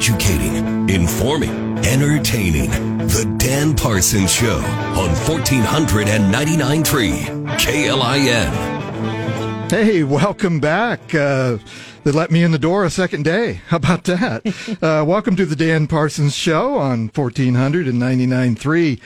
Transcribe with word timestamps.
educating, 0.00 0.88
informing, 0.88 1.76
entertaining. 1.84 2.70
The 3.00 3.30
Dan 3.36 3.76
Parsons 3.76 4.32
Show 4.32 4.56
on 4.56 5.10
1499.3 5.10 7.58
KLIN. 7.58 9.70
Hey, 9.70 10.02
welcome 10.02 10.58
back. 10.58 11.14
Uh, 11.14 11.58
they 12.02 12.12
let 12.12 12.30
me 12.30 12.42
in 12.42 12.50
the 12.50 12.58
door 12.58 12.86
a 12.86 12.90
second 12.90 13.24
day. 13.24 13.60
How 13.68 13.76
about 13.76 14.04
that? 14.04 14.46
uh, 14.82 15.04
welcome 15.04 15.36
to 15.36 15.44
the 15.44 15.54
Dan 15.54 15.86
Parsons 15.86 16.34
Show 16.34 16.76
on 16.76 17.10
1499.3 17.10 19.00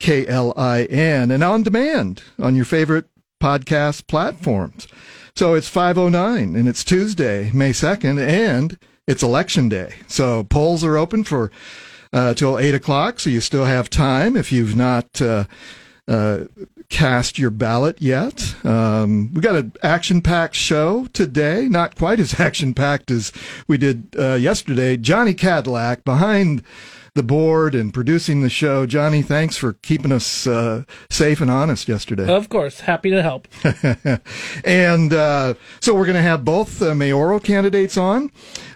KLIN 0.00 1.32
and 1.32 1.44
on 1.44 1.62
demand 1.62 2.24
on 2.40 2.56
your 2.56 2.64
favorite 2.64 3.04
podcast 3.40 4.08
platforms. 4.08 4.88
So 5.36 5.54
it's 5.54 5.68
509 5.68 6.56
and 6.56 6.68
it's 6.68 6.82
Tuesday, 6.82 7.52
May 7.54 7.70
2nd, 7.70 8.20
and 8.20 8.76
it's 9.10 9.24
election 9.24 9.68
day. 9.68 9.94
So 10.06 10.44
polls 10.44 10.84
are 10.84 10.96
open 10.96 11.24
for 11.24 11.50
uh, 12.12 12.32
till 12.34 12.58
8 12.58 12.76
o'clock. 12.76 13.18
So 13.18 13.28
you 13.28 13.40
still 13.40 13.64
have 13.64 13.90
time 13.90 14.36
if 14.36 14.52
you've 14.52 14.76
not 14.76 15.20
uh, 15.20 15.44
uh, 16.06 16.44
cast 16.90 17.36
your 17.36 17.50
ballot 17.50 18.00
yet. 18.00 18.54
Um, 18.64 19.34
we 19.34 19.40
got 19.40 19.56
an 19.56 19.72
action 19.82 20.22
packed 20.22 20.54
show 20.54 21.06
today, 21.12 21.68
not 21.68 21.96
quite 21.96 22.20
as 22.20 22.38
action 22.40 22.72
packed 22.72 23.10
as 23.10 23.32
we 23.66 23.78
did 23.78 24.14
uh, 24.16 24.34
yesterday. 24.34 24.96
Johnny 24.96 25.34
Cadillac 25.34 26.04
behind 26.04 26.62
the 27.14 27.22
board 27.22 27.74
and 27.74 27.92
producing 27.92 28.42
the 28.42 28.50
show. 28.50 28.86
Johnny, 28.86 29.22
thanks 29.22 29.56
for 29.56 29.74
keeping 29.74 30.12
us 30.12 30.46
uh, 30.46 30.84
safe 31.10 31.40
and 31.40 31.50
honest 31.50 31.88
yesterday. 31.88 32.28
Of 32.28 32.48
course, 32.48 32.80
happy 32.80 33.10
to 33.10 33.22
help. 33.22 33.48
and 34.64 35.12
uh, 35.12 35.54
so 35.80 35.94
we're 35.94 36.06
going 36.06 36.16
to 36.16 36.22
have 36.22 36.44
both 36.44 36.80
uh, 36.82 36.94
mayoral 36.94 37.40
candidates 37.40 37.96
on. 37.96 38.30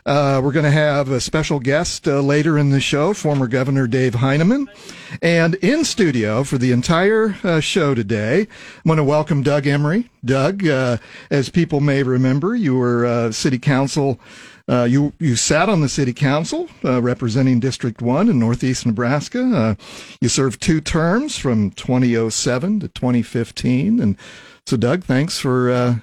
Uh, 0.07 0.41
we're 0.43 0.53
going 0.53 0.65
to 0.65 0.71
have 0.71 1.11
a 1.11 1.21
special 1.21 1.61
guest 1.61 2.07
uh, 2.07 2.21
later 2.21 2.59
in 2.59 2.71
the 2.71 2.81
show, 2.81 3.15
former 3.15 3.47
Governor 3.47 3.87
Dave 3.87 4.17
Heineman. 4.17 4.69
And 5.23 5.55
in 5.57 5.85
studio 5.85 6.45
for 6.45 6.59
the 6.59 6.73
entire 6.73 7.37
uh, 7.45 7.61
show 7.61 7.95
today, 7.95 8.43
I 8.43 8.89
want 8.89 8.99
to 8.99 9.05
welcome 9.05 9.43
Doug 9.43 9.67
Emery. 9.67 10.11
Doug, 10.25 10.67
as 10.67 11.51
people 11.51 11.81
may 11.81 12.03
remember, 12.03 12.55
you 12.55 12.77
were 12.77 13.31
city 13.33 13.59
council 13.59 14.19
uh, 14.69 14.85
you 14.85 15.13
you 15.19 15.37
sat 15.37 15.69
on 15.69 15.81
the 15.81 15.89
city 15.89 16.13
council 16.13 16.69
uh, 16.85 17.03
representing 17.03 17.61
District 17.61 18.01
One 18.01 18.29
in 18.29 18.39
Northeast 18.39 18.87
Nebraska. 18.87 19.45
Uh, 19.55 19.75
you 20.21 20.29
served 20.29 20.63
two 20.63 20.81
terms 20.81 21.37
from 21.37 21.71
2007 21.73 22.81
to 22.81 22.89
2015, 22.89 24.01
and 24.01 24.17
so 24.67 24.77
Doug, 24.77 25.05
thanks 25.05 25.39
for. 25.39 25.71
Uh, 25.71 25.97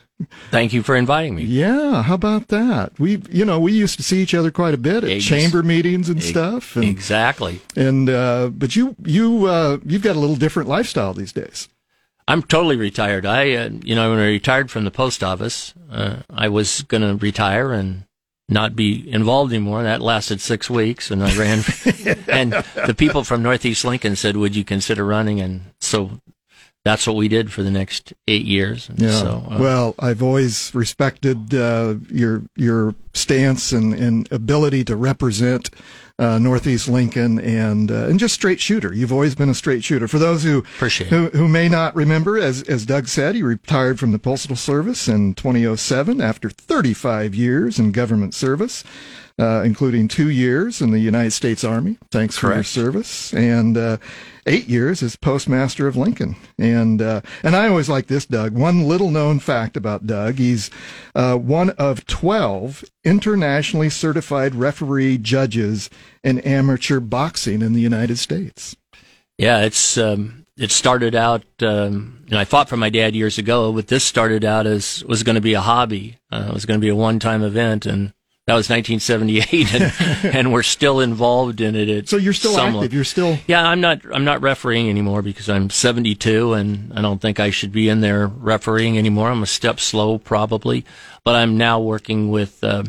Thank 0.51 0.71
you 0.71 0.83
for 0.83 0.95
inviting 0.95 1.33
me. 1.33 1.43
Yeah, 1.43 2.03
how 2.03 2.13
about 2.13 2.49
that? 2.49 2.99
We, 2.99 3.23
you 3.31 3.43
know, 3.43 3.59
we 3.59 3.71
used 3.71 3.97
to 3.97 4.03
see 4.03 4.21
each 4.21 4.35
other 4.35 4.51
quite 4.51 4.75
a 4.75 4.77
bit 4.77 5.03
at 5.03 5.19
chamber 5.21 5.63
meetings 5.63 6.09
and 6.09 6.21
stuff. 6.21 6.75
And, 6.75 6.85
exactly. 6.85 7.59
And 7.75 8.07
uh, 8.07 8.49
but 8.53 8.75
you 8.75 8.95
you 9.03 9.47
uh, 9.47 9.79
you've 9.83 10.03
got 10.03 10.15
a 10.15 10.19
little 10.19 10.35
different 10.35 10.69
lifestyle 10.69 11.15
these 11.15 11.33
days. 11.33 11.69
I'm 12.27 12.43
totally 12.43 12.75
retired. 12.75 13.25
I, 13.25 13.53
uh, 13.55 13.69
you 13.83 13.95
know, 13.95 14.11
when 14.11 14.19
I 14.19 14.27
retired 14.27 14.69
from 14.69 14.85
the 14.85 14.91
post 14.91 15.23
office, 15.23 15.73
uh, 15.91 16.17
I 16.29 16.49
was 16.49 16.83
going 16.83 17.01
to 17.01 17.15
retire 17.15 17.73
and 17.73 18.05
not 18.51 18.75
be 18.75 19.09
involved 19.09 19.53
anymore. 19.53 19.83
That 19.83 20.01
lasted 20.01 20.41
six 20.41 20.69
weeks, 20.69 21.09
and 21.09 21.23
I 21.23 21.35
ran. 21.37 21.59
and 22.27 22.53
the 22.85 22.95
people 22.95 23.23
from 23.23 23.41
Northeast 23.41 23.85
Lincoln 23.85 24.15
said, 24.15 24.37
"Would 24.37 24.55
you 24.55 24.63
consider 24.65 25.05
running?" 25.05 25.39
And 25.39 25.61
so 25.79 26.19
that's 26.83 27.07
what 27.07 27.15
we 27.15 27.27
did 27.27 27.51
for 27.51 27.63
the 27.63 27.71
next 27.71 28.13
eight 28.27 28.45
years. 28.45 28.89
And 28.89 28.99
yeah. 28.99 29.11
So, 29.11 29.47
uh, 29.49 29.57
well, 29.59 29.95
I've 29.99 30.21
always 30.21 30.73
respected 30.75 31.53
uh, 31.53 31.95
your 32.09 32.43
your 32.55 32.93
stance 33.13 33.71
and, 33.71 33.93
and 33.93 34.31
ability 34.31 34.83
to 34.85 34.95
represent 34.95 35.69
uh, 36.21 36.37
Northeast 36.37 36.87
Lincoln 36.87 37.39
and 37.39 37.91
uh, 37.91 38.05
and 38.05 38.19
just 38.19 38.35
straight 38.35 38.59
shooter. 38.59 38.93
You've 38.93 39.11
always 39.11 39.33
been 39.33 39.49
a 39.49 39.55
straight 39.55 39.83
shooter. 39.83 40.07
For 40.07 40.19
those 40.19 40.43
who 40.43 40.61
who, 41.09 41.29
who, 41.29 41.47
may 41.47 41.67
not 41.67 41.95
remember, 41.95 42.37
as 42.37 42.61
as 42.63 42.85
Doug 42.85 43.07
said, 43.07 43.33
he 43.33 43.41
retired 43.41 43.99
from 43.99 44.11
the 44.11 44.19
Postal 44.19 44.55
Service 44.55 45.07
in 45.07 45.33
2007 45.33 46.21
after 46.21 46.51
35 46.51 47.33
years 47.33 47.79
in 47.79 47.91
government 47.91 48.35
service 48.35 48.83
uh, 49.41 49.63
including 49.63 50.07
two 50.07 50.29
years 50.29 50.81
in 50.81 50.91
the 50.91 50.99
United 50.99 51.31
States 51.31 51.63
Army. 51.63 51.97
Thanks 52.11 52.37
Correct. 52.37 52.53
for 52.53 52.55
your 52.57 52.63
service, 52.63 53.33
and 53.33 53.75
uh, 53.75 53.97
eight 54.45 54.67
years 54.67 55.01
as 55.01 55.15
postmaster 55.15 55.87
of 55.87 55.97
Lincoln. 55.97 56.35
And 56.59 57.01
uh, 57.01 57.21
and 57.41 57.55
I 57.55 57.67
always 57.67 57.89
like 57.89 58.05
this, 58.05 58.27
Doug. 58.27 58.55
One 58.55 58.87
little 58.87 59.09
known 59.09 59.39
fact 59.39 59.75
about 59.75 60.05
Doug: 60.05 60.35
he's 60.35 60.69
uh, 61.15 61.37
one 61.37 61.71
of 61.71 62.05
twelve 62.05 62.85
internationally 63.03 63.89
certified 63.89 64.53
referee 64.53 65.17
judges 65.17 65.89
in 66.23 66.39
amateur 66.39 66.99
boxing 66.99 67.63
in 67.63 67.73
the 67.73 67.81
United 67.81 68.17
States. 68.17 68.75
Yeah, 69.37 69.63
it's. 69.63 69.97
Um 69.97 70.37
it 70.57 70.69
started 70.69 71.15
out, 71.15 71.43
um, 71.63 72.23
and 72.29 72.37
I 72.37 72.43
fought 72.43 72.69
for 72.69 72.77
my 72.77 72.89
dad 72.89 73.15
years 73.15 73.39
ago, 73.39 73.71
but 73.73 73.87
this 73.87 74.03
started 74.03 74.45
out 74.45 74.67
as 74.67 75.03
was 75.05 75.23
going 75.23 75.35
to 75.35 75.41
be 75.41 75.55
a 75.55 75.61
hobby. 75.61 76.19
Uh, 76.31 76.47
it 76.49 76.53
was 76.53 76.67
going 76.67 76.79
to 76.79 76.85
be 76.85 76.89
a 76.89 76.95
one-time 76.95 77.41
event, 77.41 77.87
and 77.87 78.13
that 78.51 78.57
was 78.57 78.69
1978, 78.69 79.73
and, 79.73 80.35
and 80.35 80.51
we're 80.51 80.61
still 80.61 80.99
involved 80.99 81.61
in 81.61 81.73
it. 81.73 82.09
so 82.09 82.17
you're 82.17 82.33
still 82.33 82.59
active. 82.59 82.93
You're 82.93 83.05
still. 83.05 83.37
Yeah, 83.47 83.65
I'm 83.65 83.79
not. 83.79 84.01
I'm 84.13 84.25
not 84.25 84.41
refereeing 84.41 84.89
anymore 84.89 85.21
because 85.21 85.47
I'm 85.47 85.69
72, 85.69 86.51
and 86.51 86.91
I 86.93 87.01
don't 87.01 87.21
think 87.21 87.39
I 87.39 87.49
should 87.49 87.71
be 87.71 87.87
in 87.87 88.01
there 88.01 88.27
refereeing 88.27 88.97
anymore. 88.97 89.31
I'm 89.31 89.41
a 89.41 89.47
step 89.47 89.79
slow, 89.79 90.17
probably, 90.17 90.83
but 91.23 91.35
I'm 91.35 91.57
now 91.57 91.79
working 91.79 92.29
with 92.29 92.61
uh, 92.61 92.83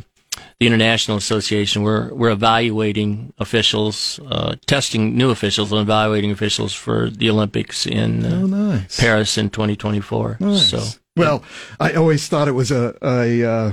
the 0.59 0.67
International 0.67 1.17
Association. 1.17 1.85
We're 1.85 2.13
we're 2.13 2.31
evaluating 2.31 3.33
officials, 3.39 4.19
uh, 4.27 4.57
testing 4.67 5.17
new 5.17 5.31
officials, 5.31 5.71
and 5.71 5.81
evaluating 5.81 6.33
officials 6.33 6.75
for 6.75 7.09
the 7.09 7.31
Olympics 7.31 7.87
in 7.87 8.27
uh, 8.27 8.31
oh, 8.31 8.47
nice. 8.47 8.99
Paris 8.99 9.39
in 9.39 9.51
2024. 9.51 10.39
Nice. 10.41 10.71
So, 10.71 10.83
well, 11.17 11.45
I 11.79 11.93
always 11.93 12.27
thought 12.27 12.49
it 12.49 12.53
was 12.53 12.73
a 12.73 12.97
a 13.01 13.45
uh, 13.49 13.73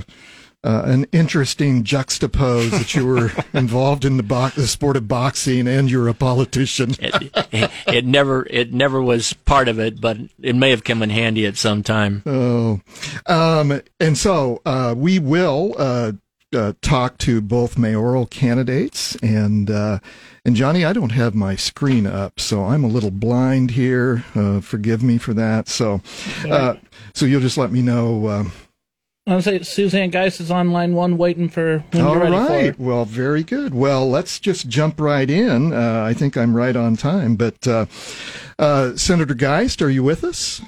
uh, 0.62 0.82
an 0.84 1.06
interesting 1.12 1.82
juxtapose 1.82 2.70
that 2.70 2.94
you 2.94 3.06
were 3.06 3.32
involved 3.58 4.04
in 4.04 4.16
the, 4.16 4.22
bo- 4.22 4.50
the 4.50 4.66
sport 4.66 4.96
of 4.96 5.08
boxing 5.08 5.66
and 5.66 5.90
you're 5.90 6.08
a 6.08 6.14
politician. 6.14 6.90
it, 6.98 7.32
it, 7.52 7.70
it, 7.86 8.04
never 8.04 8.46
it 8.50 8.72
never 8.72 9.00
was 9.00 9.32
part 9.32 9.68
of 9.68 9.78
it, 9.78 10.00
but 10.00 10.18
it 10.40 10.54
may 10.54 10.70
have 10.70 10.84
come 10.84 11.02
in 11.02 11.10
handy 11.10 11.46
at 11.46 11.56
some 11.56 11.82
time. 11.82 12.22
Oh, 12.26 12.80
um, 13.26 13.80
and 13.98 14.16
so 14.16 14.60
uh, 14.64 14.94
we 14.96 15.18
will. 15.18 15.74
Uh, 15.78 16.12
uh 16.52 16.72
talk 16.82 17.16
to 17.16 17.40
both 17.40 17.78
mayoral 17.78 18.26
candidates 18.26 19.14
and 19.22 19.70
uh, 19.70 20.00
and 20.44 20.56
Johnny, 20.56 20.84
I 20.84 20.92
don't 20.92 21.12
have 21.12 21.32
my 21.32 21.54
screen 21.54 22.08
up, 22.08 22.40
so 22.40 22.64
I'm 22.64 22.82
a 22.82 22.88
little 22.88 23.12
blind 23.12 23.70
here. 23.70 24.24
Uh, 24.34 24.60
forgive 24.60 25.00
me 25.00 25.16
for 25.16 25.32
that. 25.34 25.68
So, 25.68 26.00
so 27.14 27.24
you'll 27.24 27.40
just 27.40 27.56
let 27.58 27.70
me 27.70 27.82
know 27.82 28.50
I'll 29.26 29.42
say 29.42 29.62
Suzanne 29.62 30.10
Geist 30.10 30.40
is 30.40 30.50
on 30.50 30.72
line 30.72 30.94
one, 30.94 31.18
waiting 31.18 31.48
for 31.48 31.84
when 31.92 32.02
All 32.02 32.14
you're 32.14 32.22
ready 32.22 32.36
right. 32.36 32.78
Well, 32.78 33.04
very 33.04 33.42
good. 33.42 33.74
Well, 33.74 34.08
let's 34.08 34.40
just 34.40 34.68
jump 34.68 34.98
right 34.98 35.28
in. 35.28 35.72
Uh, 35.72 36.04
I 36.04 36.14
think 36.14 36.36
I'm 36.36 36.56
right 36.56 36.74
on 36.74 36.96
time. 36.96 37.36
But 37.36 37.68
uh, 37.68 37.86
uh, 38.58 38.96
Senator 38.96 39.34
Geist, 39.34 39.82
are 39.82 39.90
you 39.90 40.02
with 40.02 40.24
us? 40.24 40.62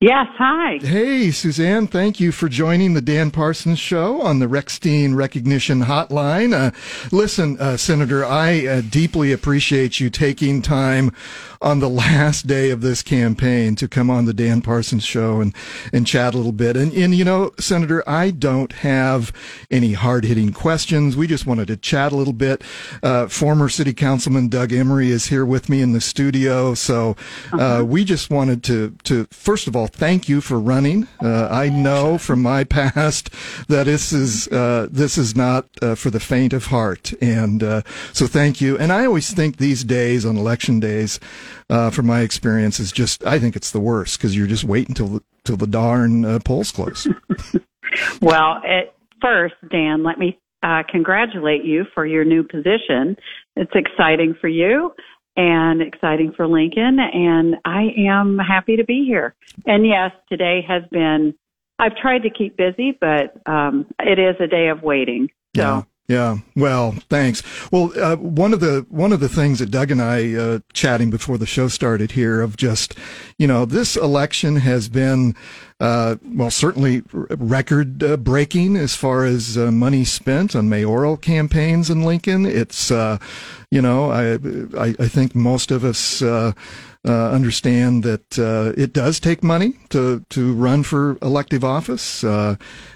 Yes, 0.00 0.26
hi. 0.36 0.78
Hey, 0.78 1.30
Suzanne, 1.30 1.86
thank 1.86 2.18
you 2.18 2.32
for 2.32 2.48
joining 2.48 2.94
the 2.94 3.00
Dan 3.00 3.30
Parsons 3.30 3.78
Show 3.78 4.20
on 4.20 4.40
the 4.40 4.46
Rechstein 4.46 5.14
Recognition 5.14 5.82
Hotline. 5.82 6.52
Uh, 6.52 6.72
listen, 7.12 7.56
uh, 7.60 7.76
Senator, 7.76 8.24
I 8.24 8.66
uh, 8.66 8.80
deeply 8.80 9.30
appreciate 9.30 10.00
you 10.00 10.10
taking 10.10 10.60
time 10.60 11.12
on 11.60 11.78
the 11.78 11.88
last 12.02 12.46
day 12.46 12.70
of 12.70 12.80
this 12.80 13.02
campaign 13.02 13.76
to 13.76 13.86
come 13.86 14.10
on 14.10 14.24
the 14.24 14.34
Dan 14.34 14.60
Parsons 14.60 15.04
show 15.04 15.40
and, 15.40 15.54
and 15.92 16.06
chat 16.06 16.34
a 16.34 16.36
little 16.36 16.52
bit. 16.52 16.76
And, 16.76 16.92
and, 16.92 17.14
you 17.14 17.24
know, 17.24 17.52
Senator, 17.60 18.02
I 18.08 18.32
don't 18.32 18.72
have 18.72 19.32
any 19.70 19.92
hard 19.92 20.24
hitting 20.24 20.52
questions. 20.52 21.16
We 21.16 21.28
just 21.28 21.46
wanted 21.46 21.68
to 21.68 21.76
chat 21.76 22.10
a 22.10 22.16
little 22.16 22.32
bit. 22.32 22.62
Uh, 23.02 23.28
former 23.28 23.68
city 23.68 23.92
councilman 23.92 24.48
Doug 24.48 24.72
Emery 24.72 25.10
is 25.10 25.26
here 25.26 25.46
with 25.46 25.68
me 25.68 25.80
in 25.80 25.92
the 25.92 26.00
studio. 26.00 26.74
So, 26.74 27.16
uh, 27.52 27.56
uh-huh. 27.56 27.84
we 27.84 28.04
just 28.04 28.30
wanted 28.30 28.64
to, 28.64 28.96
to, 29.04 29.28
first 29.30 29.51
of 29.66 29.76
all, 29.76 29.86
thank 29.86 30.28
you 30.28 30.40
for 30.40 30.58
running. 30.58 31.08
Uh, 31.22 31.48
I 31.50 31.68
know 31.68 32.18
from 32.18 32.42
my 32.42 32.64
past 32.64 33.30
that 33.68 33.84
this 33.84 34.12
is, 34.12 34.48
uh, 34.48 34.88
this 34.90 35.18
is 35.18 35.36
not 35.36 35.68
uh, 35.80 35.94
for 35.94 36.10
the 36.10 36.20
faint 36.20 36.52
of 36.52 36.66
heart. 36.66 37.12
And, 37.20 37.62
so 38.12 38.26
thank 38.26 38.60
you. 38.60 38.78
And 38.78 38.92
I 38.92 39.04
always 39.04 39.32
think 39.32 39.56
these 39.56 39.84
days 39.84 40.24
on 40.24 40.36
election 40.36 40.80
days, 40.80 41.20
uh, 41.70 41.90
from 41.90 42.06
my 42.06 42.20
experience, 42.20 42.80
is 42.80 42.92
just 42.92 43.24
I 43.24 43.38
think 43.38 43.56
it's 43.56 43.70
the 43.70 43.80
worst 43.80 44.18
because 44.18 44.36
you're 44.36 44.46
just 44.46 44.64
waiting 44.64 44.90
until 44.90 45.08
the, 45.08 45.22
till 45.44 45.56
the 45.56 45.66
darn 45.66 46.24
uh, 46.24 46.38
polls 46.44 46.70
close. 46.70 47.06
well, 48.20 48.60
at 48.64 48.94
first, 49.20 49.54
Dan, 49.70 50.02
let 50.02 50.18
me 50.18 50.38
uh, 50.62 50.82
congratulate 50.88 51.64
you 51.64 51.84
for 51.94 52.06
your 52.06 52.24
new 52.24 52.42
position. 52.42 53.16
It's 53.56 53.72
exciting 53.74 54.34
for 54.40 54.48
you 54.48 54.92
and 55.36 55.80
exciting 55.80 56.32
for 56.36 56.46
Lincoln, 56.46 56.98
and 56.98 57.56
I 57.64 57.88
am 57.96 58.38
happy 58.38 58.76
to 58.76 58.84
be 58.84 59.04
here. 59.06 59.34
And 59.66 59.86
yes, 59.86 60.12
today 60.28 60.64
has 60.66 60.82
been. 60.90 61.34
I've 61.78 61.96
tried 61.96 62.20
to 62.20 62.30
keep 62.30 62.56
busy, 62.56 62.96
but 63.00 63.40
um, 63.46 63.86
it 63.98 64.18
is 64.18 64.36
a 64.40 64.46
day 64.46 64.68
of 64.68 64.82
waiting. 64.82 65.28
So. 65.56 65.62
Yeah. 65.62 65.82
Yeah. 66.12 66.40
Well, 66.54 66.92
thanks. 67.08 67.42
Well, 67.70 67.90
uh, 67.98 68.16
one 68.16 68.52
of 68.52 68.60
the 68.60 68.84
one 68.90 69.14
of 69.14 69.20
the 69.20 69.30
things 69.30 69.60
that 69.60 69.70
Doug 69.70 69.90
and 69.90 70.02
I 70.02 70.34
uh, 70.34 70.58
chatting 70.74 71.08
before 71.08 71.38
the 71.38 71.46
show 71.46 71.68
started 71.68 72.10
here 72.10 72.42
of 72.42 72.58
just, 72.58 72.94
you 73.38 73.46
know, 73.46 73.64
this 73.64 73.96
election 73.96 74.56
has 74.56 74.90
been, 74.90 75.34
uh, 75.80 76.16
well, 76.22 76.50
certainly 76.50 77.02
record 77.12 78.02
uh, 78.02 78.18
breaking 78.18 78.76
as 78.76 78.94
far 78.94 79.24
as 79.24 79.56
uh, 79.56 79.70
money 79.70 80.04
spent 80.04 80.54
on 80.54 80.68
mayoral 80.68 81.16
campaigns 81.16 81.88
in 81.88 82.02
Lincoln. 82.02 82.44
It's, 82.44 82.90
uh, 82.90 83.16
you 83.70 83.80
know, 83.80 84.10
I, 84.10 84.34
I, 84.78 84.94
I 84.98 85.08
think 85.08 85.34
most 85.34 85.70
of 85.70 85.82
us. 85.82 86.22
Uh, 87.04 87.30
understand 87.30 88.04
that 88.04 88.38
uh, 88.38 88.72
it 88.80 88.92
does 88.92 89.18
take 89.18 89.42
money 89.42 89.72
to 89.88 90.24
to 90.30 90.52
run 90.52 90.84
for 90.84 91.18
elective 91.20 91.64
office. 91.64 92.22
Uh, 92.22 92.54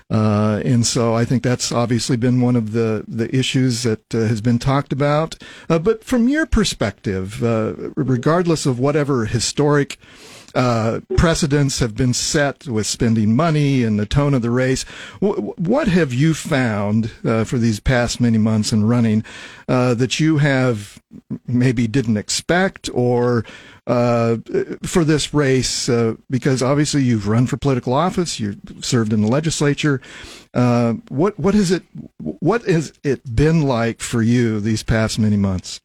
uh, 0.08 0.62
and 0.64 0.86
so 0.86 1.12
I 1.12 1.24
think 1.24 1.42
that's 1.42 1.72
obviously 1.72 2.16
been 2.16 2.40
one 2.40 2.54
of 2.54 2.70
the, 2.70 3.04
the 3.08 3.34
issues 3.34 3.82
that 3.82 4.14
uh, 4.14 4.18
has 4.18 4.40
been 4.40 4.60
talked 4.60 4.92
about. 4.92 5.42
Uh, 5.68 5.80
but 5.80 6.04
from 6.04 6.28
your 6.28 6.46
perspective, 6.46 7.42
regardless 7.96 8.64
of 8.64 8.78
whatever 8.78 9.24
historic 9.24 9.98
uh, 10.56 11.00
precedents 11.18 11.80
have 11.80 11.94
been 11.94 12.14
set 12.14 12.66
with 12.66 12.86
spending 12.86 13.36
money 13.36 13.84
and 13.84 14.00
the 14.00 14.06
tone 14.06 14.32
of 14.32 14.40
the 14.40 14.50
race. 14.50 14.86
W- 15.20 15.52
what 15.58 15.86
have 15.86 16.14
you 16.14 16.32
found 16.32 17.10
uh, 17.26 17.44
for 17.44 17.58
these 17.58 17.78
past 17.78 18.22
many 18.22 18.38
months 18.38 18.72
in 18.72 18.86
running 18.86 19.22
uh, 19.68 19.92
that 19.92 20.18
you 20.18 20.38
have 20.38 20.98
maybe 21.46 21.86
didn't 21.86 22.16
expect 22.16 22.88
or 22.94 23.44
uh, 23.86 24.36
for 24.82 25.04
this 25.04 25.32
race? 25.32 25.88
Uh, 25.88 26.14
because 26.28 26.62
obviously 26.62 27.02
you've 27.02 27.28
run 27.28 27.46
for 27.46 27.56
political 27.56 27.92
office, 27.92 28.40
you've 28.40 28.60
served 28.80 29.12
in 29.12 29.22
the 29.22 29.28
legislature. 29.28 30.00
Uh, 30.54 30.94
what 31.08 31.38
what 31.38 31.54
has 31.54 31.70
it 31.70 31.82
what 32.18 32.62
has 32.62 32.92
it 33.04 33.34
been 33.34 33.62
like 33.62 34.00
for 34.00 34.22
you 34.22 34.60
these 34.60 34.82
past 34.82 35.18
many 35.18 35.36
months? 35.36 35.80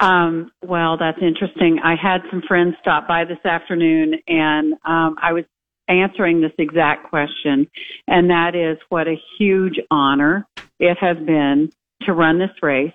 Um, 0.00 0.50
well, 0.64 0.96
that's 0.98 1.18
interesting. 1.22 1.78
I 1.82 1.94
had 1.94 2.22
some 2.28 2.42
friends 2.42 2.74
stop 2.80 3.06
by 3.06 3.24
this 3.24 3.38
afternoon 3.44 4.14
and 4.26 4.74
um, 4.84 5.16
I 5.22 5.32
was 5.32 5.44
answering 5.88 6.40
this 6.40 6.52
exact 6.58 7.08
question, 7.08 7.68
and 8.08 8.30
that 8.30 8.54
is 8.54 8.78
what 8.88 9.08
a 9.08 9.16
huge 9.38 9.78
honor 9.90 10.46
it 10.78 10.96
has 10.98 11.16
been 11.18 11.70
to 12.02 12.12
run 12.12 12.38
this 12.38 12.50
race, 12.62 12.92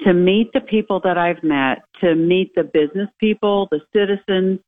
to 0.00 0.12
meet 0.12 0.52
the 0.52 0.60
people 0.60 1.00
that 1.04 1.18
I've 1.18 1.42
met, 1.42 1.82
to 2.00 2.14
meet 2.14 2.54
the 2.54 2.62
business 2.62 3.08
people, 3.18 3.68
the 3.70 3.80
citizens, 3.92 4.60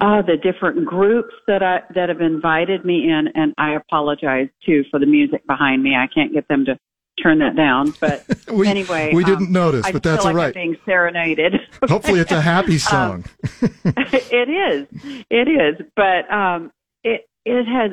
uh, 0.00 0.22
the 0.22 0.36
different 0.36 0.86
groups 0.86 1.34
that 1.46 1.62
I 1.62 1.80
that 1.94 2.08
have 2.08 2.20
invited 2.20 2.84
me 2.84 3.10
in, 3.10 3.28
and 3.34 3.52
I 3.58 3.74
apologize 3.74 4.48
too 4.64 4.84
for 4.90 4.98
the 4.98 5.06
music 5.06 5.46
behind 5.46 5.82
me. 5.82 5.94
I 5.94 6.06
can't 6.06 6.32
get 6.32 6.48
them 6.48 6.64
to 6.66 6.78
turn 7.22 7.38
that 7.40 7.56
down. 7.56 7.92
But 8.00 8.24
we, 8.52 8.66
anyway, 8.66 9.12
we 9.14 9.24
didn't 9.24 9.46
um, 9.46 9.52
notice, 9.52 9.90
but 9.90 10.02
that's 10.02 10.24
all 10.24 10.32
right. 10.32 10.48
I'm 10.48 10.52
being 10.52 10.76
serenaded. 10.86 11.54
Hopefully, 11.88 12.20
it's 12.20 12.32
a 12.32 12.40
happy 12.40 12.72
um, 12.74 12.78
song. 12.78 13.24
um, 13.62 13.72
it 13.84 14.48
is, 14.48 14.86
it 15.30 15.48
is, 15.48 15.86
but 15.96 16.32
um, 16.32 16.72
it 17.04 17.28
it 17.44 17.64
has 17.66 17.92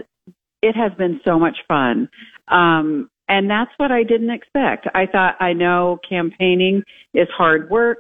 it 0.62 0.76
has 0.76 0.94
been 0.98 1.20
so 1.26 1.40
much 1.40 1.58
fun. 1.68 2.10
Um, 2.48 3.10
and 3.30 3.50
that's 3.50 3.72
what 3.78 3.92
I 3.92 4.04
didn't 4.04 4.30
expect. 4.30 4.88
I 4.94 5.06
thought 5.06 5.36
I 5.40 5.54
know 5.54 6.00
campaigning 6.08 6.84
is 7.14 7.28
hard 7.36 7.70
work. 7.70 8.00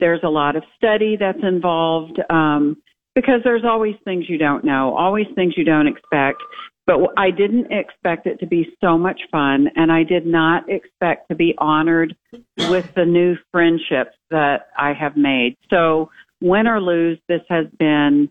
There's 0.00 0.20
a 0.22 0.28
lot 0.28 0.56
of 0.56 0.62
study 0.76 1.16
that's 1.18 1.42
involved 1.42 2.20
um, 2.30 2.76
because 3.14 3.40
there's 3.42 3.64
always 3.64 3.96
things 4.04 4.26
you 4.28 4.38
don't 4.38 4.64
know, 4.64 4.96
always 4.96 5.26
things 5.34 5.54
you 5.56 5.64
don't 5.64 5.88
expect. 5.88 6.40
But 6.86 7.00
I 7.18 7.30
didn't 7.30 7.70
expect 7.70 8.26
it 8.26 8.40
to 8.40 8.46
be 8.46 8.74
so 8.80 8.96
much 8.96 9.20
fun, 9.30 9.68
and 9.76 9.92
I 9.92 10.04
did 10.04 10.24
not 10.24 10.70
expect 10.70 11.28
to 11.28 11.34
be 11.34 11.54
honored 11.58 12.16
with 12.56 12.86
the 12.94 13.04
new 13.04 13.36
friendships 13.52 14.16
that 14.30 14.68
I 14.78 14.94
have 14.94 15.14
made. 15.14 15.56
So, 15.68 16.10
win 16.40 16.66
or 16.66 16.80
lose, 16.80 17.18
this 17.28 17.42
has 17.50 17.66
been 17.78 18.30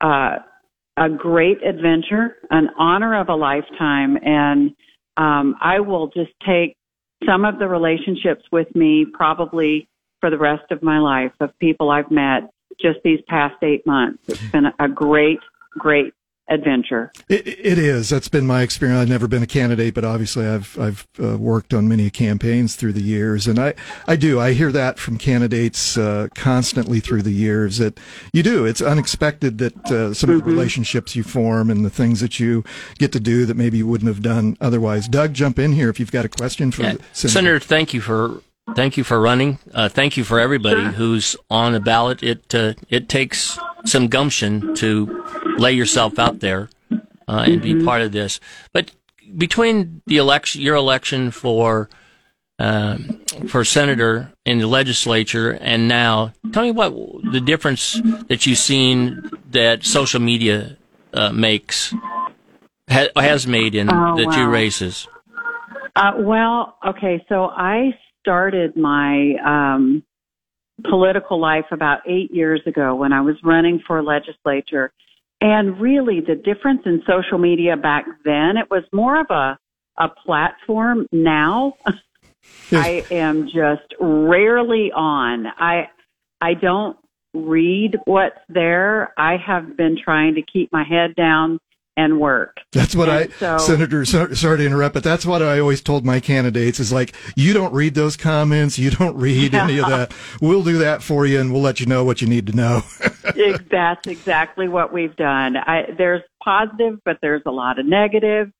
uh, 0.00 0.36
a 0.96 1.10
great 1.10 1.58
adventure, 1.62 2.36
an 2.50 2.68
honor 2.78 3.20
of 3.20 3.28
a 3.28 3.34
lifetime, 3.34 4.16
and 4.24 4.74
um, 5.20 5.54
I 5.60 5.80
will 5.80 6.08
just 6.08 6.32
take 6.46 6.76
some 7.26 7.44
of 7.44 7.58
the 7.58 7.68
relationships 7.68 8.42
with 8.50 8.74
me 8.74 9.04
probably 9.12 9.86
for 10.20 10.30
the 10.30 10.38
rest 10.38 10.70
of 10.70 10.82
my 10.82 10.98
life 10.98 11.32
of 11.40 11.50
people 11.58 11.90
I've 11.90 12.10
met 12.10 12.50
just 12.80 13.00
these 13.04 13.20
past 13.28 13.56
eight 13.62 13.86
months. 13.86 14.22
It's 14.28 14.50
been 14.50 14.66
a 14.78 14.88
great, 14.88 15.40
great 15.72 16.14
adventure. 16.50 17.12
It, 17.28 17.46
it 17.46 17.78
is. 17.78 18.10
That's 18.10 18.28
been 18.28 18.46
my 18.46 18.62
experience. 18.62 19.00
I've 19.00 19.08
never 19.08 19.28
been 19.28 19.42
a 19.42 19.46
candidate, 19.46 19.94
but 19.94 20.04
obviously 20.04 20.46
I've 20.46 20.78
I've 20.78 21.06
uh, 21.22 21.38
worked 21.38 21.72
on 21.72 21.88
many 21.88 22.10
campaigns 22.10 22.76
through 22.76 22.92
the 22.92 23.02
years, 23.02 23.46
and 23.46 23.58
I 23.58 23.74
I 24.06 24.16
do. 24.16 24.40
I 24.40 24.52
hear 24.52 24.72
that 24.72 24.98
from 24.98 25.16
candidates 25.16 25.96
uh, 25.96 26.28
constantly 26.34 27.00
through 27.00 27.22
the 27.22 27.32
years 27.32 27.78
that 27.78 27.98
you 28.32 28.42
do. 28.42 28.66
It's 28.66 28.82
unexpected 28.82 29.58
that 29.58 29.76
uh, 29.86 30.12
some 30.12 30.30
mm-hmm. 30.30 30.38
of 30.38 30.44
the 30.44 30.50
relationships 30.50 31.16
you 31.16 31.22
form 31.22 31.70
and 31.70 31.84
the 31.84 31.90
things 31.90 32.20
that 32.20 32.40
you 32.40 32.64
get 32.98 33.12
to 33.12 33.20
do 33.20 33.46
that 33.46 33.56
maybe 33.56 33.78
you 33.78 33.86
wouldn't 33.86 34.08
have 34.08 34.22
done 34.22 34.56
otherwise. 34.60 35.08
Doug, 35.08 35.32
jump 35.32 35.58
in 35.58 35.72
here 35.72 35.88
if 35.88 36.00
you've 36.00 36.12
got 36.12 36.24
a 36.24 36.28
question 36.28 36.70
for 36.70 36.82
yeah. 36.82 36.96
Senator. 37.12 37.28
Senator. 37.28 37.60
Thank 37.60 37.94
you 37.94 38.00
for 38.00 38.42
thank 38.74 38.96
you 38.96 39.04
for 39.04 39.20
running. 39.20 39.58
Uh, 39.72 39.88
thank 39.88 40.16
you 40.16 40.24
for 40.24 40.40
everybody 40.40 40.84
who's 40.84 41.36
on 41.48 41.72
the 41.72 41.80
ballot. 41.80 42.22
It 42.22 42.54
uh, 42.54 42.74
it 42.88 43.08
takes 43.08 43.58
some 43.84 44.08
gumption 44.08 44.74
to 44.76 45.24
lay 45.58 45.72
yourself 45.72 46.18
out 46.18 46.40
there 46.40 46.68
uh, 46.90 47.44
and 47.46 47.62
mm-hmm. 47.62 47.78
be 47.78 47.84
part 47.84 48.02
of 48.02 48.12
this. 48.12 48.40
But 48.72 48.92
between 49.36 50.02
the 50.06 50.16
election, 50.16 50.60
your 50.60 50.76
election 50.76 51.30
for 51.30 51.88
um, 52.58 53.22
for 53.48 53.64
senator 53.64 54.32
in 54.44 54.58
the 54.58 54.66
legislature, 54.66 55.52
and 55.52 55.88
now, 55.88 56.32
tell 56.52 56.62
me 56.62 56.72
what 56.72 56.92
the 57.32 57.40
difference 57.40 57.98
that 58.28 58.44
you've 58.44 58.58
seen 58.58 59.30
that 59.50 59.84
social 59.84 60.20
media 60.20 60.76
uh, 61.14 61.32
makes 61.32 61.94
ha- 62.88 63.08
has 63.16 63.46
made 63.46 63.74
in 63.74 63.88
oh, 63.90 64.16
the 64.16 64.26
wow. 64.26 64.32
two 64.32 64.48
races. 64.48 65.08
Uh, 65.96 66.12
well, 66.18 66.76
okay, 66.86 67.24
so 67.28 67.46
I 67.46 67.96
started 68.20 68.76
my 68.76 69.34
um, 69.44 70.02
political 70.88 71.40
life 71.40 71.66
about 71.70 72.00
eight 72.06 72.32
years 72.32 72.60
ago 72.66 72.94
when 72.94 73.12
I 73.12 73.20
was 73.20 73.36
running 73.42 73.82
for 73.86 74.02
legislature. 74.02 74.92
And 75.40 75.80
really 75.80 76.20
the 76.20 76.34
difference 76.34 76.82
in 76.84 77.02
social 77.06 77.38
media 77.38 77.76
back 77.76 78.04
then, 78.24 78.56
it 78.56 78.70
was 78.70 78.84
more 78.92 79.20
of 79.20 79.26
a, 79.30 79.58
a 79.98 80.08
platform. 80.08 81.06
Now 81.12 81.74
I 82.72 83.04
am 83.10 83.46
just 83.46 83.94
rarely 83.98 84.92
on. 84.92 85.46
I, 85.46 85.88
I 86.40 86.54
don't 86.54 86.96
read 87.32 87.96
what's 88.04 88.38
there. 88.48 89.14
I 89.16 89.36
have 89.36 89.76
been 89.76 89.96
trying 90.02 90.34
to 90.34 90.42
keep 90.42 90.72
my 90.72 90.84
head 90.84 91.14
down 91.14 91.58
and 91.96 92.20
work. 92.20 92.56
That's 92.72 92.94
what 92.94 93.08
and 93.08 93.32
I, 93.32 93.36
so, 93.36 93.58
Senator, 93.58 94.04
sorry 94.04 94.58
to 94.58 94.66
interrupt, 94.66 94.94
but 94.94 95.04
that's 95.04 95.26
what 95.26 95.42
I 95.42 95.58
always 95.58 95.80
told 95.80 96.04
my 96.04 96.20
candidates 96.20 96.80
is 96.80 96.92
like, 96.92 97.14
you 97.36 97.52
don't 97.52 97.72
read 97.72 97.94
those 97.94 98.16
comments, 98.16 98.78
you 98.78 98.90
don't 98.90 99.16
read 99.16 99.54
any 99.54 99.78
of 99.78 99.88
that. 99.88 100.14
We'll 100.40 100.62
do 100.62 100.78
that 100.78 101.02
for 101.02 101.26
you 101.26 101.40
and 101.40 101.52
we'll 101.52 101.62
let 101.62 101.80
you 101.80 101.86
know 101.86 102.04
what 102.04 102.20
you 102.20 102.28
need 102.28 102.46
to 102.46 102.56
know. 102.56 102.82
that's 103.70 104.06
exactly 104.06 104.68
what 104.68 104.92
we've 104.92 105.14
done. 105.16 105.56
I, 105.56 105.92
there's 105.96 106.22
positive, 106.42 106.98
but 107.04 107.18
there's 107.20 107.42
a 107.46 107.50
lot 107.50 107.78
of 107.78 107.86
negative, 107.86 108.50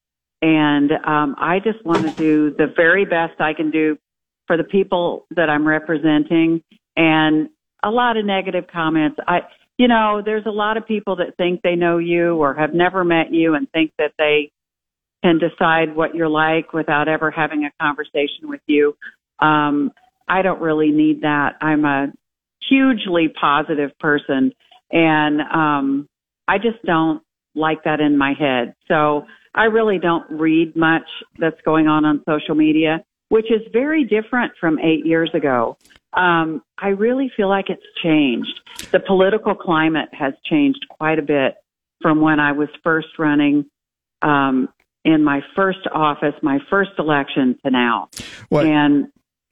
And 0.42 0.92
um, 0.92 1.36
I 1.38 1.60
just 1.60 1.84
want 1.84 2.02
to 2.02 2.12
do 2.12 2.50
the 2.50 2.72
very 2.76 3.04
best 3.04 3.40
I 3.40 3.54
can 3.54 3.70
do 3.70 3.98
for 4.46 4.56
the 4.56 4.64
people 4.64 5.26
that 5.36 5.48
I'm 5.48 5.66
representing. 5.66 6.62
And 6.96 7.48
a 7.82 7.90
lot 7.90 8.16
of 8.16 8.24
negative 8.24 8.64
comments. 8.70 9.18
I, 9.26 9.40
you 9.80 9.88
know, 9.88 10.20
there's 10.22 10.44
a 10.44 10.50
lot 10.50 10.76
of 10.76 10.86
people 10.86 11.16
that 11.16 11.38
think 11.38 11.62
they 11.62 11.74
know 11.74 11.96
you 11.96 12.36
or 12.36 12.52
have 12.52 12.74
never 12.74 13.02
met 13.02 13.32
you 13.32 13.54
and 13.54 13.66
think 13.70 13.90
that 13.96 14.12
they 14.18 14.50
can 15.24 15.38
decide 15.38 15.96
what 15.96 16.14
you're 16.14 16.28
like 16.28 16.74
without 16.74 17.08
ever 17.08 17.30
having 17.30 17.64
a 17.64 17.70
conversation 17.80 18.42
with 18.42 18.60
you. 18.66 18.94
Um, 19.38 19.90
I 20.28 20.42
don't 20.42 20.60
really 20.60 20.90
need 20.90 21.22
that. 21.22 21.52
I'm 21.62 21.86
a 21.86 22.08
hugely 22.68 23.32
positive 23.40 23.98
person 23.98 24.52
and 24.92 25.40
um, 25.40 26.08
I 26.46 26.58
just 26.58 26.84
don't 26.84 27.22
like 27.54 27.84
that 27.84 28.00
in 28.00 28.18
my 28.18 28.34
head. 28.38 28.74
So 28.86 29.24
I 29.54 29.64
really 29.64 29.98
don't 29.98 30.30
read 30.30 30.76
much 30.76 31.08
that's 31.38 31.60
going 31.64 31.88
on 31.88 32.04
on 32.04 32.22
social 32.28 32.54
media, 32.54 33.02
which 33.30 33.46
is 33.46 33.62
very 33.72 34.04
different 34.04 34.52
from 34.60 34.78
eight 34.78 35.06
years 35.06 35.30
ago 35.32 35.78
um, 36.12 36.62
I 36.78 36.88
really 36.88 37.30
feel 37.36 37.48
like 37.48 37.66
it's 37.68 37.82
changed. 38.02 38.60
The 38.90 39.00
political 39.00 39.54
climate 39.54 40.08
has 40.12 40.34
changed 40.48 40.86
quite 40.88 41.18
a 41.18 41.22
bit 41.22 41.54
from 42.02 42.20
when 42.20 42.40
I 42.40 42.52
was 42.52 42.68
first 42.82 43.08
running 43.18 43.66
um, 44.22 44.68
in 45.04 45.22
my 45.22 45.40
first 45.54 45.86
office, 45.92 46.34
my 46.42 46.58
first 46.68 46.92
election 46.98 47.58
to 47.64 47.70
now. 47.70 48.08
What? 48.48 48.66
And 48.66 49.08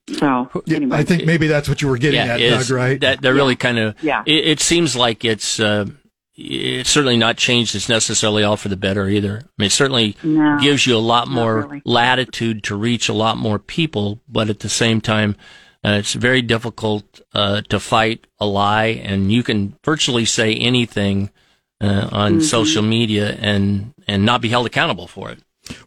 so, 0.09 0.49
anyway. 0.69 0.97
I 0.97 1.05
think 1.05 1.27
maybe 1.27 1.47
that's 1.47 1.69
what 1.69 1.83
you 1.83 1.89
were 1.89 1.99
getting 1.99 2.21
yeah, 2.21 2.35
at, 2.35 2.39
Doug, 2.39 2.71
right? 2.71 3.01
That, 3.01 3.21
they're 3.21 3.35
yeah. 3.35 3.41
really 3.41 3.57
kind 3.57 3.79
of, 3.79 4.03
yeah. 4.03 4.23
It, 4.27 4.49
it, 4.49 4.61
seems 4.61 4.97
like 4.97 5.25
it's, 5.25 5.61
uh, 5.61 5.87
it's 6.35 6.91
certainly 6.91 7.17
not 7.17 7.37
changed. 7.37 7.75
It's 7.75 7.89
necessarily 7.89 8.43
all 8.43 8.57
for 8.57 8.69
the 8.69 8.77
better 8.77 9.09
either. 9.09 9.43
I 9.43 9.51
mean, 9.59 9.67
it 9.67 9.73
certainly 9.73 10.17
No, 10.23 10.59
gives 10.61 10.87
you 10.87 10.97
a 10.97 10.99
lot 10.99 11.29
more 11.29 11.63
really. 11.63 11.83
latitude 11.85 12.65
to 12.65 12.77
reach 12.77 13.09
a 13.09 13.13
lot 13.13 13.37
more 13.37 13.59
people, 13.59 14.21
but 14.29 14.49
at 14.49 14.61
the 14.61 14.69
same 14.69 15.01
time, 15.01 15.37
uh, 15.85 15.91
it's 16.01 16.15
very 16.15 16.43
difficult 16.43 17.21
uh, 17.35 17.63
to 17.69 17.79
fight 17.81 18.27
a 18.39 18.47
lie, 18.47 18.87
and 19.05 19.31
you 19.33 19.43
can 19.43 19.77
virtually 19.85 20.25
say 20.25 20.55
anything 20.55 21.31
uh, 21.81 22.09
on 22.13 22.33
Mm-hmm. 22.33 22.41
social 22.43 22.83
media 22.83 23.37
and 23.41 23.93
and 24.07 24.25
not 24.25 24.41
be 24.41 24.49
held 24.49 24.67
accountable 24.67 25.07
for 25.07 25.31
it. 25.31 25.39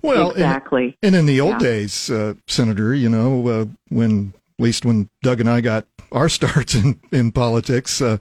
Well, 0.01 0.29
and- 0.29 0.37
exactly. 0.39 0.97
And 1.03 1.15
in 1.15 1.25
the 1.25 1.41
old 1.41 1.53
Yeah. 1.61 1.69
days, 1.71 2.09
uh, 2.09 2.35
Senator, 2.47 2.93
you 2.93 3.09
know, 3.09 3.47
uh, 3.47 3.65
when 3.89 4.33
at 4.61 4.63
least 4.63 4.85
when 4.85 5.09
Doug 5.23 5.39
and 5.39 5.49
I 5.49 5.59
got 5.59 5.87
our 6.11 6.29
starts 6.37 6.75
in, 6.75 6.99
in 7.11 7.31
politics, 7.31 7.99
uh, 7.99 8.17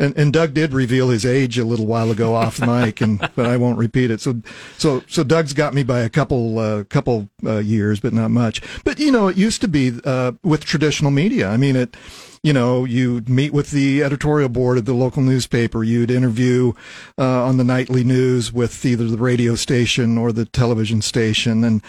and, 0.00 0.16
and 0.16 0.32
Doug 0.32 0.54
did 0.54 0.72
reveal 0.72 1.10
his 1.10 1.24
age 1.24 1.56
a 1.56 1.64
little 1.64 1.86
while 1.86 2.10
ago 2.10 2.34
off 2.34 2.60
mic, 2.66 3.00
and 3.00 3.20
but 3.36 3.46
I 3.46 3.56
won't 3.56 3.78
repeat 3.78 4.10
it. 4.10 4.20
So, 4.20 4.42
so, 4.76 5.04
so 5.06 5.22
Doug's 5.22 5.52
got 5.52 5.72
me 5.72 5.84
by 5.84 6.00
a 6.00 6.08
couple, 6.08 6.58
uh, 6.58 6.84
couple 6.84 7.30
uh, 7.46 7.58
years, 7.58 8.00
but 8.00 8.12
not 8.12 8.32
much. 8.32 8.60
But 8.82 8.98
you 8.98 9.12
know, 9.12 9.28
it 9.28 9.36
used 9.36 9.60
to 9.60 9.68
be 9.68 9.92
uh, 10.04 10.32
with 10.42 10.64
traditional 10.64 11.10
media. 11.10 11.48
I 11.48 11.56
mean, 11.56 11.76
it. 11.76 11.96
You 12.42 12.52
know, 12.52 12.84
you'd 12.84 13.26
meet 13.26 13.54
with 13.54 13.70
the 13.70 14.02
editorial 14.02 14.50
board 14.50 14.76
of 14.76 14.84
the 14.84 14.92
local 14.92 15.22
newspaper. 15.22 15.82
You'd 15.82 16.10
interview 16.10 16.74
uh, 17.16 17.42
on 17.42 17.56
the 17.56 17.64
nightly 17.64 18.04
news 18.04 18.52
with 18.52 18.84
either 18.84 19.06
the 19.06 19.16
radio 19.16 19.54
station 19.54 20.18
or 20.18 20.30
the 20.30 20.44
television 20.44 21.00
station, 21.00 21.64
and 21.64 21.82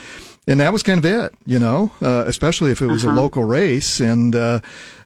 and 0.48 0.60
that 0.60 0.72
was 0.72 0.84
kind 0.84 1.04
of 1.04 1.06
it, 1.06 1.34
you 1.46 1.58
know, 1.58 1.92
uh, 2.02 2.26
especially 2.28 2.72
if 2.72 2.82
it 2.82 2.88
was 2.88 3.04
a 3.04 3.12
local 3.12 3.44
race 3.44 4.00
and 4.00 4.36
uh, 4.36 4.60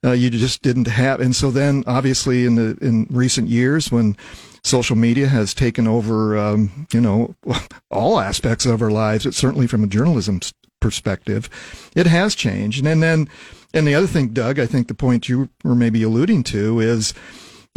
uh, 0.04 0.12
you 0.12 0.30
just 0.30 0.62
didn't 0.62 0.88
have. 0.88 1.22
And 1.22 1.36
so 1.36 1.50
then, 1.50 1.84
obviously, 1.88 2.46
in 2.46 2.56
the 2.56 2.78
in 2.82 3.08
recent 3.10 3.48
years, 3.48 3.92
when 3.92 4.18
social 4.64 4.96
media 4.96 5.28
has 5.28 5.54
taken 5.54 5.88
over, 5.88 6.38
um, 6.38 6.88
you 6.92 7.00
know, 7.00 7.36
all 7.92 8.20
aspects 8.20 8.66
of 8.66 8.82
our 8.82 8.92
lives, 8.92 9.26
it's 9.26 9.38
certainly 9.38 9.68
from 9.68 9.84
a 9.84 9.88
journalism 9.88 10.42
perspective, 10.80 11.50
it 11.96 12.08
has 12.08 12.36
changed. 12.36 12.86
And 12.86 13.02
then, 13.02 13.30
and 13.74 13.88
the 13.88 13.96
other 13.96 14.08
thing, 14.08 14.30
Doug, 14.30 14.60
I 14.60 14.66
think 14.66 14.88
the 14.88 14.94
point 14.94 15.30
you 15.30 15.50
were 15.64 15.76
maybe 15.76 16.04
alluding 16.04 16.44
to 16.46 16.80
is 16.80 17.14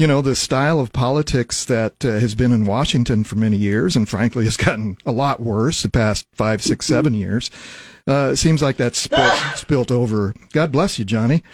you 0.02 0.08
know, 0.08 0.20
the 0.20 0.34
style 0.34 0.80
of 0.80 0.92
politics 0.92 1.64
that 1.66 2.04
uh, 2.04 2.18
has 2.18 2.34
been 2.34 2.50
in 2.50 2.66
Washington 2.66 3.22
for 3.22 3.36
many 3.36 3.56
years, 3.56 3.94
and 3.94 4.08
frankly 4.08 4.44
has 4.46 4.56
gotten 4.66 4.96
a 5.06 5.12
lot 5.12 5.38
worse 5.38 5.84
the 5.84 5.88
past 5.88 6.26
five, 6.32 6.60
six, 6.60 6.86
seven 6.86 7.14
years. 7.14 7.52
Uh, 8.08 8.34
seems 8.34 8.60
like 8.60 8.76
that's 8.76 8.98
spilt, 8.98 9.32
spilt 9.54 9.92
over. 9.92 10.34
God 10.52 10.72
bless 10.72 10.98
you, 10.98 11.04
Johnny. 11.04 11.44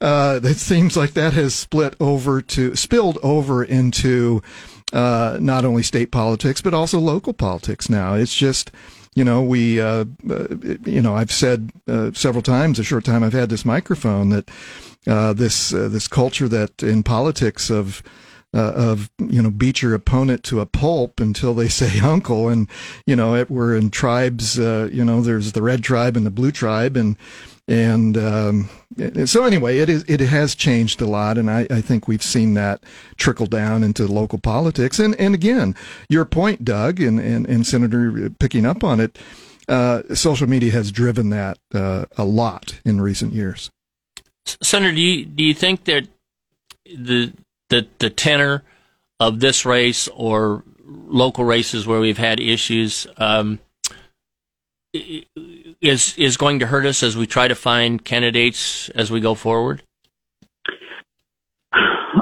Uh, 0.00 0.40
it 0.42 0.56
seems 0.56 0.96
like 0.96 1.10
that 1.12 1.34
has 1.34 1.54
split 1.54 1.96
over 2.00 2.40
to 2.40 2.74
spilled 2.74 3.18
over 3.22 3.62
into 3.62 4.40
uh, 4.94 5.36
not 5.38 5.66
only 5.66 5.82
state 5.82 6.10
politics 6.10 6.62
but 6.62 6.72
also 6.72 6.98
local 6.98 7.34
politics. 7.34 7.90
Now 7.90 8.14
it's 8.14 8.34
just 8.34 8.70
you 9.14 9.24
know, 9.24 9.42
we, 9.42 9.80
uh, 9.80 10.04
uh, 10.30 10.46
you 10.84 11.02
know, 11.02 11.16
I've 11.16 11.32
said 11.32 11.72
uh, 11.88 12.12
several 12.12 12.40
times, 12.40 12.78
a 12.78 12.84
short 12.84 13.04
time 13.04 13.24
I've 13.24 13.32
had 13.32 13.48
this 13.48 13.64
microphone, 13.64 14.28
that 14.28 14.48
uh, 15.08 15.32
this 15.32 15.72
uh, 15.72 15.88
this 15.88 16.06
culture 16.06 16.48
that 16.48 16.82
in 16.82 17.02
politics 17.02 17.70
of 17.70 18.02
uh, 18.54 18.72
of 18.74 19.10
you 19.18 19.42
know 19.42 19.50
beat 19.50 19.82
your 19.82 19.94
opponent 19.94 20.42
to 20.44 20.60
a 20.60 20.66
pulp 20.66 21.20
until 21.20 21.54
they 21.54 21.68
say 21.80 22.00
uncle, 22.00 22.48
and 22.48 22.68
you 23.06 23.16
know 23.16 23.34
it, 23.34 23.50
we're 23.50 23.74
in 23.74 23.90
tribes. 23.90 24.58
Uh, 24.58 24.88
you 24.92 25.04
know, 25.04 25.20
there's 25.20 25.52
the 25.52 25.62
red 25.62 25.82
tribe 25.82 26.16
and 26.16 26.26
the 26.26 26.30
blue 26.30 26.52
tribe, 26.52 26.96
and 26.96 27.16
and 27.66 28.16
um, 28.16 28.68
so 29.26 29.44
anyway, 29.44 29.78
it 29.78 29.88
is 29.88 30.04
it 30.08 30.20
has 30.20 30.54
changed 30.54 31.00
a 31.02 31.06
lot, 31.06 31.36
and 31.36 31.50
I, 31.50 31.66
I 31.70 31.80
think 31.80 32.08
we've 32.08 32.22
seen 32.22 32.54
that 32.54 32.82
trickle 33.16 33.46
down 33.46 33.84
into 33.84 34.06
local 34.06 34.38
politics. 34.38 34.98
And 34.98 35.14
and 35.16 35.34
again, 35.34 35.74
your 36.08 36.24
point, 36.24 36.64
Doug, 36.64 37.00
and 37.00 37.20
and, 37.20 37.46
and 37.46 37.66
Senator 37.66 38.30
picking 38.38 38.64
up 38.64 38.82
on 38.82 39.00
it, 39.00 39.18
uh, 39.68 40.02
social 40.14 40.48
media 40.48 40.72
has 40.72 40.90
driven 40.90 41.30
that 41.30 41.58
uh, 41.74 42.06
a 42.16 42.24
lot 42.24 42.80
in 42.84 43.00
recent 43.00 43.34
years. 43.34 43.70
Senator, 44.62 44.94
do 44.94 45.00
you 45.00 45.24
do 45.24 45.44
you 45.44 45.54
think 45.54 45.84
that 45.84 46.06
the 46.84 47.32
the 47.68 47.86
the 47.98 48.10
tenor 48.10 48.62
of 49.20 49.40
this 49.40 49.64
race 49.64 50.08
or 50.08 50.64
local 50.86 51.44
races 51.44 51.86
where 51.86 52.00
we've 52.00 52.18
had 52.18 52.40
issues 52.40 53.06
um, 53.16 53.58
is 54.92 56.16
is 56.16 56.36
going 56.36 56.60
to 56.60 56.66
hurt 56.66 56.86
us 56.86 57.02
as 57.02 57.16
we 57.16 57.26
try 57.26 57.48
to 57.48 57.54
find 57.54 58.04
candidates 58.04 58.88
as 58.90 59.10
we 59.10 59.20
go 59.20 59.34
forward? 59.34 59.82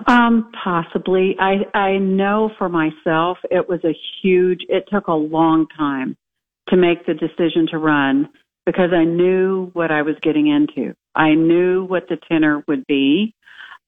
Um, 0.09 0.50
possibly. 0.64 1.37
I 1.38 1.64
I 1.75 1.99
know 1.99 2.50
for 2.59 2.68
myself 2.68 3.38
it 3.50 3.68
was 3.68 3.80
a 3.85 3.97
huge 4.23 4.61
it 4.68 4.85
took 4.92 5.09
a 5.09 5.14
long 5.14 5.66
time 5.76 6.16
to 6.68 6.76
make 6.76 7.06
the 7.06 7.14
decision 7.14 7.66
to 7.71 7.78
run 7.78 8.28
because 8.64 8.90
I 8.92 9.04
knew 9.04 9.71
what 9.73 9.90
I 9.92 10.02
was 10.02 10.16
getting 10.23 10.49
into. 10.49 10.95
I 11.16 11.35
knew 11.35 11.85
what 11.85 12.08
the 12.08 12.18
tenor 12.28 12.62
would 12.68 12.87
be. 12.87 13.35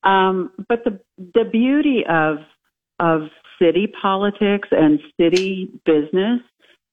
Um, 0.03 0.53
but 0.69 0.85
the 0.85 1.01
the 1.35 1.45
beauty 1.45 2.05
of 2.09 2.39
of 2.99 3.29
city 3.61 3.93
politics 4.01 4.69
and 4.71 5.01
city 5.21 5.71
business 5.85 6.41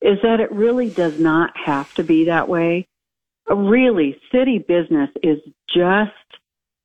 is 0.02 0.18
that 0.24 0.40
it 0.40 0.52
really 0.52 0.90
does 0.90 1.20
not 1.20 1.52
have 1.56 1.94
to 1.96 2.04
be 2.04 2.26
that 2.26 2.48
way. 2.48 2.88
Really, 3.50 4.20
city 4.32 4.60
business 4.60 5.10
is 5.24 5.40
just 5.74 6.12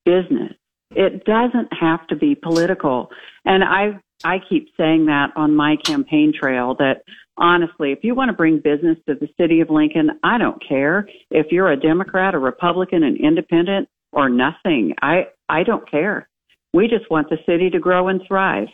business. 0.05 0.53
It 0.91 1.25
doesn't 1.25 1.73
have 1.73 2.07
to 2.09 2.17
be 2.17 2.35
political. 2.35 3.11
And 3.45 3.65
I 3.65 4.01
I 4.25 4.41
keep 4.49 4.69
saying 4.77 5.07
that 5.07 5.31
on 5.37 5.57
my 5.57 5.77
campaign 5.77 6.33
trail 6.39 6.75
that 6.75 7.03
honestly, 7.41 7.93
if 7.93 8.01
you 8.03 8.15
want 8.15 8.29
to 8.29 8.37
bring 8.37 8.59
business 8.59 8.99
to 9.09 9.15
the 9.15 9.29
city 9.41 9.61
of 9.61 9.71
Lincoln, 9.71 10.11
I 10.23 10.39
don't 10.39 10.63
care 10.67 11.09
if 11.31 11.47
you're 11.51 11.73
a 11.73 11.81
Democrat, 11.81 12.35
a 12.35 12.39
Republican, 12.39 13.03
an 13.03 13.17
independent 13.17 13.89
or 14.13 14.29
nothing. 14.29 14.95
I 15.03 15.29
I 15.49 15.63
don't 15.65 15.89
care. 15.91 16.29
We 16.73 16.87
just 16.87 17.11
want 17.11 17.29
the 17.31 17.39
city 17.47 17.71
to 17.71 17.81
grow 17.81 18.09
and 18.09 18.21
thrive. 18.29 18.69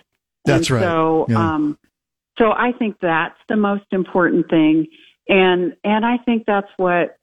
That's 0.44 0.68
and 0.68 0.80
right. 0.80 0.82
So 0.82 1.26
Yeah. 1.28 1.38
um 1.38 1.78
so 2.38 2.52
I 2.52 2.72
think 2.78 2.96
that's 3.00 3.38
the 3.48 3.56
most 3.56 3.86
important 3.92 4.50
thing 4.50 4.86
and 5.28 5.74
and 5.84 6.04
I 6.04 6.18
think 6.24 6.44
that's 6.46 6.70
what 6.76 7.16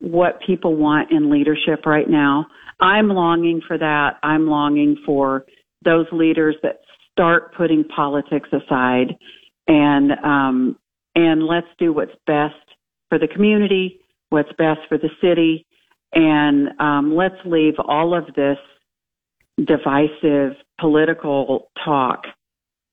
what 0.00 0.40
people 0.46 0.76
want 0.76 1.12
in 1.12 1.30
leadership 1.30 1.84
right 1.84 2.08
now. 2.08 2.46
I'm 2.80 3.08
longing 3.08 3.60
for 3.66 3.76
that. 3.76 4.18
I'm 4.22 4.48
longing 4.48 4.96
for 5.04 5.44
those 5.84 6.06
leaders 6.10 6.56
that 6.62 6.80
start 7.12 7.54
putting 7.54 7.84
politics 7.84 8.48
aside 8.52 9.14
and 9.70 10.12
um, 10.24 10.76
and 11.14 11.46
let's 11.46 11.68
do 11.78 11.92
what's 11.92 12.14
best 12.26 12.54
for 13.08 13.18
the 13.18 13.28
community, 13.28 14.00
what's 14.28 14.52
best 14.58 14.80
for 14.88 14.98
the 14.98 15.10
city, 15.22 15.66
and 16.12 16.68
um, 16.80 17.14
let's 17.14 17.36
leave 17.44 17.74
all 17.78 18.14
of 18.14 18.26
this 18.34 18.58
divisive 19.64 20.56
political 20.80 21.70
talk 21.84 22.24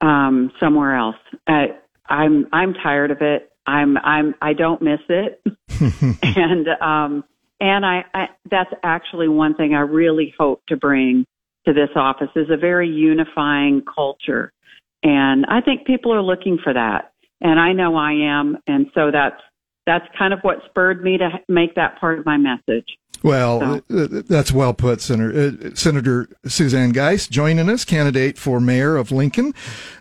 um, 0.01 0.51
somewhere 0.59 0.95
else. 0.95 1.15
I, 1.47 1.77
I'm 2.07 2.47
I'm 2.53 2.73
tired 2.75 3.11
of 3.11 3.21
it. 3.21 3.51
I'm 3.65 3.97
I'm 3.97 4.35
I 4.41 4.53
don't 4.53 4.81
miss 4.81 4.99
it 5.09 5.41
and 6.21 6.67
um 6.81 7.23
and 7.59 7.85
I, 7.85 8.05
I 8.13 8.27
that's 8.49 8.69
actually 8.83 9.27
one 9.27 9.55
thing 9.55 9.73
I 9.73 9.81
really 9.81 10.33
hope 10.37 10.61
to 10.67 10.77
bring 10.77 11.25
to 11.65 11.73
this 11.73 11.89
office 11.95 12.29
is 12.35 12.47
a 12.49 12.55
very 12.55 12.87
unifying 12.87 13.83
culture. 13.93 14.53
And 15.07 15.45
I 15.47 15.61
think 15.61 15.87
people 15.87 16.13
are 16.13 16.21
looking 16.21 16.57
for 16.61 16.73
that. 16.73 17.13
And 17.39 17.59
I 17.59 17.71
know 17.71 17.95
I 17.95 18.11
am 18.11 18.57
and 18.67 18.87
so 18.93 19.09
that's 19.11 19.41
that's 19.85 20.05
kind 20.17 20.33
of 20.33 20.39
what 20.41 20.57
spurred 20.69 21.01
me 21.01 21.17
to 21.17 21.29
make 21.47 21.75
that 21.75 21.97
part 21.97 22.19
of 22.19 22.25
my 22.25 22.35
message. 22.35 22.85
Well, 23.23 23.81
So- 23.89 24.07
that's 24.07 24.51
well 24.51 24.73
put, 24.73 25.01
Senator. 25.01 25.57
Uh, 25.65 25.75
Senator 25.75 26.29
Suzanne 26.45 26.91
Geist 26.91 27.31
joining 27.31 27.69
us, 27.69 27.85
candidate 27.85 28.37
for 28.37 28.59
mayor 28.59 28.95
of 28.95 29.11
Lincoln, 29.11 29.53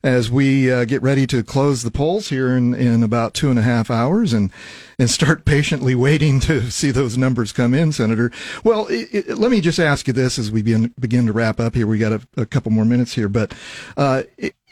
as 0.02 0.30
we 0.30 0.70
uh, 0.70 0.85
get 0.85 1.02
ready 1.02 1.26
to 1.28 1.42
close 1.42 1.82
the 1.82 1.90
polls 1.90 2.28
here 2.28 2.56
in, 2.56 2.75
in 2.75 3.02
about 3.02 3.35
two 3.35 3.50
and 3.50 3.58
a 3.58 3.62
half 3.62 3.90
hours 3.90 4.32
and, 4.32 4.50
and 4.99 5.11
start 5.11 5.44
patiently 5.44 5.94
waiting 5.94 6.40
to 6.40 6.70
see 6.70 6.90
those 6.90 7.16
numbers 7.16 7.52
come 7.52 7.75
in, 7.75 7.92
Senator. 7.92 8.30
Well, 8.64 8.87
i 8.90 9.06
i 9.12 9.32
let 9.32 9.50
me 9.50 9.61
just 9.61 9.78
ask 9.78 10.06
you 10.06 10.12
this 10.12 10.38
as 10.38 10.50
we 10.50 10.62
begin, 10.62 10.94
begin 10.99 11.26
to 11.26 11.32
wrap 11.32 11.61
up 11.61 11.75
here. 11.75 11.87
We 11.87 11.99
got 11.99 12.12
a, 12.12 12.20
a 12.37 12.46
couple 12.46 12.73
more 12.73 12.85
minutes 12.85 13.14
here, 13.14 13.28
but 13.28 13.54
uh, 13.96 14.25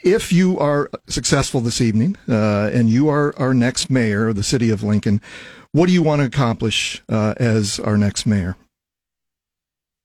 if 0.03 0.31
you 0.31 0.57
are 0.59 0.89
successful 1.07 1.61
this 1.61 1.81
evening 1.81 2.15
uh, 2.29 2.69
and 2.71 2.89
you 2.89 3.09
are 3.09 3.33
our 3.37 3.53
next 3.53 3.89
mayor 3.89 4.27
of 4.29 4.35
the 4.35 4.43
city 4.43 4.69
of 4.69 4.83
Lincoln, 4.83 5.19
what 5.75 5.87
do 5.87 5.93
you 5.93 6.01
want 6.01 6.21
to 6.21 6.25
accomplish 6.25 7.03
uh, 7.09 7.33
as 7.37 7.81
our 7.81 7.97
next 7.97 8.25
mayor? 8.25 8.55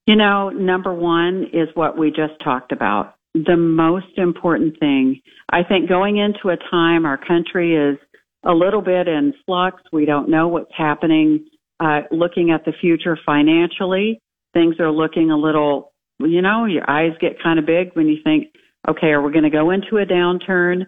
You 0.06 0.16
know, 0.16 0.48
number 0.48 0.92
one 0.92 1.46
is 1.52 1.68
what 1.74 1.96
we 1.96 2.08
just 2.08 2.32
talked 2.42 2.72
about. 2.72 3.14
The 3.34 3.56
most 3.56 4.18
important 4.18 4.80
thing, 4.80 5.20
I 5.48 5.62
think 5.62 5.88
going 5.88 6.16
into 6.16 6.48
a 6.48 6.56
time 6.70 7.06
our 7.06 7.16
country 7.16 7.76
is 7.76 7.96
a 8.44 8.52
little 8.52 8.82
bit 8.82 9.06
in 9.06 9.32
flux. 9.46 9.80
We 9.92 10.06
don't 10.06 10.28
know 10.28 10.48
what's 10.48 10.72
happening. 10.76 11.46
Uh, 11.78 12.00
looking 12.10 12.50
at 12.50 12.64
the 12.64 12.72
future 12.80 13.16
financially, 13.24 14.20
things 14.52 14.80
are 14.80 14.90
looking 14.90 15.30
a 15.30 15.36
little, 15.36 15.92
you 16.18 16.42
know, 16.42 16.64
your 16.64 16.90
eyes 16.90 17.12
get 17.20 17.40
kind 17.40 17.60
of 17.60 17.66
big 17.66 17.94
when 17.94 18.08
you 18.08 18.16
think, 18.24 18.48
Okay, 18.88 19.08
are 19.08 19.22
we 19.22 19.30
going 19.30 19.44
to 19.44 19.50
go 19.50 19.70
into 19.70 19.98
a 19.98 20.06
downturn? 20.06 20.86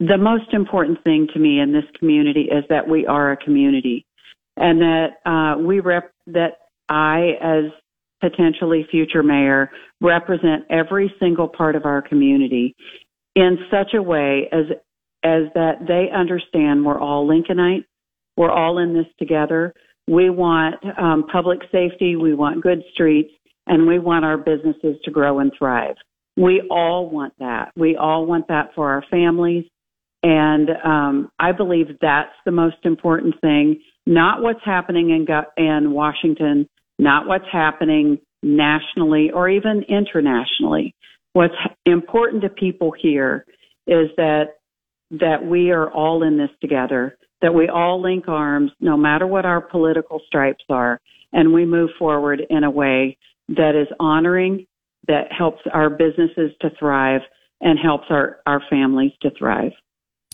The 0.00 0.18
most 0.18 0.52
important 0.52 1.02
thing 1.04 1.28
to 1.32 1.38
me 1.38 1.60
in 1.60 1.72
this 1.72 1.84
community 1.98 2.42
is 2.42 2.64
that 2.68 2.88
we 2.88 3.06
are 3.06 3.32
a 3.32 3.36
community 3.36 4.04
and 4.56 4.80
that 4.80 5.08
uh, 5.24 5.58
we 5.60 5.80
rep 5.80 6.12
that 6.26 6.58
I, 6.88 7.32
as 7.40 7.64
potentially 8.20 8.86
future 8.90 9.22
mayor, 9.22 9.70
represent 10.00 10.64
every 10.70 11.12
single 11.20 11.48
part 11.48 11.76
of 11.76 11.84
our 11.84 12.02
community 12.02 12.74
in 13.34 13.58
such 13.70 13.94
a 13.94 14.02
way 14.02 14.48
as 14.52 14.66
as 15.24 15.44
that 15.54 15.86
they 15.88 16.08
understand 16.14 16.84
we're 16.84 17.00
all 17.00 17.26
Lincolnites, 17.26 17.86
we're 18.36 18.50
all 18.50 18.78
in 18.78 18.92
this 18.92 19.06
together. 19.18 19.72
We 20.06 20.28
want 20.28 20.74
um, 20.98 21.24
public 21.32 21.60
safety, 21.72 22.14
we 22.16 22.34
want 22.34 22.62
good 22.62 22.82
streets, 22.92 23.32
and 23.66 23.86
we 23.86 23.98
want 23.98 24.26
our 24.26 24.36
businesses 24.36 24.96
to 25.04 25.10
grow 25.10 25.38
and 25.38 25.50
thrive. 25.58 25.94
We 26.36 26.62
all 26.70 27.08
want 27.08 27.32
that. 27.38 27.72
We 27.74 27.96
all 27.96 28.26
want 28.26 28.48
that 28.48 28.74
for 28.74 28.90
our 28.90 29.02
families. 29.10 29.64
And 30.24 30.70
um, 30.82 31.30
I 31.38 31.52
believe 31.52 31.86
that's 32.00 32.32
the 32.46 32.50
most 32.50 32.78
important 32.84 33.38
thing, 33.42 33.82
not 34.06 34.42
what's 34.42 34.64
happening 34.64 35.10
in, 35.10 35.26
in 35.62 35.92
Washington, 35.92 36.66
not 36.98 37.26
what's 37.26 37.44
happening 37.52 38.18
nationally 38.42 39.30
or 39.30 39.50
even 39.50 39.84
internationally. 39.86 40.94
What's 41.34 41.54
important 41.84 42.42
to 42.42 42.48
people 42.48 42.94
here 42.98 43.44
is 43.86 44.08
that 44.16 44.54
that 45.10 45.44
we 45.44 45.70
are 45.70 45.92
all 45.92 46.22
in 46.22 46.38
this 46.38 46.48
together, 46.62 47.18
that 47.42 47.52
we 47.52 47.68
all 47.68 48.00
link 48.00 48.26
arms 48.26 48.72
no 48.80 48.96
matter 48.96 49.26
what 49.26 49.44
our 49.44 49.60
political 49.60 50.22
stripes 50.26 50.64
are, 50.70 50.98
and 51.34 51.52
we 51.52 51.66
move 51.66 51.90
forward 51.98 52.40
in 52.48 52.64
a 52.64 52.70
way 52.70 53.18
that 53.48 53.78
is 53.78 53.88
honoring, 54.00 54.66
that 55.06 55.30
helps 55.30 55.60
our 55.72 55.90
businesses 55.90 56.50
to 56.62 56.70
thrive, 56.78 57.20
and 57.60 57.78
helps 57.78 58.06
our, 58.08 58.38
our 58.46 58.62
families 58.70 59.12
to 59.20 59.30
thrive. 59.38 59.72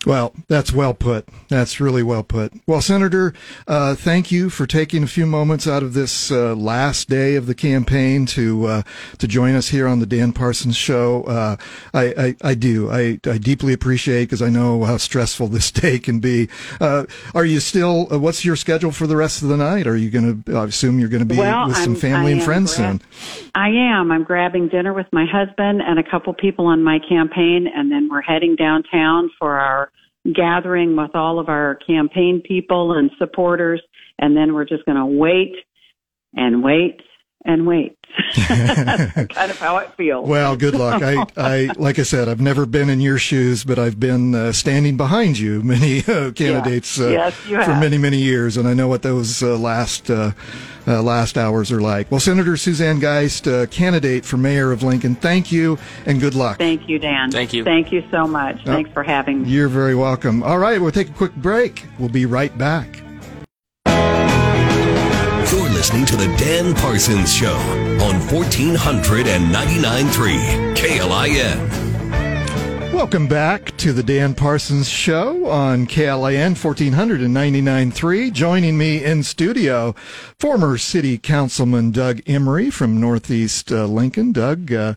Well, 0.06 0.32
that's 0.48 0.72
well 0.72 0.94
put. 0.94 1.28
That's 1.48 1.78
really 1.78 2.02
well 2.02 2.22
put. 2.22 2.54
Well, 2.66 2.80
Senator, 2.80 3.34
uh, 3.68 3.94
thank 3.94 4.32
you 4.32 4.48
for 4.48 4.66
taking 4.66 5.02
a 5.02 5.06
few 5.06 5.26
moments 5.26 5.66
out 5.68 5.82
of 5.82 5.92
this 5.92 6.30
uh, 6.30 6.54
last 6.54 7.10
day 7.10 7.36
of 7.36 7.46
the 7.46 7.54
campaign 7.54 8.24
to 8.26 8.64
uh, 8.66 8.82
to 9.18 9.28
join 9.28 9.54
us 9.54 9.68
here 9.68 9.86
on 9.86 9.98
the 9.98 10.06
Dan 10.06 10.32
Parsons 10.32 10.76
Show. 10.76 11.24
Uh, 11.24 11.56
I, 11.92 12.04
I, 12.16 12.36
I 12.42 12.54
do. 12.54 12.90
I, 12.90 13.20
I 13.26 13.36
deeply 13.36 13.74
appreciate 13.74 14.24
because 14.24 14.40
I 14.40 14.48
know 14.48 14.84
how 14.84 14.96
stressful 14.96 15.48
this 15.48 15.70
day 15.70 15.98
can 15.98 16.18
be. 16.18 16.48
Uh, 16.80 17.04
are 17.34 17.44
you 17.44 17.60
still? 17.60 18.08
Uh, 18.10 18.18
what's 18.18 18.42
your 18.42 18.56
schedule 18.56 18.92
for 18.92 19.06
the 19.06 19.16
rest 19.16 19.42
of 19.42 19.48
the 19.48 19.56
night? 19.58 19.86
Are 19.86 19.96
you 19.96 20.10
going 20.10 20.42
to? 20.44 20.56
I 20.56 20.64
assume 20.64 20.98
you're 20.98 21.10
going 21.10 21.20
to 21.20 21.26
be 21.26 21.36
well, 21.36 21.68
with 21.68 21.76
some 21.76 21.92
I'm, 21.92 22.00
family 22.00 22.32
and 22.32 22.42
friends 22.42 22.74
gra- 22.74 22.98
soon. 22.98 23.50
I 23.54 23.68
am. 23.68 24.10
I'm 24.10 24.24
grabbing 24.24 24.68
dinner 24.68 24.94
with 24.94 25.08
my 25.12 25.26
husband 25.30 25.82
and 25.82 25.98
a 25.98 26.10
couple 26.10 26.32
people 26.32 26.64
on 26.66 26.82
my 26.82 27.00
campaign, 27.06 27.66
and 27.66 27.92
then 27.92 28.08
we're 28.10 28.22
heading 28.22 28.56
downtown 28.56 29.30
for 29.38 29.58
our 29.58 29.89
gathering 30.34 30.96
with 30.96 31.14
all 31.14 31.38
of 31.38 31.48
our 31.48 31.78
campaign 31.86 32.42
people 32.46 32.92
and 32.92 33.10
supporters, 33.18 33.82
and 34.18 34.36
then 34.36 34.54
we're 34.54 34.64
just 34.64 34.84
going 34.84 34.98
to 34.98 35.06
wait 35.06 35.54
and 36.34 36.62
wait 36.62 37.00
and 37.44 37.66
wait. 37.66 37.96
Kind 38.34 39.50
of 39.50 39.58
how 39.58 39.78
it 39.78 39.92
feels. 39.94 40.28
Well, 40.28 40.56
good 40.56 40.74
luck. 40.74 41.02
I, 41.02 41.24
I, 41.36 41.70
like 41.76 41.98
I 41.98 42.02
said, 42.02 42.28
I've 42.28 42.40
never 42.40 42.66
been 42.66 42.90
in 42.90 43.00
your 43.00 43.18
shoes, 43.18 43.64
but 43.64 43.78
I've 43.78 44.00
been 44.00 44.34
uh, 44.34 44.52
standing 44.52 44.96
behind 44.96 45.38
you, 45.38 45.62
many 45.62 46.00
uh, 46.00 46.32
candidates 46.32 47.00
uh, 47.00 47.08
Yes, 47.08 47.46
you 47.46 47.56
for 47.56 47.72
have. 47.72 47.80
many, 47.80 47.98
many 47.98 48.18
years, 48.18 48.56
and 48.56 48.66
I 48.68 48.74
know 48.74 48.88
what 48.88 49.02
those 49.02 49.42
uh, 49.42 49.56
last 49.56 50.10
uh, 50.10 50.32
uh, 50.86 51.02
last 51.02 51.38
hours 51.38 51.70
are 51.70 51.80
like. 51.80 52.10
Well, 52.10 52.20
Senator 52.20 52.56
Suzanne 52.56 52.98
Geist, 52.98 53.46
uh, 53.46 53.66
candidate 53.66 54.24
for 54.24 54.36
mayor 54.36 54.72
of 54.72 54.82
Lincoln, 54.82 55.14
thank 55.14 55.52
you 55.52 55.78
and 56.06 56.20
good 56.20 56.34
luck. 56.34 56.58
Thank 56.58 56.88
you, 56.88 56.98
Dan. 56.98 57.30
Thank 57.30 57.52
you. 57.52 57.64
Thank 57.64 57.92
you 57.92 58.02
so 58.10 58.26
much. 58.26 58.60
Oh. 58.66 58.72
Thanks 58.72 58.90
for 58.92 59.02
having 59.02 59.42
me. 59.42 59.50
You're 59.50 59.68
very 59.68 59.94
welcome. 59.94 60.42
All 60.42 60.58
right, 60.58 60.80
we'll 60.80 60.90
take 60.90 61.10
a 61.10 61.12
quick 61.12 61.34
break. 61.36 61.86
We'll 61.98 62.08
be 62.08 62.26
right 62.26 62.56
back. 62.58 63.02
Listening 65.80 66.04
to 66.04 66.16
The 66.16 66.28
Dan 66.36 66.74
Parsons 66.74 67.32
Show 67.32 67.56
on 67.56 68.20
1499.3 68.28 70.76
KLIN. 70.76 72.92
Welcome 72.92 73.26
back 73.26 73.74
to 73.78 73.94
the 73.94 74.02
Dan 74.02 74.34
Parsons 74.34 74.90
Show 74.90 75.46
on 75.46 75.86
KLIN 75.86 76.52
1499.3. 76.52 78.30
Joining 78.30 78.76
me 78.76 79.02
in 79.02 79.22
studio, 79.22 79.94
former 80.38 80.76
City 80.76 81.16
Councilman 81.16 81.92
Doug 81.92 82.20
Emery 82.26 82.68
from 82.68 83.00
Northeast 83.00 83.72
uh, 83.72 83.86
Lincoln. 83.86 84.32
Doug, 84.32 84.70
uh, 84.70 84.96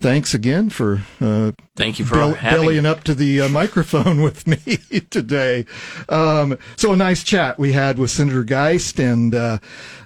thanks 0.00 0.34
again 0.34 0.70
for 0.70 1.02
uh, 1.20 1.52
Thank 1.76 1.98
you 1.98 2.04
for 2.04 2.14
bell- 2.16 2.34
bellying 2.34 2.86
up 2.86 3.04
to 3.04 3.14
the 3.14 3.42
uh, 3.42 3.48
microphone 3.48 4.22
with 4.26 4.46
me 4.46 4.56
today. 5.10 5.66
Um, 6.08 6.58
so 6.76 6.92
a 6.92 6.96
nice 6.96 7.22
chat 7.22 7.58
we 7.58 7.72
had 7.72 7.98
with 7.98 8.10
Senator 8.10 8.42
Geist, 8.42 8.98
and 8.98 9.34
uh, 9.34 9.58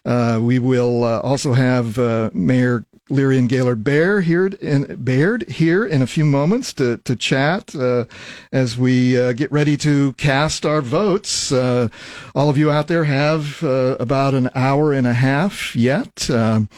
uh, 0.05 0.39
we 0.43 0.59
will 0.59 1.05
uh, 1.05 1.21
also 1.21 1.53
have 1.53 1.99
uh, 1.99 2.31
Mayor 2.35 2.85
Leirion 3.11 3.49
Gaylor 3.49 3.75
Bear 3.75 4.23
here 4.23 4.47
in 4.47 4.97
Baird 5.05 5.49
here 5.49 5.85
in 5.85 6.01
a 6.01 6.07
few 6.07 6.25
moments 6.25 6.73
to 6.75 6.97
to 6.99 7.15
chat 7.15 7.75
uh, 7.75 8.07
as 8.51 8.79
we 8.79 9.21
uh, 9.21 9.33
get 9.33 9.53
ready 9.53 9.77
to 9.79 10.15
cast 10.15 10.65
our 10.65 10.81
votes. 10.81 11.53
Uh, 11.53 11.89
all 12.35 12.49
of 12.49 12.57
you 12.57 12.71
out 12.71 12.89
there 12.89 13.05
have 13.05 13.63
uh, 13.63 13.97
about 14.01 14.33
an 14.33 14.49
hour 14.55 14.93
and 14.93 15.07
a 15.07 15.13
half 15.13 15.77
yet. 15.77 16.31
Um, 16.31 16.69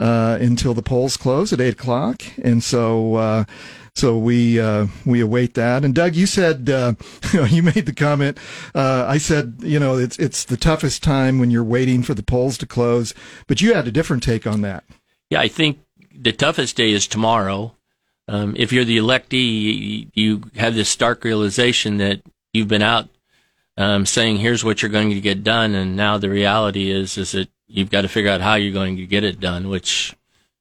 uh, 0.00 0.38
until 0.40 0.72
the 0.72 0.82
polls 0.82 1.16
close 1.16 1.52
at 1.52 1.60
eight 1.60 1.74
o'clock, 1.74 2.22
and 2.42 2.64
so 2.64 3.16
uh, 3.16 3.44
so 3.94 4.16
we 4.16 4.58
uh, 4.58 4.86
we 5.04 5.20
await 5.20 5.54
that. 5.54 5.84
And 5.84 5.94
Doug, 5.94 6.16
you 6.16 6.26
said 6.26 6.70
uh, 6.70 6.94
you 7.48 7.62
made 7.62 7.86
the 7.86 7.94
comment. 7.94 8.38
Uh, 8.74 9.04
I 9.06 9.18
said 9.18 9.56
you 9.60 9.78
know 9.78 9.98
it's 9.98 10.18
it's 10.18 10.44
the 10.44 10.56
toughest 10.56 11.02
time 11.02 11.38
when 11.38 11.50
you're 11.50 11.62
waiting 11.62 12.02
for 12.02 12.14
the 12.14 12.22
polls 12.22 12.56
to 12.58 12.66
close, 12.66 13.14
but 13.46 13.60
you 13.60 13.74
had 13.74 13.86
a 13.86 13.92
different 13.92 14.22
take 14.22 14.46
on 14.46 14.62
that. 14.62 14.84
Yeah, 15.28 15.40
I 15.40 15.48
think 15.48 15.80
the 16.14 16.32
toughest 16.32 16.76
day 16.76 16.90
is 16.90 17.06
tomorrow. 17.06 17.76
Um, 18.26 18.54
if 18.56 18.72
you're 18.72 18.84
the 18.84 18.98
electee, 18.98 19.52
you, 19.52 20.06
you 20.14 20.42
have 20.56 20.74
this 20.74 20.88
stark 20.88 21.24
realization 21.24 21.98
that 21.98 22.22
you've 22.52 22.68
been 22.68 22.82
out 22.82 23.08
um, 23.76 24.06
saying, 24.06 24.38
"Here's 24.38 24.64
what 24.64 24.80
you're 24.80 24.90
going 24.90 25.10
to 25.10 25.20
get 25.20 25.44
done," 25.44 25.74
and 25.74 25.94
now 25.94 26.16
the 26.16 26.30
reality 26.30 26.90
is 26.90 27.18
is 27.18 27.32
that 27.32 27.50
you've 27.70 27.90
got 27.90 28.02
to 28.02 28.08
figure 28.08 28.30
out 28.30 28.40
how 28.40 28.54
you're 28.54 28.72
going 28.72 28.96
to 28.96 29.06
get 29.06 29.24
it 29.24 29.40
done. 29.40 29.68
Which, 29.68 30.14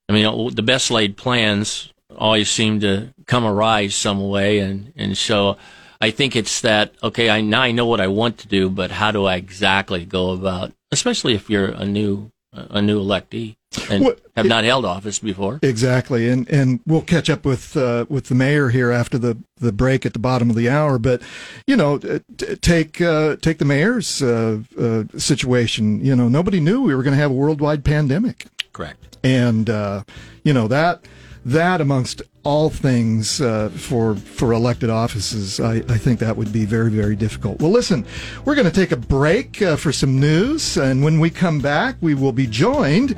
I 0.08 0.13
mean, 0.13 0.54
the 0.54 0.63
best 0.63 0.91
laid 0.91 1.17
plans 1.17 1.91
always 2.15 2.50
seem 2.50 2.80
to 2.82 3.13
come 3.26 3.45
awry 3.45 3.88
some 3.88 4.28
way, 4.30 4.60
and 4.60 4.93
and 4.95 5.17
so 5.17 5.58
I 6.02 6.12
think 6.12 6.36
it's 6.36 6.62
that 6.62 6.93
okay. 7.04 7.30
I 7.30 7.41
now 7.41 7.62
I 7.62 7.72
know 7.72 7.86
what 7.86 8.02
I 8.02 8.08
want 8.08 8.38
to 8.39 8.48
do, 8.48 8.69
but 8.69 8.91
how 8.91 9.12
do 9.12 9.26
I 9.26 9.36
exactly 9.36 10.06
go 10.06 10.32
about? 10.32 10.72
Especially 10.91 11.36
if 11.36 11.50
you're 11.50 11.69
a 11.69 11.86
new 11.86 12.32
a 12.54 12.82
new 12.82 13.00
electee 13.00 13.56
and 13.89 14.03
What- 14.03 14.19
have 14.36 14.45
not 14.47 14.63
held 14.63 14.86
office 14.86 15.19
before. 15.19 15.60
Exactly, 15.62 16.27
and 16.29 16.49
and 16.49 16.79
we'll 16.88 17.01
catch 17.01 17.29
up 17.29 17.45
with 17.45 17.75
uh, 17.77 18.05
with 18.10 18.25
the 18.25 18.36
mayor 18.36 18.69
here 18.69 18.89
after 18.91 19.17
the, 19.17 19.38
the 19.58 19.71
break 19.71 20.05
at 20.05 20.13
the 20.13 20.19
bottom 20.19 20.49
of 20.49 20.55
the 20.55 20.69
hour. 20.69 20.97
But 20.97 21.21
you 21.67 21.75
know, 21.75 21.97
t- 21.97 22.19
t- 22.38 22.55
take 22.55 23.01
uh, 23.01 23.36
take 23.36 23.58
the 23.60 23.65
mayor's 23.65 24.21
uh, 24.21 24.60
uh, 24.79 25.03
situation. 25.17 26.03
You 26.03 26.15
know, 26.15 26.29
nobody 26.29 26.60
knew 26.60 26.82
we 26.82 26.95
were 26.95 27.03
going 27.03 27.15
to 27.15 27.21
have 27.21 27.32
a 27.32 27.34
worldwide 27.34 27.84
pandemic. 27.84 28.45
Correct. 28.71 29.17
and 29.23 29.69
uh, 29.69 30.03
you 30.43 30.53
know 30.53 30.67
that 30.69 31.05
that 31.45 31.82
amongst 31.82 32.21
all 32.43 32.69
things 32.69 33.41
uh, 33.41 33.69
for 33.69 34.15
for 34.15 34.54
elected 34.54 34.89
offices, 34.89 35.60
I, 35.60 35.75
I 35.75 35.97
think 35.97 36.19
that 36.19 36.36
would 36.38 36.52
be 36.52 36.65
very 36.65 36.89
very 36.89 37.15
difficult. 37.15 37.62
Well, 37.62 37.71
listen, 37.71 38.06
we're 38.45 38.56
going 38.56 38.69
to 38.69 38.73
take 38.73 38.91
a 38.91 38.97
break 38.97 39.62
uh, 39.62 39.75
for 39.75 39.91
some 39.91 40.19
news, 40.19 40.78
and 40.78 41.04
when 41.04 41.19
we 41.19 41.30
come 41.30 41.60
back, 41.60 41.95
we 42.02 42.13
will 42.13 42.32
be 42.32 42.47
joined 42.47 43.17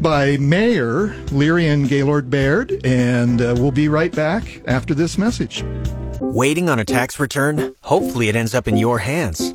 by 0.00 0.36
Mayor 0.38 1.08
Leirion 1.26 1.88
Gaylor 1.88 2.22
Baird, 2.22 2.84
and 2.84 3.40
uh, 3.40 3.54
we'll 3.58 3.70
be 3.70 3.88
right 3.88 4.14
back 4.14 4.62
after 4.66 4.94
this 4.94 5.18
message. 5.18 5.64
Waiting 6.20 6.68
on 6.68 6.78
a 6.78 6.84
tax 6.84 7.18
return? 7.18 7.74
Hopefully, 7.82 8.28
it 8.28 8.36
ends 8.36 8.54
up 8.54 8.68
in 8.68 8.76
your 8.76 8.98
hands. 8.98 9.54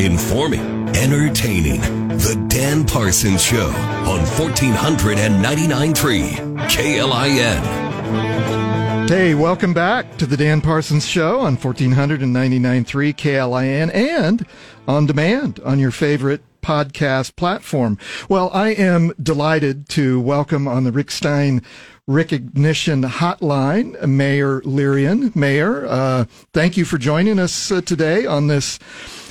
informing, 0.00 0.88
entertaining. 0.96 1.80
The 2.18 2.42
Dan 2.48 2.86
Parsons 2.86 3.42
Show 3.42 3.68
on 3.68 4.20
1499.3 4.20 6.58
KLIN. 6.68 7.88
Hey, 9.08 9.34
welcome 9.34 9.72
back 9.72 10.18
to 10.18 10.26
the 10.26 10.36
Dan 10.36 10.60
Parsons 10.60 11.06
Show 11.06 11.40
on 11.40 11.56
1499.3 11.56 13.14
KLIN 13.14 13.94
and 13.94 14.46
on 14.86 15.06
demand 15.06 15.60
on 15.60 15.78
your 15.78 15.90
favorite 15.90 16.42
podcast 16.68 17.34
platform. 17.34 17.96
Well, 18.28 18.50
I 18.52 18.74
am 18.74 19.14
delighted 19.22 19.88
to 19.90 20.20
welcome 20.20 20.68
on 20.68 20.84
the 20.84 20.92
Rick 20.92 21.10
Stein 21.10 21.62
Recognition 22.06 23.04
Hotline 23.04 24.06
Mayor 24.06 24.60
Leirion. 24.60 25.34
Mayor, 25.34 25.86
uh, 25.86 26.26
thank 26.52 26.76
you 26.76 26.84
for 26.84 26.98
joining 26.98 27.38
us 27.38 27.72
uh, 27.72 27.80
today 27.80 28.26
on 28.26 28.48
this 28.48 28.78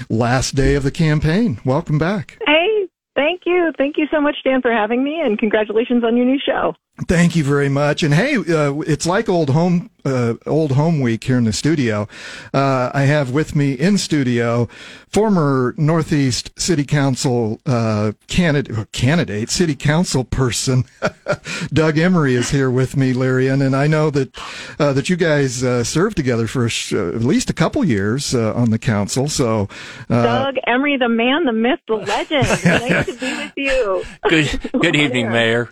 last 0.10 0.56
day 0.56 0.74
of 0.74 0.82
the 0.82 0.90
campaign. 0.90 1.60
Welcome 1.64 2.00
back. 2.00 2.40
Hey, 2.44 2.88
thank 3.16 3.42
you. 3.46 3.72
Thank 3.78 3.98
you 3.98 4.08
so 4.10 4.20
much, 4.20 4.38
Dan, 4.44 4.64
for 4.64 4.72
having 4.72 5.04
me, 5.04 5.22
and 5.24 5.38
congratulations 5.38 6.04
on 6.04 6.18
your 6.18 6.26
new 6.26 6.40
show. 6.44 6.74
Thank 7.06 7.36
you 7.36 7.44
very 7.44 7.70
much. 7.70 8.02
And 8.02 8.12
hey, 8.12 8.38
uh, 8.38 8.80
it's 8.80 9.06
like 9.06 9.30
old 9.30 9.52
home, 9.52 9.92
uh, 10.04 10.34
old 10.48 10.72
home 10.72 11.00
week 11.00 11.26
here 11.26 11.38
in 11.38 11.44
the 11.44 11.54
studio. 11.54 12.08
Uh, 12.52 12.90
I 12.92 13.04
have 13.04 13.30
with 13.30 13.56
me 13.56 13.74
in 13.74 14.00
studio 14.00 14.68
former 15.08 15.76
Northeast 15.78 16.60
City 16.60 16.84
Council 16.84 17.62
uh, 17.68 18.14
candidate, 18.28 18.92
candidate, 18.94 19.52
City 19.52 19.76
Council 19.76 20.24
person, 20.24 20.86
Doug 21.72 22.00
Emery 22.00 22.34
is 22.34 22.50
here 22.50 22.72
with 22.72 22.98
me, 22.98 23.14
Leirion, 23.14 23.64
and 23.64 23.76
I 23.76 23.86
know 23.86 24.10
that 24.10 24.36
uh, 24.80 24.92
that 24.94 25.08
you 25.08 25.18
guys 25.18 25.64
uh, 25.64 25.84
served 25.84 26.18
together 26.18 26.48
for 26.48 26.68
sh- 26.68 26.94
at 26.94 27.22
least 27.22 27.52
a 27.52 27.54
couple 27.54 27.86
years 27.86 28.34
on 28.34 28.72
the 28.72 28.80
council. 28.80 29.30
So, 29.30 29.70
Doug 30.10 30.56
Emery, 30.66 30.98
the 30.98 31.10
man, 31.10 31.46
the 31.46 31.54
myth, 31.54 31.80
the 31.88 31.96
legend. 31.96 32.48
nice 32.66 33.06
to 33.06 33.14
be 33.20 33.34
with 33.34 33.54
you. 33.56 34.04
Good, 34.28 34.72
good 34.82 34.96
evening, 35.04 35.30
Mayor. 35.30 35.70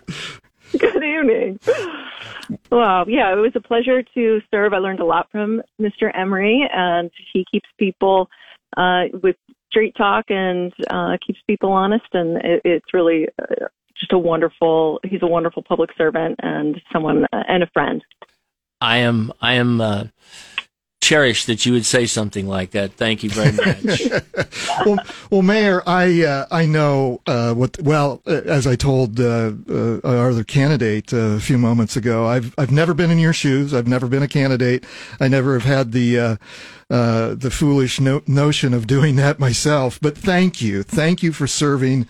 Good 0.78 1.04
evening. 1.04 1.60
Well, 2.70 3.08
yeah, 3.08 3.32
it 3.32 3.36
was 3.36 3.52
a 3.54 3.60
pleasure 3.60 4.02
to 4.02 4.40
serve. 4.50 4.72
I 4.72 4.78
learned 4.78 5.00
a 5.00 5.04
lot 5.04 5.28
from 5.30 5.62
Mr. 5.80 6.10
Emery, 6.14 6.68
and 6.72 7.10
he 7.32 7.44
keeps 7.50 7.68
people 7.78 8.28
uh, 8.76 9.04
with 9.22 9.36
straight 9.70 9.94
talk 9.96 10.24
and 10.28 10.72
uh, 10.90 11.16
keeps 11.24 11.38
people 11.46 11.72
honest, 11.72 12.06
and 12.12 12.38
it, 12.38 12.62
it's 12.64 12.94
really 12.94 13.26
uh, 13.40 13.66
just 13.98 14.12
a 14.12 14.18
wonderful. 14.18 15.00
He's 15.04 15.22
a 15.22 15.26
wonderful 15.26 15.62
public 15.62 15.90
servant 15.96 16.36
and 16.42 16.80
someone 16.92 17.26
uh, 17.32 17.42
and 17.48 17.62
a 17.62 17.68
friend. 17.68 18.02
I 18.80 18.98
am. 18.98 19.32
I 19.40 19.54
am 19.54 19.80
uh, 19.80 20.04
cherish 21.00 21.44
that 21.44 21.64
you 21.64 21.72
would 21.72 21.86
say 21.86 22.06
something 22.06 22.48
like 22.48 22.72
that. 22.72 22.92
Thank 22.94 23.22
you 23.22 23.30
very 23.30 23.52
much. 23.52 24.02
well, 24.86 24.98
well, 25.30 25.42
Mayor, 25.42 25.82
I 25.86 26.24
uh, 26.24 26.46
I 26.50 26.66
know 26.66 27.20
uh, 27.26 27.54
what. 27.54 27.80
Well, 27.80 28.22
uh, 28.26 28.42
as 28.44 28.66
I 28.66 28.76
told 28.76 29.20
uh, 29.20 29.52
uh, 29.68 30.00
our 30.02 30.30
other 30.30 30.44
candidate 30.44 31.12
uh, 31.12 31.36
a 31.36 31.40
few 31.40 31.58
moments 31.58 31.96
ago, 31.96 32.26
I've 32.26 32.54
I've 32.58 32.72
never 32.72 32.94
been 32.94 33.10
in 33.10 33.18
your 33.18 33.32
shoes. 33.32 33.72
I've 33.72 33.88
never 33.88 34.08
been 34.08 34.22
a 34.22 34.28
candidate. 34.28 34.84
I 35.20 35.28
never 35.28 35.54
have 35.54 35.64
had 35.64 35.92
the. 35.92 36.38
the 36.88 37.50
foolish 37.50 38.00
no- 38.00 38.22
notion 38.26 38.72
of 38.74 38.86
doing 38.86 39.16
that 39.16 39.38
myself, 39.38 39.98
but 40.00 40.16
thank 40.16 40.62
you, 40.62 40.82
thank 40.84 41.22
you 41.22 41.32
for 41.32 41.46
serving 41.46 42.06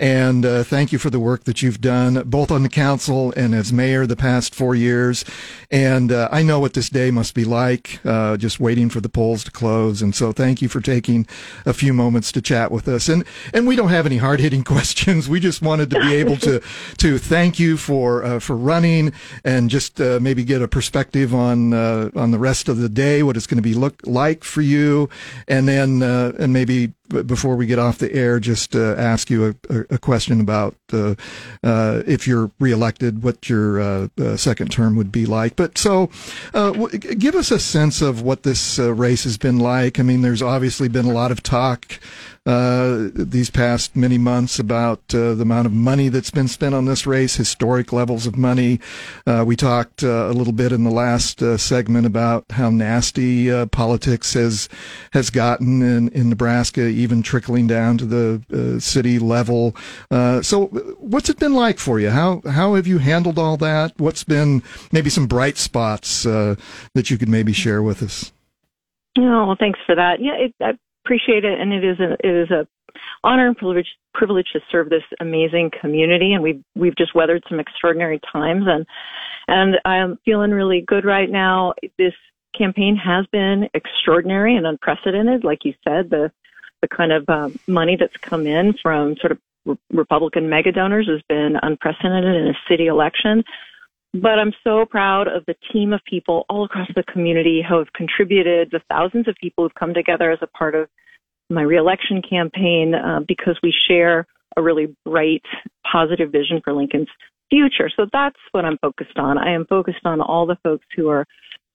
and 0.00 0.46
uh, 0.46 0.62
thank 0.62 0.92
you 0.92 0.98
for 0.98 1.10
the 1.10 1.18
work 1.18 1.44
that 1.44 1.60
you've 1.60 1.80
done, 1.80 2.22
both 2.24 2.52
on 2.52 2.62
the 2.62 2.68
council 2.68 3.32
and 3.36 3.54
as 3.54 3.72
mayor 3.72 4.06
the 4.06 4.16
past 4.16 4.54
four 4.54 4.74
years. 4.74 5.24
And 5.70 6.12
uh, 6.12 6.28
I 6.30 6.42
know 6.42 6.60
what 6.60 6.74
this 6.74 6.88
day 6.88 7.10
must 7.10 7.34
be 7.34 7.44
like, 7.44 7.98
uh, 8.04 8.36
just 8.36 8.60
waiting 8.60 8.90
for 8.90 9.00
the 9.00 9.08
polls 9.08 9.42
to 9.44 9.50
close. 9.50 10.00
And 10.00 10.14
so 10.14 10.32
thank 10.32 10.62
you 10.62 10.68
for 10.68 10.80
taking 10.80 11.26
a 11.66 11.72
few 11.72 11.92
moments 11.92 12.30
to 12.32 12.42
chat 12.42 12.70
with 12.70 12.86
us. 12.86 13.08
And 13.08 13.24
and 13.52 13.66
we 13.66 13.74
don't 13.74 13.88
have 13.88 14.06
any 14.06 14.18
hard 14.18 14.38
hitting 14.38 14.62
questions. 14.74 15.28
We 15.28 15.40
just 15.40 15.62
wanted 15.62 15.90
to 15.90 16.00
be 16.00 16.14
able 16.14 16.36
to 16.38 16.62
to 16.98 17.18
thank 17.18 17.58
you 17.58 17.76
for 17.76 18.24
uh, 18.24 18.38
for 18.38 18.56
running 18.56 19.12
and 19.44 19.68
just 19.68 20.00
uh, 20.00 20.20
maybe 20.22 20.44
get 20.44 20.62
a 20.62 20.68
perspective 20.68 21.34
on 21.34 21.74
uh, 21.74 22.10
on 22.14 22.30
the 22.30 22.38
rest 22.38 22.68
of 22.68 22.78
the 22.78 22.88
day, 22.88 23.24
what 23.24 23.36
it's 23.36 23.46
going 23.46 23.56
to 23.56 23.62
be 23.62 23.74
look 23.74 24.00
like 24.04 24.44
for 24.44 24.62
you, 24.62 25.08
and 25.48 25.66
then 25.66 26.02
and 26.02 26.52
maybe 26.52 26.92
before 27.08 27.56
we 27.56 27.66
get 27.66 27.78
off 27.78 27.98
the 27.98 28.12
air, 28.12 28.38
just 28.38 28.74
uh, 28.74 28.94
ask 28.96 29.30
you 29.30 29.54
a, 29.70 29.84
a 29.90 29.98
question 29.98 30.40
about 30.40 30.76
uh, 30.92 31.14
uh, 31.62 32.02
if 32.06 32.26
you're 32.26 32.50
reelected, 32.58 33.22
what 33.22 33.48
your 33.48 33.80
uh, 33.80 34.08
uh, 34.20 34.36
second 34.36 34.70
term 34.70 34.96
would 34.96 35.10
be 35.10 35.26
like. 35.26 35.56
But 35.56 35.78
so, 35.78 36.10
uh, 36.54 36.72
w- 36.72 36.98
give 36.98 37.34
us 37.34 37.50
a 37.50 37.58
sense 37.58 38.02
of 38.02 38.22
what 38.22 38.42
this 38.42 38.78
race 38.78 39.24
has 39.24 39.38
been 39.38 39.58
like. 39.58 39.98
I 39.98 40.02
mean, 40.02 40.22
there's 40.22 40.42
obviously 40.42 40.88
been 40.88 41.06
a 41.06 41.12
lot 41.12 41.30
of 41.30 41.42
talk 41.42 41.98
uh, 42.48 43.10
these 43.12 43.50
past 43.50 43.94
many 43.94 44.16
months 44.16 44.58
about 44.58 45.00
uh, 45.14 45.34
the 45.34 45.42
amount 45.42 45.66
of 45.66 45.72
money 45.72 46.08
that's 46.08 46.30
been 46.30 46.48
spent 46.48 46.74
on 46.74 46.86
this 46.86 47.06
race, 47.06 47.36
historic 47.36 47.92
levels 47.92 48.26
of 48.26 48.38
money. 48.38 48.80
Uh, 49.26 49.44
we 49.46 49.54
talked 49.54 50.02
uh, 50.02 50.30
a 50.30 50.32
little 50.32 50.54
bit 50.54 50.72
in 50.72 50.82
the 50.82 50.90
last 50.90 51.42
uh, 51.42 51.58
segment 51.58 52.06
about 52.06 52.46
how 52.52 52.70
nasty 52.70 53.48
politics 53.66 54.32
has 54.32 54.66
has 55.12 55.28
gotten 55.28 55.82
in, 55.82 56.08
in 56.08 56.30
Nebraska, 56.30 56.86
even 56.86 57.20
trickling 57.20 57.66
down 57.66 57.98
to 57.98 58.06
the 58.06 58.80
city 58.80 59.18
level. 59.18 59.76
so, 60.10 60.68
what's 61.00 61.28
it 61.28 61.38
been 61.38 61.54
like 61.54 61.78
for 61.78 62.00
you? 62.00 62.08
How 62.08 62.40
how 62.50 62.76
have 62.76 62.86
you 62.86 62.96
handled 62.96 63.38
all 63.38 63.58
that? 63.58 63.92
What's 63.98 64.24
been 64.24 64.62
maybe 64.90 65.10
some 65.10 65.26
bright 65.26 65.58
spots 65.58 66.22
that 66.22 67.10
you 67.10 67.18
could 67.18 67.28
maybe 67.28 67.52
share 67.52 67.82
with 67.82 68.02
us? 68.02 68.32
Oh, 69.18 69.48
well, 69.48 69.56
thanks 69.58 69.80
for 69.84 69.94
that. 69.94 70.20
Yeah, 70.20 70.34
it, 70.38 70.78
appreciate 71.08 71.44
it, 71.44 71.58
and 71.58 71.72
it 71.72 71.84
is 71.84 71.98
a 72.00 72.12
it 72.22 72.42
is 72.42 72.50
a 72.50 72.66
honor 73.24 73.46
and 73.46 73.56
privilege 73.56 73.86
privilege 74.12 74.48
to 74.52 74.60
serve 74.70 74.90
this 74.90 75.02
amazing 75.20 75.70
community. 75.80 76.34
And 76.34 76.42
we've 76.42 76.62
we've 76.76 76.96
just 76.96 77.14
weathered 77.14 77.42
some 77.48 77.58
extraordinary 77.58 78.20
times, 78.30 78.64
and 78.66 78.86
and 79.48 79.76
I'm 79.86 80.18
feeling 80.24 80.50
really 80.50 80.84
good 80.86 81.06
right 81.06 81.30
now. 81.30 81.72
This 81.96 82.12
campaign 82.56 82.96
has 82.96 83.24
been 83.32 83.68
extraordinary 83.72 84.56
and 84.56 84.66
unprecedented, 84.66 85.44
like 85.44 85.64
you 85.64 85.72
said. 85.86 86.10
The 86.10 86.30
the 86.82 86.88
kind 86.88 87.12
of 87.12 87.28
um, 87.28 87.58
money 87.66 87.96
that's 87.98 88.16
come 88.18 88.46
in 88.46 88.74
from 88.82 89.16
sort 89.16 89.32
of 89.32 89.78
Republican 89.90 90.48
mega 90.48 90.72
donors 90.72 91.08
has 91.08 91.22
been 91.28 91.56
unprecedented 91.62 92.36
in 92.36 92.48
a 92.48 92.58
city 92.68 92.86
election. 92.86 93.42
But 94.14 94.38
I'm 94.38 94.52
so 94.64 94.86
proud 94.86 95.28
of 95.28 95.44
the 95.46 95.54
team 95.72 95.92
of 95.92 96.00
people 96.08 96.46
all 96.48 96.64
across 96.64 96.88
the 96.94 97.02
community 97.02 97.62
who 97.66 97.78
have 97.78 97.92
contributed, 97.92 98.70
the 98.70 98.80
thousands 98.88 99.28
of 99.28 99.34
people 99.40 99.64
who've 99.64 99.74
come 99.74 99.92
together 99.92 100.30
as 100.30 100.38
a 100.40 100.46
part 100.46 100.74
of 100.74 100.88
my 101.50 101.62
reelection 101.62 102.22
campaign 102.22 102.94
uh, 102.94 103.20
because 103.26 103.58
we 103.62 103.72
share 103.88 104.26
a 104.56 104.62
really 104.62 104.94
bright, 105.04 105.42
positive 105.90 106.32
vision 106.32 106.60
for 106.64 106.72
Lincoln's 106.72 107.08
future. 107.50 107.90
So 107.94 108.06
that's 108.12 108.38
what 108.52 108.64
I'm 108.64 108.78
focused 108.78 109.18
on. 109.18 109.38
I 109.38 109.52
am 109.52 109.66
focused 109.66 110.04
on 110.04 110.20
all 110.20 110.46
the 110.46 110.58
folks 110.62 110.86
who 110.96 111.08
are 111.08 111.26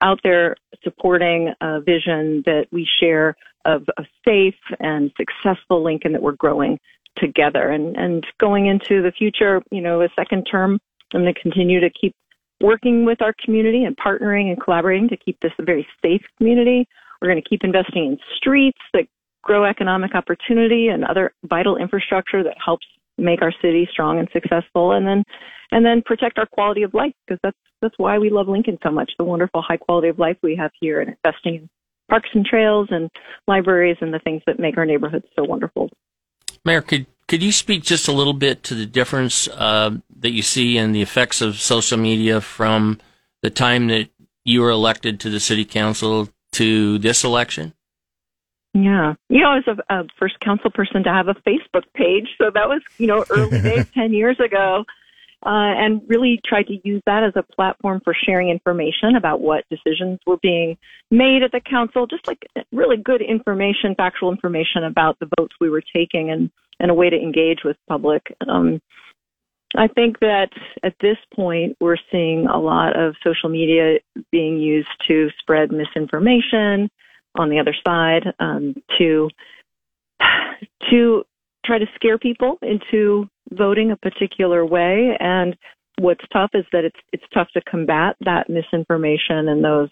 out 0.01 0.19
there 0.23 0.55
supporting 0.83 1.53
a 1.61 1.81
vision 1.81 2.43
that 2.45 2.65
we 2.71 2.87
share 2.99 3.35
of 3.65 3.83
a 3.97 4.03
safe 4.25 4.55
and 4.79 5.11
successful 5.17 5.83
Lincoln 5.83 6.11
that 6.13 6.21
we're 6.21 6.33
growing 6.33 6.79
together. 7.17 7.69
And, 7.69 7.95
and 7.95 8.25
going 8.39 8.67
into 8.67 9.01
the 9.01 9.11
future, 9.11 9.61
you 9.71 9.81
know, 9.81 10.01
a 10.01 10.09
second 10.15 10.45
term, 10.45 10.79
I'm 11.13 11.21
going 11.21 11.33
to 11.33 11.39
continue 11.39 11.79
to 11.79 11.89
keep 11.89 12.15
working 12.63 13.05
with 13.05 13.21
our 13.21 13.35
community 13.43 13.83
and 13.83 13.95
partnering 13.97 14.47
and 14.47 14.59
collaborating 14.59 15.09
to 15.09 15.17
keep 15.17 15.37
this 15.41 15.51
a 15.59 15.63
very 15.63 15.85
safe 16.01 16.21
community. 16.37 16.87
We're 17.21 17.29
going 17.29 17.43
to 17.43 17.47
keep 17.47 17.63
investing 17.63 18.05
in 18.05 18.17
streets 18.37 18.79
that 18.93 19.03
grow 19.43 19.65
economic 19.65 20.15
opportunity 20.15 20.87
and 20.87 21.03
other 21.03 21.33
vital 21.43 21.75
infrastructure 21.75 22.41
that 22.43 22.55
helps 22.63 22.87
make 23.17 23.41
our 23.41 23.53
city 23.61 23.87
strong 23.91 24.17
and 24.17 24.27
successful 24.33 24.93
and 24.93 25.05
then 25.05 25.23
and 25.71 25.85
then 25.85 26.01
protect 26.03 26.39
our 26.39 26.47
quality 26.47 26.81
of 26.83 26.93
life 26.93 27.13
because 27.27 27.39
that's 27.43 27.57
that's 27.81 27.93
why 27.97 28.17
we 28.17 28.29
love 28.29 28.47
Lincoln 28.47 28.77
so 28.81 28.89
much 28.89 29.11
the 29.17 29.25
wonderful 29.25 29.61
high 29.61 29.77
quality 29.77 30.07
of 30.07 30.17
life 30.17 30.37
we 30.41 30.55
have 30.55 30.71
here 30.79 31.01
and 31.01 31.15
investing 31.23 31.55
in 31.55 31.69
parks 32.09 32.29
and 32.33 32.45
trails 32.45 32.87
and 32.91 33.09
libraries 33.47 33.97
and 34.01 34.13
the 34.13 34.19
things 34.19 34.41
that 34.47 34.57
make 34.57 34.77
our 34.77 34.85
neighborhoods 34.85 35.25
so 35.35 35.43
wonderful. 35.43 35.89
Mayor, 36.65 36.81
could 36.81 37.05
could 37.33 37.41
you 37.41 37.51
speak 37.51 37.81
just 37.81 38.07
a 38.07 38.11
little 38.11 38.35
bit 38.35 38.61
to 38.61 38.75
the 38.75 38.85
difference 38.85 39.47
uh, 39.47 39.89
that 40.19 40.29
you 40.29 40.43
see 40.43 40.77
in 40.77 40.91
the 40.91 41.01
effects 41.01 41.41
of 41.41 41.59
social 41.59 41.97
media 41.97 42.39
from 42.39 42.99
the 43.41 43.49
time 43.49 43.87
that 43.87 44.07
you 44.45 44.61
were 44.61 44.69
elected 44.69 45.19
to 45.19 45.31
the 45.31 45.39
city 45.39 45.65
council 45.65 46.29
to 46.51 46.99
this 46.99 47.23
election? 47.23 47.73
Yeah. 48.75 49.15
You 49.29 49.39
know, 49.39 49.49
I 49.49 49.61
was 49.65 49.79
a, 49.89 49.95
a 49.95 50.03
first 50.19 50.39
council 50.41 50.69
person 50.69 51.03
to 51.05 51.09
have 51.09 51.27
a 51.27 51.33
Facebook 51.33 51.85
page. 51.95 52.27
So 52.37 52.51
that 52.53 52.69
was, 52.69 52.83
you 52.99 53.07
know, 53.07 53.25
early 53.31 53.61
days, 53.63 53.87
10 53.95 54.13
years 54.13 54.39
ago. 54.39 54.85
Uh, 55.45 55.75
and 55.75 56.01
really 56.07 56.39
tried 56.45 56.65
to 56.67 56.77
use 56.85 57.01
that 57.05 57.21
as 57.21 57.33
a 57.35 57.43
platform 57.55 57.99
for 58.05 58.15
sharing 58.25 58.49
information 58.49 59.17
about 59.17 59.41
what 59.41 59.65
decisions 59.69 60.17
were 60.25 60.37
being 60.41 60.77
made 61.11 61.43
at 61.43 61.51
the 61.51 61.59
council, 61.59 62.07
just 62.07 62.25
like 62.27 62.45
really 62.71 62.95
good 62.95 63.21
information, 63.21 63.93
factual 63.95 64.31
information 64.31 64.85
about 64.85 65.19
the 65.19 65.29
votes 65.37 65.53
we 65.59 65.69
were 65.69 65.83
taking 65.93 66.31
and, 66.31 66.49
and 66.79 66.89
a 66.89 66.93
way 66.93 67.09
to 67.09 67.17
engage 67.17 67.59
with 67.65 67.75
public. 67.89 68.21
Um, 68.47 68.81
I 69.75 69.87
think 69.87 70.19
that 70.19 70.49
at 70.83 70.93
this 71.01 71.17
point, 71.35 71.75
we're 71.81 71.97
seeing 72.11 72.47
a 72.47 72.59
lot 72.59 72.97
of 72.97 73.15
social 73.23 73.49
media 73.49 73.99
being 74.31 74.59
used 74.59 74.87
to 75.07 75.29
spread 75.39 75.71
misinformation 75.71 76.89
on 77.35 77.49
the 77.49 77.59
other 77.59 77.75
side, 77.85 78.33
um, 78.39 78.75
to 78.97 79.29
to 80.89 81.23
try 81.65 81.79
to 81.79 81.85
scare 81.95 82.17
people 82.17 82.57
into 82.61 83.27
voting 83.51 83.91
a 83.91 83.97
particular 83.97 84.65
way. 84.65 85.15
And 85.19 85.55
what's 85.99 86.23
tough 86.31 86.51
is 86.53 86.65
that 86.71 86.85
it's 86.85 86.99
it's 87.11 87.23
tough 87.33 87.47
to 87.53 87.61
combat 87.69 88.15
that 88.21 88.49
misinformation 88.49 89.47
and 89.47 89.63
those 89.63 89.89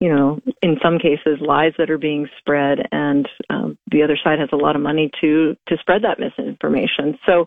you 0.00 0.14
know, 0.14 0.38
in 0.62 0.76
some 0.82 0.98
cases, 0.98 1.40
lies 1.40 1.72
that 1.76 1.90
are 1.90 1.98
being 1.98 2.28
spread, 2.38 2.78
and 2.92 3.28
um, 3.50 3.76
the 3.90 4.02
other 4.02 4.16
side 4.22 4.38
has 4.38 4.48
a 4.52 4.56
lot 4.56 4.76
of 4.76 4.82
money 4.82 5.10
to 5.20 5.56
to 5.66 5.76
spread 5.80 6.02
that 6.02 6.20
misinformation. 6.20 7.18
So 7.26 7.46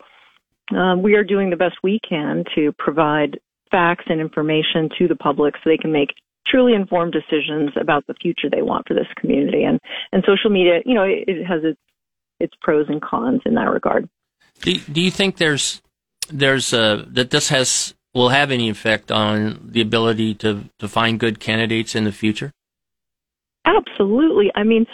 um, 0.76 1.02
we 1.02 1.16
are 1.16 1.24
doing 1.24 1.50
the 1.50 1.56
best 1.56 1.76
we 1.82 2.00
can 2.08 2.44
to 2.56 2.74
provide 2.78 3.40
facts 3.72 4.06
and 4.08 4.20
information 4.20 4.90
to 5.00 5.08
the 5.08 5.16
public 5.16 5.56
so 5.56 5.70
they 5.70 5.78
can 5.78 5.94
make 5.94 6.10
truly 6.46 6.74
informed 6.74 7.14
decisions 7.14 7.72
about 7.80 8.06
the 8.08 8.16
future 8.22 8.50
they 8.50 8.62
want 8.62 8.86
for 8.86 8.94
this 8.94 9.08
community. 9.18 9.64
And 9.64 9.80
and 10.12 10.24
social 10.28 10.50
media, 10.50 10.82
you 10.86 10.94
know, 10.94 11.04
it, 11.04 11.24
it 11.28 11.46
has 11.46 11.62
its 11.64 11.80
its 12.42 12.54
pros 12.62 12.88
and 12.90 13.02
cons 13.02 13.42
in 13.46 13.56
that 13.56 13.70
regard. 13.70 14.10
Do, 14.62 14.78
do 14.78 15.02
you 15.02 15.12
think 15.12 15.38
there's 15.38 15.82
there's 16.30 16.74
uh, 16.74 17.06
that 17.08 17.30
this 17.30 17.50
has 17.50 17.94
will 18.14 18.30
have 18.30 18.52
any 18.52 18.70
effect 18.70 19.12
on 19.12 19.60
the 19.64 19.82
ability 19.82 20.36
to, 20.36 20.66
to 20.80 20.88
find 20.88 21.20
good 21.20 21.40
candidates 21.40 21.96
in 21.96 22.04
the 22.04 22.12
future? 22.12 22.52
Absolutely. 23.66 24.52
I 24.54 24.64
mean, 24.64 24.86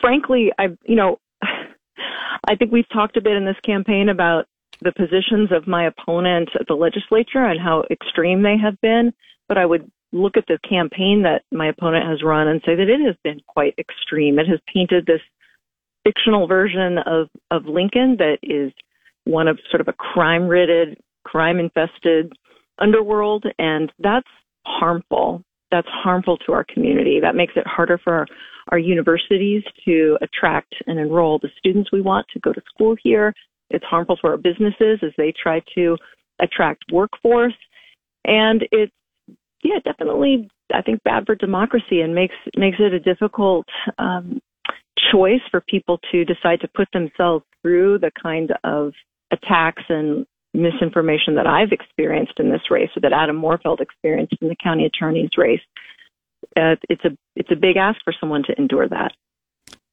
frankly, 0.00 0.52
I 0.58 0.68
you 0.84 0.96
know, 0.96 1.18
I 1.42 2.54
think 2.56 2.72
we've 2.72 2.88
talked 2.90 3.16
a 3.16 3.22
bit 3.22 3.36
in 3.36 3.44
this 3.44 3.60
campaign 3.64 4.08
about 4.08 4.46
the 4.82 4.92
positions 4.92 5.50
of 5.52 5.66
my 5.66 5.86
opponent 5.86 6.50
at 6.58 6.66
the 6.68 6.74
legislature 6.74 7.44
and 7.44 7.60
how 7.60 7.84
extreme 7.90 8.42
they 8.42 8.56
have 8.58 8.78
been, 8.80 9.12
but 9.48 9.56
I 9.56 9.64
would 9.64 9.90
look 10.12 10.36
at 10.36 10.46
the 10.46 10.58
campaign 10.68 11.22
that 11.22 11.42
my 11.50 11.68
opponent 11.68 12.06
has 12.06 12.22
run 12.22 12.48
and 12.48 12.60
say 12.64 12.74
that 12.74 12.88
it 12.88 13.00
has 13.00 13.16
been 13.24 13.40
quite 13.46 13.74
extreme. 13.78 14.38
It 14.38 14.46
has 14.48 14.60
painted 14.72 15.06
this 15.06 15.20
fictional 16.06 16.46
version 16.46 16.98
of 17.06 17.28
of 17.50 17.66
Lincoln 17.66 18.16
that 18.18 18.38
is 18.42 18.72
one 19.24 19.48
of 19.48 19.58
sort 19.70 19.80
of 19.80 19.88
a 19.88 19.92
crime 19.92 20.46
ridden 20.46 20.96
crime 21.24 21.58
infested 21.58 22.32
underworld, 22.78 23.44
and 23.58 23.92
that's 23.98 24.28
harmful. 24.64 25.42
That's 25.70 25.88
harmful 25.90 26.36
to 26.38 26.52
our 26.52 26.64
community. 26.72 27.18
That 27.20 27.34
makes 27.34 27.54
it 27.56 27.66
harder 27.66 27.98
for 28.02 28.14
our, 28.14 28.26
our 28.68 28.78
universities 28.78 29.64
to 29.84 30.16
attract 30.22 30.72
and 30.86 30.98
enroll 30.98 31.40
the 31.40 31.48
students 31.58 31.90
we 31.92 32.00
want 32.00 32.26
to 32.32 32.40
go 32.40 32.52
to 32.52 32.62
school 32.72 32.96
here. 33.02 33.34
It's 33.70 33.84
harmful 33.84 34.16
for 34.20 34.30
our 34.30 34.36
businesses 34.36 35.00
as 35.02 35.10
they 35.18 35.32
try 35.32 35.60
to 35.74 35.96
attract 36.38 36.84
workforce. 36.92 37.56
And 38.24 38.62
it's, 38.70 38.92
yeah, 39.64 39.80
definitely, 39.84 40.48
I 40.72 40.82
think, 40.82 41.02
bad 41.02 41.26
for 41.26 41.34
democracy 41.34 42.02
and 42.02 42.14
makes, 42.14 42.36
makes 42.56 42.76
it 42.78 42.92
a 42.92 43.00
difficult 43.00 43.66
um, 43.98 44.40
choice 45.12 45.40
for 45.50 45.60
people 45.60 45.98
to 46.12 46.24
decide 46.24 46.60
to 46.60 46.68
put 46.68 46.88
themselves 46.92 47.44
through 47.62 47.98
the 47.98 48.10
kind 48.22 48.52
of 48.64 48.92
attacks 49.30 49.82
and 49.88 50.26
misinformation 50.54 51.34
that 51.34 51.46
I've 51.46 51.72
experienced 51.72 52.34
in 52.38 52.50
this 52.50 52.70
race, 52.70 52.90
or 52.96 53.00
that 53.00 53.12
Adam 53.12 53.40
Morfeld 53.40 53.80
experienced 53.80 54.34
in 54.40 54.48
the 54.48 54.56
county 54.62 54.86
attorney's 54.86 55.30
race. 55.36 55.60
Uh, 56.56 56.76
it's 56.88 57.04
a 57.04 57.16
it's 57.34 57.50
a 57.50 57.56
big 57.56 57.76
ask 57.76 57.98
for 58.04 58.14
someone 58.18 58.42
to 58.44 58.58
endure 58.58 58.88
that. 58.88 59.12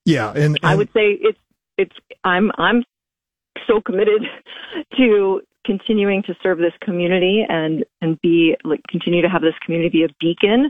Yeah, 0.06 0.30
and, 0.30 0.58
and 0.58 0.60
I 0.64 0.76
would 0.76 0.90
say 0.94 1.18
it's 1.20 1.40
it's 1.78 1.96
I'm 2.24 2.52
I'm 2.58 2.84
so 3.68 3.82
committed 3.82 4.24
to 4.98 5.42
continuing 5.66 6.22
to 6.24 6.36
serve 6.44 6.58
this 6.58 6.74
community 6.82 7.46
and 7.48 7.86
and 8.02 8.20
be 8.22 8.56
like 8.64 8.82
continue 8.90 9.22
to 9.22 9.30
have 9.30 9.42
this 9.42 9.54
community 9.66 9.90
be 9.90 10.04
a 10.04 10.16
beacon 10.20 10.70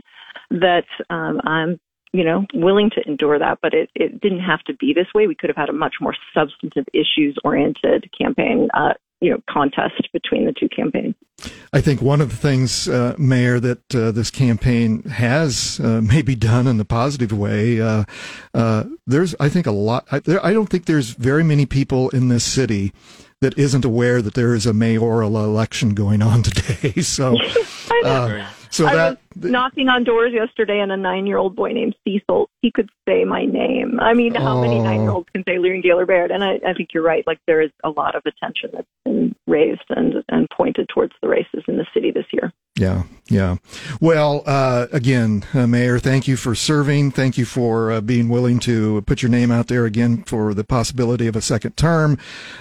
that 0.50 0.86
um, 1.10 1.40
I'm 1.44 1.78
you 2.14 2.24
know 2.24 2.46
willing 2.54 2.90
to 2.90 3.02
endure 3.06 3.38
that 3.38 3.58
but 3.60 3.74
it, 3.74 3.90
it 3.94 4.20
didn't 4.20 4.40
have 4.40 4.60
to 4.60 4.74
be 4.74 4.94
this 4.94 5.08
way 5.14 5.26
we 5.26 5.34
could 5.34 5.50
have 5.50 5.56
had 5.56 5.68
a 5.68 5.72
much 5.72 5.96
more 6.00 6.14
substantive 6.32 6.86
issues 6.94 7.36
oriented 7.44 8.08
campaign 8.16 8.68
uh, 8.72 8.94
you 9.20 9.30
know 9.30 9.38
contest 9.50 10.08
between 10.12 10.44
the 10.44 10.52
two 10.52 10.68
campaigns. 10.68 11.14
I 11.72 11.80
think 11.80 12.02
one 12.02 12.20
of 12.20 12.30
the 12.30 12.36
things, 12.36 12.88
uh, 12.88 13.14
Mayor, 13.18 13.58
that 13.58 13.94
uh, 13.94 14.10
this 14.12 14.30
campaign 14.30 15.02
has 15.04 15.80
uh, 15.82 16.02
maybe 16.02 16.34
done 16.34 16.66
in 16.66 16.78
a 16.78 16.84
positive 16.84 17.32
way. 17.32 17.80
Uh, 17.80 18.04
uh, 18.52 18.84
there's, 19.06 19.34
I 19.40 19.48
think, 19.48 19.66
a 19.66 19.72
lot. 19.72 20.06
I, 20.12 20.18
there, 20.20 20.44
I 20.44 20.52
don't 20.52 20.66
think 20.66 20.84
there's 20.84 21.10
very 21.10 21.42
many 21.42 21.64
people 21.64 22.10
in 22.10 22.28
this 22.28 22.44
city 22.44 22.92
that 23.40 23.58
isn't 23.58 23.84
aware 23.84 24.22
that 24.22 24.34
there 24.34 24.54
is 24.54 24.66
a 24.66 24.74
mayoral 24.74 25.42
election 25.42 25.94
going 25.94 26.22
on 26.22 26.42
today. 26.44 27.00
So. 27.00 27.36
Uh, 28.04 28.44
so 28.70 28.84
that 28.84 29.18
was 29.40 29.50
knocking 29.50 29.88
on 29.88 30.04
doors 30.04 30.32
yesterday, 30.32 30.80
and 30.80 30.92
a 30.92 30.96
nine-year-old 30.96 31.56
boy 31.56 31.72
named 31.72 31.94
Cecil, 32.04 32.48
he 32.62 32.70
could 32.70 32.90
say 33.08 33.24
my 33.24 33.44
name. 33.44 33.98
I 34.00 34.14
mean, 34.14 34.34
how 34.34 34.58
oh. 34.58 34.60
many 34.60 34.80
nine-year-olds 34.80 35.28
can 35.34 35.44
say 35.44 35.56
Leirion 35.56 35.82
Gaylor 35.82 36.06
Baird? 36.06 36.30
And 36.30 36.44
I, 36.44 36.60
I 36.66 36.74
think 36.74 36.90
you're 36.92 37.02
right. 37.02 37.26
Like 37.26 37.40
there 37.46 37.60
is 37.60 37.70
a 37.82 37.90
lot 37.90 38.14
of 38.14 38.22
attention 38.26 38.70
that's 38.72 38.88
been 39.04 39.34
raised 39.46 39.84
and 39.90 40.14
and 40.28 40.48
pointed 40.50 40.88
towards 40.88 41.12
the 41.22 41.28
races 41.28 41.62
in 41.68 41.76
the 41.76 41.86
city 41.92 42.10
this 42.10 42.26
year. 42.32 42.52
Yeah, 42.76 43.04
yeah. 43.28 43.56
Well, 44.00 44.42
uh, 44.46 44.88
again, 44.90 45.44
uh, 45.54 45.68
Mayor, 45.68 46.00
thank 46.00 46.26
you 46.26 46.36
for 46.36 46.56
serving. 46.56 47.12
Thank 47.12 47.38
you 47.38 47.44
for 47.44 47.92
uh, 47.92 48.00
being 48.00 48.28
willing 48.28 48.58
to 48.60 49.02
put 49.02 49.22
your 49.22 49.30
name 49.30 49.52
out 49.52 49.68
there 49.68 49.84
again 49.84 50.24
for 50.24 50.54
the 50.54 50.64
possibility 50.64 51.28
of 51.28 51.36
a 51.36 51.40
second 51.40 51.76
term. 51.76 52.18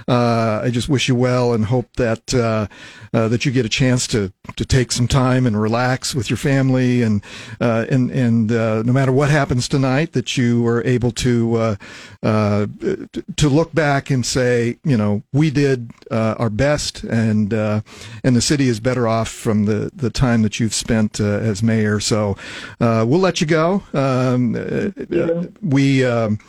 Uh, 0.08 0.62
I 0.64 0.70
just 0.70 0.88
wish 0.88 1.08
you 1.08 1.16
well 1.16 1.54
and 1.54 1.66
hope 1.66 1.96
that 1.96 2.32
uh, 2.32 2.68
uh, 3.12 3.28
that 3.28 3.46
you 3.46 3.52
get 3.52 3.66
a 3.66 3.70
chance 3.70 4.06
to 4.08 4.32
to 4.56 4.66
take 4.66 4.92
some 4.92 5.08
time 5.08 5.48
and 5.48 5.60
relax 5.60 6.14
with 6.14 6.30
your 6.30 6.38
family 6.38 6.62
and 6.71 7.21
and 7.60 8.12
and 8.12 8.47
no 8.49 8.93
matter 8.93 9.12
what 9.12 9.30
happens 9.30 9.67
tonight, 9.67 10.13
that 10.13 10.38
you 10.38 10.65
are 10.67 10.84
able 10.86 11.12
to 11.12 11.78
to 12.21 13.49
look 13.49 13.73
back 13.73 14.10
and 14.10 14.26
say, 14.26 14.78
you 14.84 14.97
know, 14.97 15.23
we 15.32 15.49
did 15.49 15.91
our 16.12 16.49
best, 16.49 17.04
and 17.04 17.54
and 17.54 18.36
the 18.36 18.41
city 18.41 18.67
is 18.67 18.80
better 18.80 19.08
off 19.08 19.30
from 19.30 19.65
the 19.65 19.91
the 19.95 20.10
time 20.10 20.41
that 20.43 20.60
you've 20.60 20.73
spent 20.73 21.19
uh, 21.19 21.23
as 21.23 21.63
mayor. 21.63 21.99
So 21.99 22.38
uh, 22.80 23.06
we'll 23.08 23.19
let 23.19 23.41
you 23.41 23.47
go. 23.47 23.84
Um, 23.93 24.56
uh, 24.56 25.45
we 25.62 26.06
um, 26.06 26.39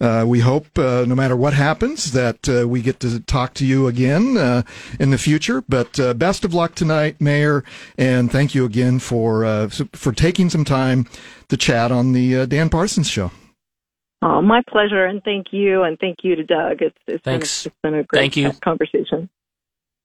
we 0.00 0.40
hope, 0.40 0.66
no 0.76 1.14
matter 1.14 1.36
what 1.36 1.54
happens, 1.54 2.12
that 2.12 2.46
we 2.68 2.82
get 2.82 3.00
to 3.00 3.20
talk 3.20 3.54
to 3.54 3.66
you 3.66 3.86
again 3.86 4.64
in 4.98 5.10
the 5.10 5.18
future. 5.18 5.62
But 5.68 5.98
best 6.18 6.44
of 6.44 6.54
luck 6.54 6.74
tonight, 6.74 7.20
Mayor, 7.20 7.64
and 7.96 8.30
thank 8.30 8.54
you 8.54 8.64
again 8.64 8.98
for 8.98 9.68
for 9.68 10.12
taking 10.12 10.50
some 10.50 10.64
time 10.64 11.06
to 11.48 11.56
chat 11.56 11.92
on 11.92 12.12
the 12.12 12.46
Dan 12.46 12.68
Parsons 12.68 13.08
Show. 13.08 13.30
Oh, 14.24 14.40
my 14.40 14.62
pleasure, 14.68 15.04
and 15.04 15.20
thank 15.24 15.48
you, 15.50 15.82
and 15.82 15.98
thank 15.98 16.18
you 16.22 16.36
to 16.36 16.44
Doug. 16.44 16.80
It's, 16.80 16.96
it's 17.08 17.24
Thanks. 17.24 17.64
Been, 17.64 17.72
it's 17.72 17.80
been 17.82 17.94
a 17.94 18.02
great 18.04 18.20
thank 18.20 18.36
you. 18.36 18.52
conversation. 18.60 19.28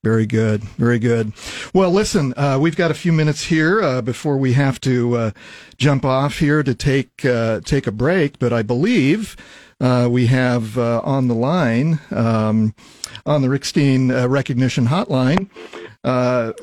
Very 0.04 0.26
good. 0.26 0.63
Very 0.63 0.98
good. 0.98 1.34
Well, 1.72 1.92
listen, 1.92 2.34
uh, 2.36 2.58
we've 2.60 2.76
got 2.76 2.90
a 2.90 2.96
few 2.96 3.13
minutes 3.13 3.44
here 3.44 3.80
uh, 3.80 4.02
before 4.02 4.38
we 4.38 4.54
have 4.54 4.82
to 4.82 5.16
uh, 5.18 5.32
jump 5.78 6.04
off 6.04 6.40
here 6.40 6.63
to 6.63 6.74
take 6.74 7.24
uh, 7.26 7.62
take 7.62 7.86
a 7.86 7.92
break. 7.92 8.40
But 8.40 8.54
I 8.54 8.63
believe 8.63 9.36
uh, 9.80 10.08
we 10.10 10.28
have 10.28 10.78
uh, 10.78 11.02
on 11.04 11.28
the 11.28 11.36
line 11.36 12.00
um, 12.12 12.74
on 13.26 13.42
the 13.42 13.50
Rick 13.50 13.66
Steen 13.66 14.12
Recognition 14.12 14.88
Hotline 14.88 15.50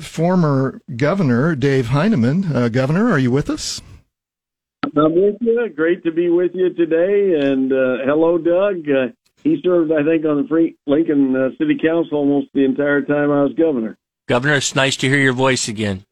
former 0.00 0.80
Governor 0.96 1.54
Dave 1.54 1.86
Heineman. 1.88 2.70
Governor, 2.70 3.10
are 3.10 3.18
you 3.18 3.30
with 3.30 3.50
us? 3.50 3.80
I'm 4.84 5.14
with 5.14 5.36
you. 5.40 5.68
Great 5.74 6.04
to 6.04 6.12
be 6.12 6.28
with 6.28 6.52
you 6.54 6.72
today. 6.74 7.34
And 7.40 7.70
hello, 7.70 8.38
Doug 8.38 8.86
he 9.44 9.60
served, 9.62 9.92
I 9.92 10.02
think, 10.02 10.24
on 10.24 10.42
the 10.42 10.48
Free 10.48 10.76
Lincoln 10.86 11.36
uh, 11.36 11.50
City 11.58 11.78
Council 11.80 12.18
almost 12.18 12.48
the 12.54 12.64
entire 12.64 13.02
time 13.02 13.30
I 13.30 13.42
was 13.42 13.52
governor. 13.52 13.96
Governor, 14.26 14.54
it's 14.54 14.74
nice 14.74 14.96
to 14.96 15.08
hear 15.08 15.18
your 15.18 15.34
voice 15.34 15.68
again. 15.68 16.04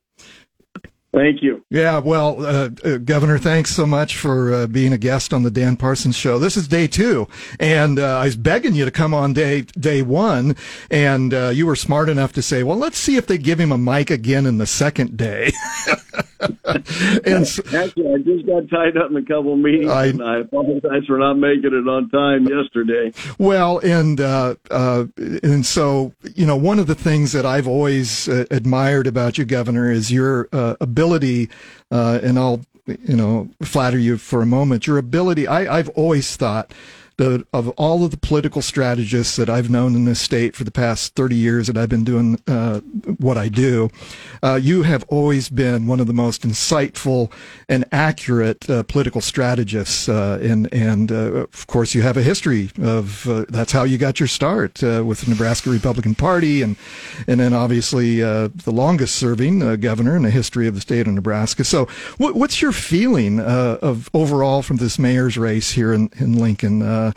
Thank 1.12 1.42
you. 1.42 1.62
Yeah, 1.68 1.98
well, 1.98 2.42
uh, 2.44 2.70
uh, 2.82 2.96
Governor, 2.96 3.36
thanks 3.36 3.70
so 3.76 3.84
much 3.84 4.16
for 4.16 4.54
uh, 4.54 4.66
being 4.66 4.94
a 4.94 4.98
guest 4.98 5.34
on 5.34 5.42
the 5.42 5.50
Dan 5.50 5.76
Parsons 5.76 6.16
Show. 6.16 6.38
This 6.38 6.56
is 6.56 6.66
day 6.66 6.86
two, 6.86 7.28
and 7.60 7.98
uh, 7.98 8.18
I 8.18 8.24
was 8.24 8.36
begging 8.36 8.74
you 8.74 8.86
to 8.86 8.90
come 8.90 9.12
on 9.12 9.34
day 9.34 9.62
day 9.78 10.00
one, 10.00 10.56
and 10.90 11.34
uh, 11.34 11.48
you 11.50 11.66
were 11.66 11.76
smart 11.76 12.08
enough 12.08 12.32
to 12.32 12.42
say, 12.42 12.62
"Well, 12.62 12.78
let's 12.78 12.96
see 12.96 13.16
if 13.16 13.26
they 13.26 13.36
give 13.36 13.60
him 13.60 13.72
a 13.72 13.76
mic 13.76 14.10
again 14.10 14.46
in 14.46 14.56
the 14.56 14.66
second 14.66 15.18
day." 15.18 15.52
and 17.26 17.46
so, 17.46 17.62
actually, 17.76 18.14
I 18.14 18.18
just 18.24 18.46
got 18.46 18.70
tied 18.70 18.96
up 18.96 19.10
in 19.10 19.18
a 19.18 19.22
couple 19.22 19.54
meetings, 19.56 19.90
I, 19.90 20.06
and 20.06 20.22
I 20.22 20.38
apologize 20.40 21.04
for 21.06 21.18
not 21.18 21.34
making 21.34 21.74
it 21.74 21.88
on 21.88 22.08
time 22.08 22.46
yesterday. 22.46 23.12
Well, 23.36 23.80
and 23.80 24.18
uh, 24.18 24.54
and 24.70 25.66
so 25.66 26.14
you 26.34 26.46
know, 26.46 26.56
one 26.56 26.78
of 26.78 26.86
the 26.86 26.94
things 26.94 27.32
that 27.32 27.44
I've 27.44 27.68
always 27.68 28.28
admired 28.28 29.06
about 29.06 29.36
you, 29.36 29.44
Governor, 29.44 29.90
is 29.90 30.10
your 30.10 30.48
ability 30.52 31.01
ability, 31.02 31.48
uh, 31.90 32.20
and 32.22 32.38
I'll 32.38 32.60
you 32.86 33.16
know 33.16 33.48
flatter 33.62 33.98
you 33.98 34.18
for 34.18 34.42
a 34.42 34.46
moment. 34.46 34.86
Your 34.86 34.98
ability, 34.98 35.46
I, 35.46 35.78
I've 35.78 35.88
always 35.90 36.36
thought 36.36 36.72
the, 37.16 37.46
of 37.52 37.68
all 37.70 38.04
of 38.04 38.10
the 38.10 38.16
political 38.16 38.62
strategists 38.62 39.36
that 39.36 39.48
I've 39.50 39.70
known 39.70 39.94
in 39.94 40.04
this 40.04 40.20
state 40.20 40.56
for 40.56 40.64
the 40.64 40.70
past 40.70 41.14
30 41.14 41.36
years 41.36 41.66
that 41.66 41.76
I've 41.76 41.88
been 41.88 42.04
doing 42.04 42.40
uh, 42.46 42.80
what 43.18 43.36
I 43.36 43.48
do, 43.48 43.90
uh, 44.42 44.58
you 44.62 44.82
have 44.82 45.04
always 45.08 45.48
been 45.48 45.86
one 45.86 46.00
of 46.00 46.06
the 46.06 46.12
most 46.12 46.42
insightful 46.42 47.30
and 47.68 47.84
accurate 47.92 48.68
uh, 48.68 48.82
political 48.84 49.20
strategists. 49.20 50.08
Uh, 50.08 50.38
and 50.42 50.72
and 50.72 51.12
uh, 51.12 51.46
of 51.52 51.66
course, 51.66 51.94
you 51.94 52.02
have 52.02 52.16
a 52.16 52.22
history 52.22 52.70
of 52.80 53.28
uh, 53.28 53.44
that's 53.48 53.72
how 53.72 53.84
you 53.84 53.98
got 53.98 54.20
your 54.20 54.26
start 54.26 54.82
with 54.82 55.20
the 55.22 55.30
Nebraska 55.30 55.70
Republican 55.70 56.14
Party, 56.14 56.62
and 56.62 56.76
and 57.26 57.40
then 57.40 57.52
obviously 57.52 58.20
the 58.20 58.52
longest 58.66 59.16
serving 59.16 59.80
governor 59.80 60.16
in 60.16 60.22
the 60.22 60.30
history 60.30 60.66
of 60.66 60.74
the 60.74 60.80
state 60.80 61.06
of 61.06 61.14
Nebraska. 61.14 61.64
So, 61.64 61.86
what, 62.18 62.34
what's 62.34 62.62
your 62.62 62.72
feeling 62.72 63.40
of 63.40 64.10
overall 64.14 64.62
from 64.62 64.78
this 64.78 64.98
mayor's 64.98 65.36
race 65.36 65.72
here 65.72 65.92
in, 65.92 66.10
in 66.18 66.38
Lincoln? 66.38 66.82
Uh, 67.02 67.12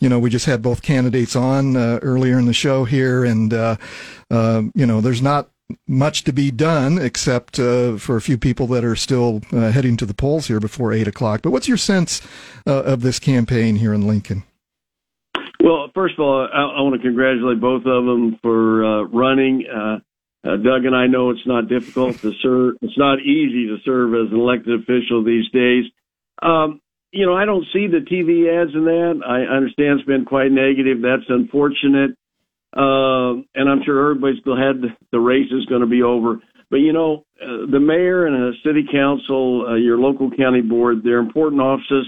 you 0.00 0.08
know, 0.08 0.18
we 0.18 0.30
just 0.30 0.46
had 0.46 0.62
both 0.62 0.82
candidates 0.82 1.36
on 1.36 1.76
uh, 1.76 1.98
earlier 2.02 2.38
in 2.38 2.46
the 2.46 2.52
show 2.52 2.84
here, 2.84 3.24
and 3.24 3.52
uh, 3.52 3.76
uh 4.30 4.62
you 4.74 4.86
know, 4.86 5.00
there's 5.00 5.22
not 5.22 5.48
much 5.86 6.24
to 6.24 6.32
be 6.32 6.50
done 6.50 6.98
except 6.98 7.58
uh, 7.58 7.96
for 7.96 8.16
a 8.16 8.20
few 8.20 8.36
people 8.36 8.66
that 8.66 8.84
are 8.84 8.96
still 8.96 9.40
uh, 9.52 9.70
heading 9.70 9.96
to 9.96 10.04
the 10.04 10.14
polls 10.14 10.48
here 10.48 10.58
before 10.58 10.92
eight 10.92 11.06
o'clock. 11.06 11.42
But 11.42 11.52
what's 11.52 11.68
your 11.68 11.76
sense 11.76 12.20
of 12.66 13.02
this 13.02 13.18
campaign 13.18 13.76
here 13.76 13.94
in 13.94 14.06
Lincoln? 14.06 14.42
Well, 15.62 15.90
first 15.94 16.14
of 16.14 16.20
all, 16.20 16.48
I, 16.52 16.78
I 16.78 16.80
want 16.80 17.00
to 17.00 17.06
congratulate 17.06 17.60
both 17.60 17.86
of 17.86 18.04
them 18.04 18.38
for 18.42 19.06
running. 19.06 19.64
Doug 20.42 20.84
and 20.86 20.96
I 20.96 21.06
know 21.06 21.30
it's 21.30 21.46
not 21.46 21.68
difficult 21.68 22.18
to 22.20 22.32
serve. 22.42 22.76
It's 22.82 22.98
not 22.98 23.20
easy 23.20 23.68
to 23.68 23.76
serve 23.84 24.14
as 24.14 24.32
an 24.32 24.40
elected 24.40 24.80
official 24.80 25.22
these 25.22 25.48
days. 25.50 25.84
Um, 26.42 26.80
you 27.12 27.26
know, 27.26 27.34
I 27.34 27.44
don't 27.44 27.66
see 27.72 27.86
the 27.86 27.98
TV 27.98 28.46
ads 28.50 28.74
in 28.74 28.84
that. 28.84 29.20
I 29.26 29.42
understand 29.52 29.98
it's 30.00 30.06
been 30.06 30.24
quite 30.24 30.52
negative. 30.52 31.02
That's 31.02 31.28
unfortunate. 31.28 32.12
Uh, 32.76 33.42
and 33.54 33.68
I'm 33.68 33.82
sure 33.84 34.10
everybody's 34.10 34.42
glad 34.44 34.82
the 35.10 35.18
race 35.18 35.50
is 35.50 35.66
going 35.66 35.80
to 35.80 35.88
be 35.88 36.02
over. 36.02 36.40
But 36.70 36.78
you 36.78 36.92
know, 36.92 37.24
uh, 37.42 37.66
the 37.70 37.80
mayor 37.80 38.26
and 38.26 38.36
a 38.36 38.52
city 38.64 38.84
council, 38.90 39.66
uh, 39.68 39.74
your 39.74 39.98
local 39.98 40.30
county 40.30 40.60
board, 40.60 40.98
they're 41.02 41.18
important 41.18 41.60
offices. 41.60 42.06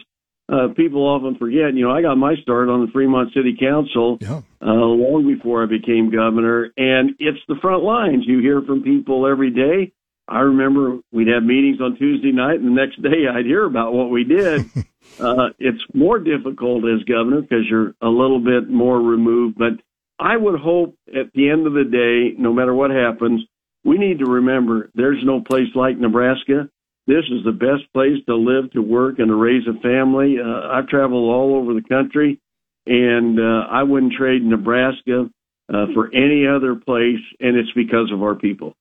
Uh, 0.49 0.69
people 0.77 1.03
often 1.03 1.37
forget. 1.37 1.75
You 1.75 1.87
know, 1.87 1.91
I 1.91 2.03
got 2.03 2.17
my 2.17 2.35
start 2.43 2.69
on 2.69 2.85
the 2.85 2.93
Fremont 2.93 3.33
City 3.35 3.57
Council 3.59 4.19
yeah. 4.21 4.43
uh, 4.61 4.71
long 4.71 5.27
before 5.27 5.65
I 5.65 5.67
became 5.67 6.11
governor, 6.11 6.71
and 6.77 7.11
it's 7.19 7.39
the 7.49 7.57
front 7.61 7.83
lines. 7.83 8.25
You 8.27 8.39
hear 8.39 8.63
from 8.63 8.83
people 8.83 9.27
every 9.27 9.51
day. 9.51 9.93
I 10.29 10.41
remember 10.41 10.99
we'd 11.13 11.29
have 11.29 11.43
meetings 11.43 11.81
on 11.81 11.97
Tuesday 11.97 12.33
night, 12.33 12.61
and 12.61 12.67
the 12.67 12.81
next 12.81 13.03
day 13.03 13.27
I'd 13.33 13.47
hear 13.47 13.65
about 13.65 13.93
what 13.93 14.11
we 14.11 14.25
did. 14.25 14.63
uh, 15.21 15.51
it's 15.59 15.83
more 15.95 16.19
difficult 16.19 16.85
as 16.85 17.05
governor 17.05 17.43
because 17.43 17.65
you're 17.69 17.95
a 18.01 18.09
little 18.09 18.41
bit 18.41 18.69
more 18.69 19.01
removed. 19.01 19.59
But 19.59 19.81
I 20.19 20.37
would 20.37 20.61
hope 20.61 20.97
at 21.09 21.33
the 21.35 21.51
end 21.51 21.67
of 21.67 21.73
the 21.73 21.85
day, 21.85 22.41
no 22.41 22.53
matter 22.53 22.75
what 22.75 22.91
happens, 22.91 23.43
we 23.85 23.99
need 23.99 24.21
to 24.21 24.27
remember 24.27 24.91
there's 24.95 25.23
no 25.25 25.41
place 25.41 25.75
like 25.75 25.99
Nebraska. 25.99 26.69
This 27.09 27.25
is 27.33 27.45
the 27.45 27.53
best 27.53 27.93
place 27.93 28.25
to 28.27 28.37
live, 28.37 28.71
to 28.73 28.81
work, 28.81 29.19
and 29.19 29.29
to 29.29 29.35
raise 29.35 29.67
a 29.67 29.81
family. 29.81 30.37
Uh, 30.39 30.69
I've 30.69 30.87
traveled 30.87 31.35
all 31.35 31.57
over 31.57 31.75
the 31.75 31.83
country, 31.83 32.41
and 32.87 33.41
uh, 33.41 33.67
I 33.69 33.83
wouldn't 33.83 34.13
trade 34.13 34.45
Nebraska 34.45 35.29
uh, 35.69 35.87
for 35.95 36.15
any 36.15 36.47
other 36.47 36.77
place, 36.77 37.21
and 37.41 37.57
it's 37.57 37.73
because 37.75 38.13
of 38.13 38.23
our 38.23 38.37
people. 38.37 38.77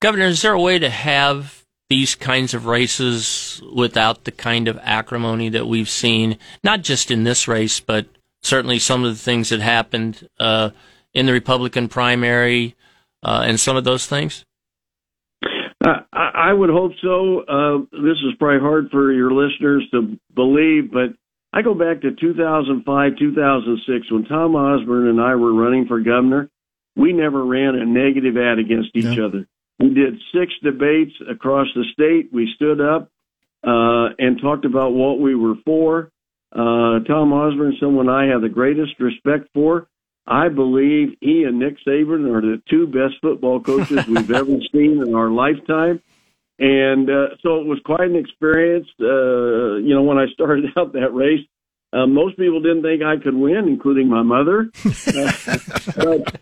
Governor, 0.00 0.26
is 0.26 0.42
there 0.42 0.52
a 0.52 0.60
way 0.60 0.78
to 0.78 0.90
have 0.90 1.64
these 1.90 2.14
kinds 2.14 2.54
of 2.54 2.66
races 2.66 3.62
without 3.74 4.24
the 4.24 4.30
kind 4.30 4.68
of 4.68 4.78
acrimony 4.82 5.48
that 5.48 5.66
we've 5.66 5.88
seen, 5.88 6.38
not 6.62 6.82
just 6.82 7.10
in 7.10 7.24
this 7.24 7.48
race, 7.48 7.80
but 7.80 8.06
certainly 8.42 8.78
some 8.78 9.04
of 9.04 9.10
the 9.10 9.22
things 9.22 9.48
that 9.48 9.60
happened 9.60 10.28
uh, 10.38 10.70
in 11.14 11.26
the 11.26 11.32
Republican 11.32 11.88
primary 11.88 12.76
uh, 13.22 13.42
and 13.44 13.58
some 13.58 13.76
of 13.76 13.84
those 13.84 14.06
things? 14.06 14.44
Uh, 15.84 16.00
I 16.12 16.52
would 16.52 16.70
hope 16.70 16.92
so. 17.02 17.40
Uh, 17.40 17.78
this 17.92 18.18
is 18.26 18.34
probably 18.38 18.60
hard 18.60 18.90
for 18.90 19.12
your 19.12 19.32
listeners 19.32 19.84
to 19.92 20.18
believe, 20.34 20.92
but 20.92 21.14
I 21.52 21.62
go 21.62 21.74
back 21.74 22.02
to 22.02 22.14
2005, 22.14 23.12
2006, 23.18 24.12
when 24.12 24.24
Tom 24.24 24.54
Osborne 24.54 25.08
and 25.08 25.20
I 25.20 25.34
were 25.34 25.54
running 25.54 25.86
for 25.86 26.00
governor. 26.00 26.50
We 26.96 27.12
never 27.12 27.44
ran 27.44 27.76
a 27.76 27.86
negative 27.86 28.36
ad 28.36 28.58
against 28.58 28.90
each 28.94 29.16
yeah. 29.16 29.24
other. 29.24 29.46
We 29.78 29.94
did 29.94 30.14
six 30.32 30.52
debates 30.62 31.12
across 31.30 31.68
the 31.74 31.84
state. 31.92 32.32
We 32.32 32.52
stood 32.56 32.80
up 32.80 33.10
uh, 33.64 34.14
and 34.18 34.40
talked 34.40 34.64
about 34.64 34.92
what 34.92 35.20
we 35.20 35.34
were 35.34 35.54
for. 35.64 36.10
Uh, 36.52 37.00
Tom 37.06 37.32
Osborne, 37.32 37.76
someone 37.80 38.08
I 38.08 38.26
have 38.26 38.40
the 38.40 38.48
greatest 38.48 38.98
respect 38.98 39.48
for. 39.54 39.88
I 40.26 40.48
believe 40.48 41.16
he 41.20 41.44
and 41.44 41.58
Nick 41.58 41.76
Saban 41.86 42.30
are 42.34 42.40
the 42.40 42.62
two 42.68 42.86
best 42.86 43.14
football 43.22 43.60
coaches 43.60 44.06
we've 44.08 44.30
ever 44.30 44.56
seen 44.72 45.02
in 45.02 45.14
our 45.14 45.30
lifetime. 45.30 46.00
And 46.58 47.08
uh, 47.08 47.36
so 47.40 47.60
it 47.60 47.66
was 47.66 47.78
quite 47.84 48.10
an 48.10 48.16
experience. 48.16 48.88
Uh, 49.00 49.76
you 49.76 49.94
know, 49.94 50.02
when 50.02 50.18
I 50.18 50.26
started 50.34 50.66
out 50.76 50.92
that 50.94 51.14
race, 51.14 51.46
uh, 51.92 52.06
most 52.06 52.36
people 52.36 52.60
didn't 52.60 52.82
think 52.82 53.02
I 53.02 53.16
could 53.16 53.34
win, 53.34 53.68
including 53.68 54.08
my 54.08 54.22
mother. 54.22 54.70
But 55.96 56.40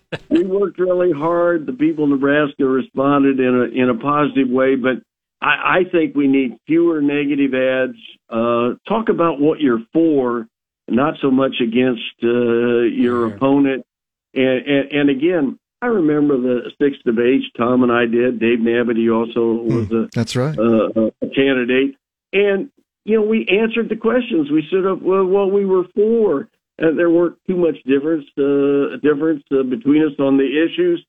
really 0.86 1.12
hard. 1.12 1.66
The 1.66 1.72
people 1.72 2.04
in 2.04 2.10
Nebraska 2.10 2.64
responded 2.64 3.40
in 3.40 3.54
a 3.54 3.82
in 3.82 3.90
a 3.90 3.98
positive 3.98 4.48
way. 4.48 4.76
But 4.76 5.02
I, 5.40 5.80
I 5.80 5.90
think 5.90 6.14
we 6.14 6.28
need 6.28 6.58
fewer 6.66 7.00
negative 7.00 7.54
ads. 7.54 7.98
Uh, 8.30 8.74
talk 8.88 9.08
about 9.08 9.40
what 9.40 9.60
you're 9.60 9.82
for, 9.92 10.46
not 10.88 11.14
so 11.20 11.30
much 11.30 11.56
against 11.60 12.02
uh, 12.22 12.86
your 12.88 13.28
yeah. 13.28 13.34
opponent. 13.34 13.86
And, 14.34 14.66
and 14.66 14.92
and 14.92 15.10
again, 15.10 15.58
I 15.82 15.86
remember 15.86 16.36
the 16.38 16.70
six 16.80 16.96
debates 17.04 17.44
Tom 17.56 17.82
and 17.82 17.92
I 17.92 18.06
did. 18.06 18.38
Dave 18.38 18.60
Nabity 18.60 19.10
also 19.10 19.58
hmm, 19.58 19.76
was 19.76 19.90
a 19.92 20.08
that's 20.12 20.36
right 20.36 20.58
uh, 20.58 21.10
a 21.22 21.28
candidate, 21.34 21.96
and 22.32 22.70
you 23.06 23.20
know, 23.20 23.24
we 23.24 23.46
answered 23.46 23.88
the 23.88 23.96
questions. 23.96 24.50
We 24.50 24.64
stood 24.66 24.84
up 24.84 25.00
well, 25.00 25.24
what 25.24 25.52
we 25.52 25.64
were 25.64 25.84
for. 25.94 26.48
And 26.78 26.98
there 26.98 27.10
weren't 27.10 27.38
too 27.46 27.56
much 27.56 27.76
difference 27.84 28.26
uh, 28.38 28.96
difference 29.02 29.42
uh, 29.50 29.62
between 29.62 30.04
us 30.04 30.12
on 30.18 30.36
the 30.36 30.44
issues. 30.44 31.04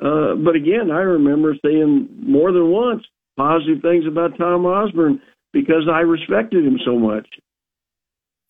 Uh, 0.00 0.36
but 0.36 0.54
again, 0.54 0.90
I 0.92 1.00
remember 1.00 1.56
saying 1.64 2.08
more 2.22 2.52
than 2.52 2.70
once 2.70 3.02
positive 3.36 3.82
things 3.82 4.04
about 4.06 4.38
Tom 4.38 4.64
Osborne 4.64 5.20
because 5.52 5.88
I 5.92 6.00
respected 6.00 6.64
him 6.64 6.78
so 6.84 6.96
much. 6.96 7.26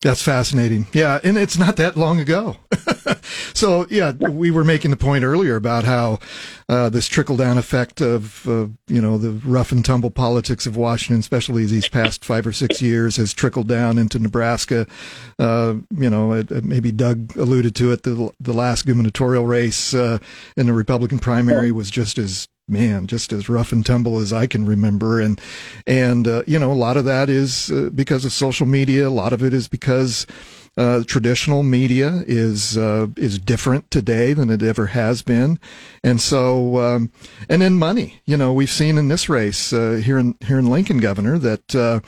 That's 0.01 0.21
fascinating. 0.21 0.87
Yeah, 0.93 1.19
and 1.25 1.37
it's 1.37 1.57
not 1.57 1.75
that 1.75 1.97
long 1.97 2.21
ago. 2.21 2.55
so, 3.53 3.85
yeah, 3.89 4.13
we 4.13 4.49
were 4.49 4.63
making 4.63 4.91
the 4.91 4.97
point 4.97 5.25
earlier 5.25 5.57
about 5.57 5.83
how 5.83 6.19
uh, 6.69 6.87
this 6.87 7.09
trickle 7.09 7.35
down 7.35 7.57
effect 7.57 7.99
of, 7.99 8.47
uh, 8.47 8.67
you 8.87 9.01
know, 9.01 9.17
the 9.17 9.31
rough 9.45 9.73
and 9.73 9.83
tumble 9.83 10.09
politics 10.09 10.65
of 10.65 10.77
Washington, 10.77 11.19
especially 11.19 11.65
these 11.65 11.89
past 11.89 12.23
five 12.23 12.47
or 12.47 12.53
six 12.53 12.81
years, 12.81 13.17
has 13.17 13.33
trickled 13.33 13.67
down 13.67 13.97
into 13.97 14.19
Nebraska. 14.19 14.87
Uh, 15.37 15.75
you 15.91 16.09
know, 16.09 16.31
it, 16.31 16.49
it, 16.49 16.63
maybe 16.63 16.93
Doug 16.93 17.35
alluded 17.35 17.75
to 17.75 17.91
it. 17.91 18.03
The, 18.03 18.31
the 18.39 18.53
last 18.53 18.85
gubernatorial 18.85 19.45
race 19.45 19.93
uh, 19.93 20.19
in 20.55 20.65
the 20.65 20.73
Republican 20.73 21.19
primary 21.19 21.73
was 21.73 21.91
just 21.91 22.17
as 22.17 22.47
man, 22.69 23.07
just 23.07 23.33
as 23.33 23.49
rough 23.49 23.71
and 23.71 23.85
tumble 23.85 24.19
as 24.19 24.31
I 24.31 24.47
can 24.47 24.65
remember. 24.65 25.19
And, 25.19 25.39
and, 25.87 26.27
uh, 26.27 26.43
you 26.47 26.59
know, 26.59 26.71
a 26.71 26.73
lot 26.73 26.97
of 26.97 27.05
that 27.05 27.29
is 27.29 27.71
uh, 27.71 27.89
because 27.93 28.25
of 28.25 28.31
social 28.31 28.65
media. 28.65 29.07
A 29.07 29.09
lot 29.09 29.33
of 29.33 29.43
it 29.43 29.53
is 29.53 29.67
because, 29.67 30.25
uh, 30.77 31.03
traditional 31.05 31.63
media 31.63 32.23
is, 32.27 32.77
uh, 32.77 33.07
is 33.17 33.39
different 33.39 33.91
today 33.91 34.33
than 34.33 34.49
it 34.49 34.63
ever 34.63 34.87
has 34.87 35.21
been. 35.21 35.59
And 36.03 36.21
so, 36.21 36.77
um, 36.77 37.11
and 37.49 37.61
then 37.61 37.73
money, 37.73 38.21
you 38.25 38.37
know, 38.37 38.53
we've 38.53 38.69
seen 38.69 38.97
in 38.97 39.09
this 39.09 39.27
race, 39.27 39.73
uh, 39.73 40.01
here 40.03 40.17
in, 40.17 40.35
here 40.45 40.59
in 40.59 40.69
Lincoln 40.69 40.99
governor 40.99 41.37
that, 41.39 41.75
uh, 41.75 41.99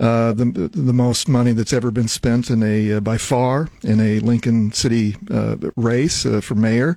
uh, 0.00 0.32
the 0.32 0.70
the 0.74 0.92
most 0.92 1.28
money 1.28 1.52
that's 1.52 1.72
ever 1.72 1.92
been 1.92 2.08
spent 2.08 2.50
in 2.50 2.64
a 2.64 2.94
uh, 2.94 3.00
by 3.00 3.16
far 3.16 3.68
in 3.84 4.00
a 4.00 4.18
Lincoln 4.18 4.72
City 4.72 5.16
uh, 5.30 5.56
race 5.76 6.26
for 6.42 6.54
mayor, 6.56 6.96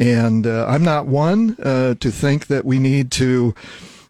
and 0.00 0.46
uh, 0.46 0.64
I'm 0.66 0.82
not 0.82 1.06
one 1.06 1.56
uh, 1.62 1.94
to 2.00 2.10
think 2.10 2.46
that 2.46 2.64
we 2.64 2.78
need 2.78 3.12
to, 3.12 3.54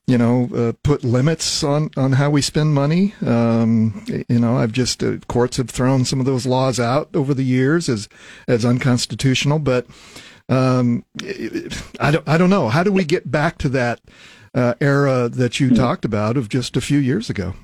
you 0.06 0.16
know, 0.16 0.48
uh, 0.54 0.72
put 0.84 1.02
limits 1.02 1.64
on, 1.64 1.90
on 1.96 2.12
how 2.12 2.30
we 2.30 2.42
spend 2.42 2.72
money. 2.74 3.12
Um, 3.26 4.04
you 4.28 4.38
know, 4.38 4.56
I've 4.56 4.70
just 4.70 5.02
uh, 5.02 5.18
courts 5.26 5.56
have 5.56 5.68
thrown 5.68 6.04
some 6.04 6.20
of 6.20 6.26
those 6.26 6.46
laws 6.46 6.78
out 6.78 7.10
over 7.12 7.34
the 7.34 7.42
years 7.42 7.88
as 7.88 8.08
as 8.46 8.64
unconstitutional. 8.64 9.58
But 9.58 9.88
um, 10.48 11.04
I 11.98 12.12
don't 12.12 12.28
I 12.28 12.38
don't 12.38 12.50
know. 12.50 12.68
How 12.68 12.84
do 12.84 12.92
we 12.92 13.04
get 13.04 13.28
back 13.28 13.58
to 13.58 13.68
that 13.70 14.00
uh, 14.54 14.74
era 14.80 15.28
that 15.28 15.58
you 15.58 15.74
talked 15.74 16.04
about 16.04 16.36
of 16.36 16.48
just 16.48 16.76
a 16.76 16.80
few 16.80 16.98
years 16.98 17.28
ago? 17.28 17.54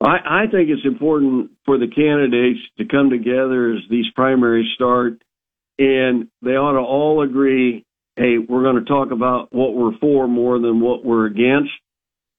I, 0.00 0.44
I 0.44 0.46
think 0.46 0.68
it's 0.68 0.84
important 0.84 1.50
for 1.64 1.76
the 1.76 1.88
candidates 1.88 2.60
to 2.78 2.84
come 2.84 3.10
together 3.10 3.72
as 3.72 3.80
these 3.90 4.06
primaries 4.14 4.66
start 4.74 5.22
and 5.78 6.28
they 6.42 6.52
ought 6.52 6.72
to 6.72 6.84
all 6.84 7.22
agree 7.22 7.84
hey, 8.16 8.36
we're 8.38 8.62
going 8.62 8.76
to 8.76 8.84
talk 8.84 9.10
about 9.10 9.48
what 9.52 9.74
we're 9.74 9.96
for 9.98 10.28
more 10.28 10.58
than 10.58 10.80
what 10.80 11.04
we're 11.04 11.26
against. 11.26 11.70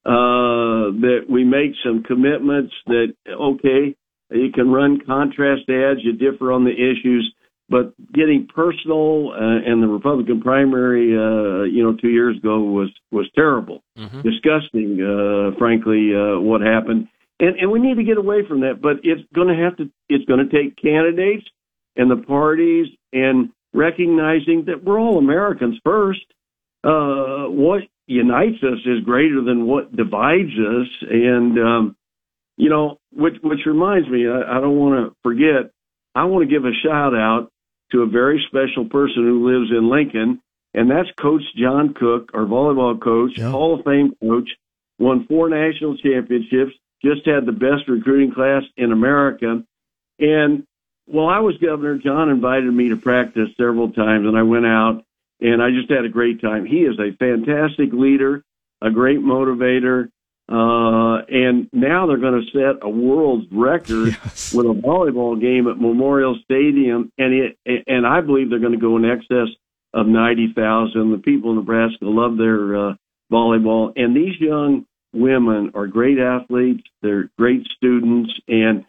Uh, 0.05 0.91
that 0.99 1.21
we 1.29 1.45
make 1.45 1.71
some 1.83 2.03
commitments 2.03 2.73
that, 2.87 3.13
okay, 3.29 3.95
You 4.31 4.51
can 4.51 4.69
run 4.69 4.99
contrast 5.05 5.69
ads. 5.69 6.01
You 6.03 6.13
differ 6.13 6.51
on 6.51 6.65
the 6.65 6.71
issues, 6.71 7.33
but 7.69 7.93
getting 8.13 8.47
personal 8.53 9.31
uh, 9.31 9.71
and 9.71 9.81
the 9.81 9.87
Republican 9.87 10.41
primary, 10.41 11.15
uh, 11.15 11.63
you 11.63 11.83
know, 11.83 11.95
two 11.95 12.09
years 12.09 12.37
ago 12.37 12.59
was 12.59 12.89
was 13.11 13.29
terrible, 13.33 13.81
mm-hmm. 13.97 14.21
disgusting. 14.21 14.99
Uh, 14.99 15.57
frankly, 15.57 16.11
uh, 16.13 16.39
what 16.39 16.59
happened, 16.59 17.07
and 17.39 17.55
and 17.57 17.71
we 17.71 17.79
need 17.79 17.95
to 17.95 18.03
get 18.03 18.17
away 18.17 18.45
from 18.45 18.61
that. 18.61 18.81
But 18.81 18.97
it's 19.03 19.21
going 19.33 19.47
to 19.47 19.63
have 19.63 19.77
to. 19.77 19.89
It's 20.09 20.25
going 20.25 20.45
to 20.45 20.51
take 20.51 20.75
candidates 20.81 21.45
and 21.95 22.09
the 22.09 22.23
parties 22.23 22.87
and 23.11 23.49
recognizing 23.73 24.65
that 24.67 24.83
we're 24.83 24.99
all 24.99 25.17
Americans 25.17 25.79
first. 25.83 26.21
Uh, 26.83 27.45
what 27.47 27.83
unites 28.07 28.61
us 28.63 28.79
is 28.85 29.03
greater 29.05 29.41
than 29.41 29.65
what 29.65 29.95
divides 29.95 30.51
us, 30.51 30.87
and 31.09 31.57
um, 31.57 31.95
you 32.57 32.69
know, 32.69 32.99
which 33.13 33.35
which 33.41 33.59
reminds 33.65 34.09
me, 34.09 34.27
I, 34.27 34.57
I 34.57 34.61
don't 34.61 34.77
want 34.77 35.09
to 35.09 35.15
forget. 35.23 35.71
I 36.15 36.25
want 36.25 36.47
to 36.47 36.53
give 36.53 36.65
a 36.65 36.73
shout 36.83 37.15
out 37.15 37.49
to 37.91 38.01
a 38.01 38.07
very 38.07 38.43
special 38.47 38.89
person 38.89 39.23
who 39.23 39.49
lives 39.49 39.71
in 39.71 39.89
Lincoln, 39.89 40.41
and 40.73 40.89
that's 40.91 41.09
Coach 41.19 41.41
John 41.57 41.93
Cook, 41.93 42.31
our 42.33 42.45
volleyball 42.45 43.01
coach, 43.01 43.31
yeah. 43.37 43.49
Hall 43.49 43.79
of 43.79 43.85
Fame 43.85 44.13
coach, 44.21 44.49
won 44.99 45.25
four 45.27 45.49
national 45.49 45.97
championships, 45.97 46.73
just 47.03 47.25
had 47.25 47.45
the 47.45 47.51
best 47.51 47.87
recruiting 47.87 48.33
class 48.33 48.63
in 48.77 48.91
America. 48.91 49.63
And 50.19 50.65
while 51.05 51.27
I 51.27 51.39
was 51.39 51.57
governor, 51.57 51.97
John 51.97 52.29
invited 52.29 52.71
me 52.73 52.89
to 52.89 52.95
practice 52.95 53.49
several 53.57 53.91
times, 53.91 54.25
and 54.27 54.37
I 54.37 54.43
went 54.43 54.65
out 54.65 55.03
and 55.43 55.61
I 55.61 55.69
just 55.71 55.91
had 55.91 56.05
a 56.05 56.09
great 56.09 56.41
time. 56.41 56.65
He 56.65 56.77
is 56.77 56.97
a 56.99 57.15
fantastic 57.17 57.91
leader, 57.91 58.43
a 58.81 58.89
great 58.89 59.19
motivator, 59.19 60.09
uh, 60.49 61.23
and 61.29 61.69
now 61.73 62.05
they're 62.05 62.17
going 62.17 62.41
to 62.41 62.51
set 62.51 62.81
a 62.81 62.89
world 62.89 63.45
record 63.51 64.07
yes. 64.23 64.53
with 64.53 64.65
a 64.65 64.73
volleyball 64.73 65.39
game 65.39 65.67
at 65.67 65.79
Memorial 65.79 66.37
Stadium, 66.43 67.11
and 67.17 67.33
it 67.33 67.83
and 67.87 68.05
I 68.05 68.21
believe 68.21 68.49
they're 68.49 68.59
going 68.59 68.73
to 68.73 68.77
go 68.77 68.97
in 68.97 69.05
excess 69.05 69.47
of 69.93 70.07
ninety 70.07 70.53
thousand. 70.53 71.11
The 71.11 71.17
people 71.17 71.51
in 71.51 71.57
Nebraska 71.57 72.05
love 72.05 72.37
their 72.37 72.75
uh, 72.75 72.93
volleyball, 73.31 73.93
and 73.95 74.15
these 74.15 74.39
young 74.39 74.85
women 75.13 75.71
are 75.75 75.87
great 75.87 76.19
athletes. 76.19 76.83
They're 77.01 77.29
great 77.37 77.65
students, 77.77 78.33
and 78.47 78.85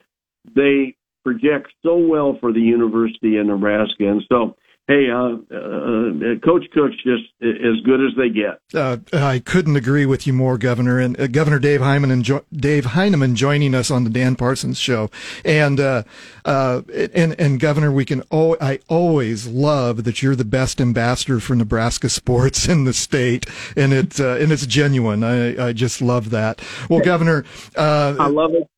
they 0.55 0.97
project 1.25 1.73
so 1.83 1.97
well 1.97 2.37
for 2.41 2.53
the 2.53 2.61
University 2.61 3.37
of 3.39 3.47
Nebraska. 3.47 4.09
And 4.09 4.23
so 4.29 4.57
hey, 4.87 5.09
uh, 5.11 5.37
uh, 5.55 6.39
Coach 6.45 6.65
Cook's 6.73 6.97
just 7.03 7.25
as 7.41 7.81
good 7.85 8.01
as 8.01 8.15
they 8.17 8.29
get. 8.29 8.61
Uh, 8.75 8.99
I 9.13 9.39
couldn't 9.39 9.77
agree 9.77 10.07
with 10.07 10.27
you 10.27 10.33
more, 10.33 10.59
Governor. 10.59 10.99
And 10.99 11.19
uh, 11.19 11.27
Governor 11.27 11.59
Dave 11.59 11.81
Heineman, 11.81 12.23
jo- 12.23 12.45
Dave 12.53 12.87
Heineman 12.87 13.35
joining 13.35 13.75
us 13.75 13.91
on 13.91 14.05
the 14.05 14.11
Dan 14.11 14.37
Parsons 14.37 14.79
Show. 14.79 15.11
And 15.45 15.81
uh, 15.81 16.03
uh, 16.45 16.83
and 17.15 17.39
and 17.39 17.61
Governor, 17.61 17.91
we 17.93 18.05
can. 18.05 18.23
Oh, 18.31 18.57
I 18.61 18.81
always 18.89 19.47
love 19.47 20.05
that 20.05 20.23
you're 20.23 20.37
the 20.37 20.45
best 20.45 20.81
ambassador 20.81 21.41
for 21.41 21.55
Nebraska 21.55 22.09
sports 22.09 22.69
in 22.69 22.85
the 22.85 22.93
state, 22.93 23.47
and 23.77 23.93
it's 23.93 24.21
and 24.21 24.53
it's 24.53 24.67
genuine. 24.67 25.25
I 25.25 25.69
I 25.69 25.73
just 25.73 26.03
love 26.03 26.31
that. 26.31 26.61
Well, 26.89 27.01
Governor, 27.01 27.45
I 27.77 28.29
love 28.29 28.53
it. 28.55 28.69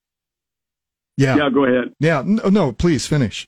Yeah. 1.17 1.37
Yeah. 1.37 1.51
Go 1.53 1.65
ahead. 1.65 1.95
Yeah. 2.01 2.23
No, 2.25 2.49
no 2.49 2.73
please 2.73 3.07
finish. 3.07 3.47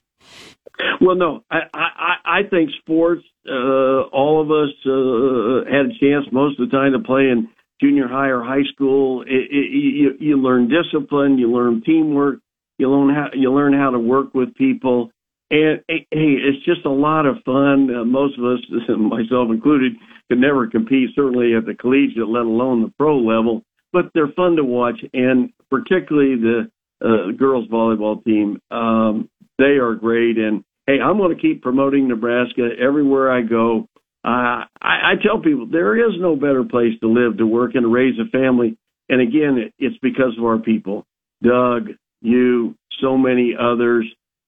Well, 1.01 1.15
no, 1.15 1.43
I, 1.51 1.59
I, 1.73 2.13
I 2.25 2.39
think 2.49 2.71
sports, 2.79 3.23
uh, 3.49 4.01
all 4.11 4.41
of 4.41 4.49
us, 4.51 4.73
uh, 4.85 5.69
had 5.69 5.87
a 5.87 5.99
chance 5.99 6.25
most 6.31 6.59
of 6.59 6.69
the 6.69 6.75
time 6.75 6.93
to 6.93 6.99
play 6.99 7.23
in 7.29 7.49
junior 7.81 8.07
high 8.07 8.27
or 8.27 8.43
high 8.43 8.63
school. 8.73 9.23
It, 9.23 9.51
it, 9.51 9.71
you, 9.71 10.11
you 10.19 10.37
learn 10.41 10.69
discipline, 10.69 11.37
you 11.37 11.51
learn 11.51 11.81
teamwork, 11.85 12.39
you 12.77 12.89
learn 12.89 13.13
how, 13.13 13.27
you 13.33 13.53
learn 13.53 13.73
how 13.73 13.91
to 13.91 13.99
work 13.99 14.33
with 14.33 14.55
people. 14.55 15.11
And 15.51 15.81
hey, 15.87 16.05
it's 16.11 16.63
just 16.65 16.85
a 16.85 16.91
lot 16.91 17.25
of 17.25 17.37
fun. 17.45 17.93
Uh, 17.93 18.05
most 18.05 18.37
of 18.37 18.45
us, 18.45 18.59
myself 18.97 19.49
included, 19.49 19.93
could 20.29 20.39
never 20.39 20.67
compete, 20.67 21.09
certainly 21.15 21.55
at 21.55 21.65
the 21.65 21.73
collegiate, 21.73 22.27
let 22.27 22.43
alone 22.43 22.83
the 22.83 22.93
pro 22.97 23.17
level. 23.17 23.63
But 23.91 24.11
they're 24.13 24.31
fun 24.35 24.55
to 24.57 24.63
watch, 24.63 24.99
and 25.13 25.51
particularly 25.71 26.35
the 26.35 26.69
uh, 27.03 27.31
girls 27.37 27.67
volleyball 27.69 28.23
team. 28.23 28.59
Um, 28.71 29.29
they 29.57 29.77
are 29.77 29.95
great, 29.95 30.37
and 30.37 30.63
hey, 30.87 30.97
I'm 31.03 31.17
going 31.17 31.35
to 31.35 31.41
keep 31.41 31.61
promoting 31.61 32.07
Nebraska 32.07 32.69
everywhere 32.79 33.31
I 33.31 33.41
go. 33.41 33.87
Uh, 34.23 34.65
I, 34.81 35.11
I 35.11 35.13
tell 35.23 35.41
people 35.41 35.67
there 35.71 35.95
is 35.95 36.15
no 36.19 36.35
better 36.35 36.63
place 36.63 36.99
to 37.01 37.07
live, 37.07 37.37
to 37.37 37.45
work, 37.47 37.75
and 37.75 37.83
to 37.83 37.87
raise 37.87 38.15
a 38.19 38.29
family. 38.29 38.77
And 39.07 39.21
again, 39.21 39.57
it, 39.57 39.73
it's 39.79 39.97
because 40.01 40.37
of 40.37 40.43
our 40.43 40.59
people, 40.59 41.05
Doug, 41.43 41.89
you, 42.21 42.75
so 43.01 43.17
many 43.17 43.55
others, 43.59 44.05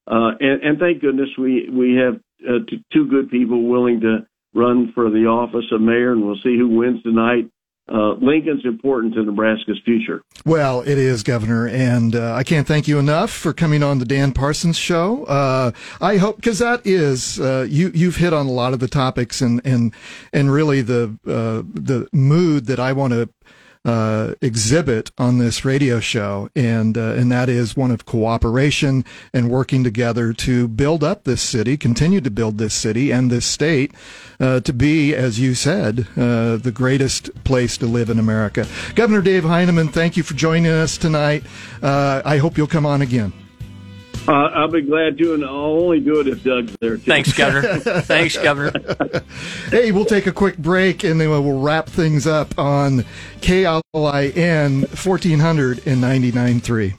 uh, 0.07 0.31
and, 0.39 0.61
and 0.63 0.79
thank 0.79 1.01
goodness 1.01 1.29
we 1.37 1.69
we 1.69 1.95
have 1.95 2.15
uh, 2.47 2.65
t- 2.67 2.83
two 2.91 3.07
good 3.07 3.29
people 3.29 3.69
willing 3.69 4.01
to 4.01 4.25
run 4.53 4.91
for 4.93 5.09
the 5.09 5.25
office 5.25 5.65
of 5.71 5.79
mayor, 5.79 6.11
and 6.11 6.25
we'll 6.25 6.35
see 6.43 6.57
who 6.57 6.67
wins 6.67 7.01
tonight 7.03 7.49
uh, 7.91 8.13
Lincoln's 8.13 8.65
important 8.65 9.13
to 9.15 9.23
Nebraska's 9.23 9.79
future. 9.83 10.23
Well, 10.45 10.81
it 10.81 10.97
is, 10.97 11.23
Governor, 11.23 11.67
and 11.67 12.15
uh, 12.15 12.33
I 12.33 12.43
can't 12.43 12.67
thank 12.67 12.87
you 12.87 12.99
enough 12.99 13.31
for 13.31 13.53
coming 13.53 13.83
on 13.83 13.99
the 13.99 14.05
Dan 14.05 14.31
Parsons 14.31 14.77
Show. 14.77 15.25
Uh, 15.25 15.71
I 15.99 16.17
hope 16.17 16.37
because 16.37 16.59
that 16.59 16.81
is 16.85 17.39
uh, 17.39 17.67
you 17.69 17.91
you've 17.93 18.15
hit 18.15 18.33
on 18.33 18.45
a 18.45 18.51
lot 18.51 18.73
of 18.73 18.79
the 18.79 18.87
topics 18.87 19.41
and 19.41 19.61
and 19.65 19.93
and 20.31 20.51
really 20.51 20.81
the 20.81 21.17
uh, 21.25 21.63
the 21.73 22.07
mood 22.13 22.67
that 22.67 22.79
I 22.79 22.93
want 22.93 23.13
to 23.13 23.29
uh, 23.83 24.35
exhibit 24.41 25.11
on 25.17 25.37
this 25.37 25.65
radio 25.65 25.99
show, 25.99 26.49
and 26.55 26.97
uh, 26.97 27.13
and 27.13 27.31
that 27.31 27.49
is 27.49 27.75
one 27.75 27.91
of 27.91 28.05
cooperation 28.05 29.03
and 29.33 29.49
working 29.49 29.83
together 29.83 30.33
to 30.33 30.67
build 30.67 31.03
up 31.03 31.23
this 31.23 31.41
city, 31.41 31.77
continue 31.77 32.21
to 32.21 32.31
build 32.31 32.57
this 32.57 32.73
city 32.73 33.11
and 33.11 33.31
this 33.31 33.45
state 33.45 33.91
uh, 34.39 34.59
to 34.59 34.73
be, 34.73 35.15
as 35.15 35.39
you 35.39 35.55
said, 35.55 36.07
uh, 36.17 36.57
the 36.57 36.71
greatest 36.73 37.43
place 37.43 37.77
to 37.77 37.85
live 37.85 38.09
in 38.09 38.19
America. 38.19 38.67
Governor 38.95 39.21
Dave 39.21 39.43
Heineman, 39.43 39.87
thank 39.87 40.15
you 40.15 40.23
for 40.23 40.33
joining 40.33 40.71
us 40.71 40.97
tonight. 40.97 41.43
Uh, 41.81 42.21
I 42.23 42.37
hope 42.37 42.57
you'll 42.57 42.67
come 42.67 42.85
on 42.85 43.01
again. 43.01 43.40
Uh, 44.27 44.31
I'll 44.31 44.67
be 44.67 44.81
glad 44.81 45.17
to, 45.17 45.33
and 45.33 45.43
I'll 45.43 45.81
only 45.81 45.99
do 45.99 46.19
it 46.19 46.27
if 46.27 46.43
Doug's 46.43 46.75
there. 46.79 46.97
Too. 46.97 47.03
Thanks, 47.03 47.33
Governor. 47.33 47.79
Thanks, 48.01 48.37
Governor. 48.37 48.71
hey, 49.69 49.91
we'll 49.91 50.05
take 50.05 50.27
a 50.27 50.31
quick 50.31 50.57
break, 50.57 51.03
and 51.03 51.19
then 51.19 51.29
we'll 51.29 51.59
wrap 51.59 51.89
things 51.89 52.27
up 52.27 52.57
on 52.59 53.03
KLIN 53.41 54.85
1499.3. 54.85 56.93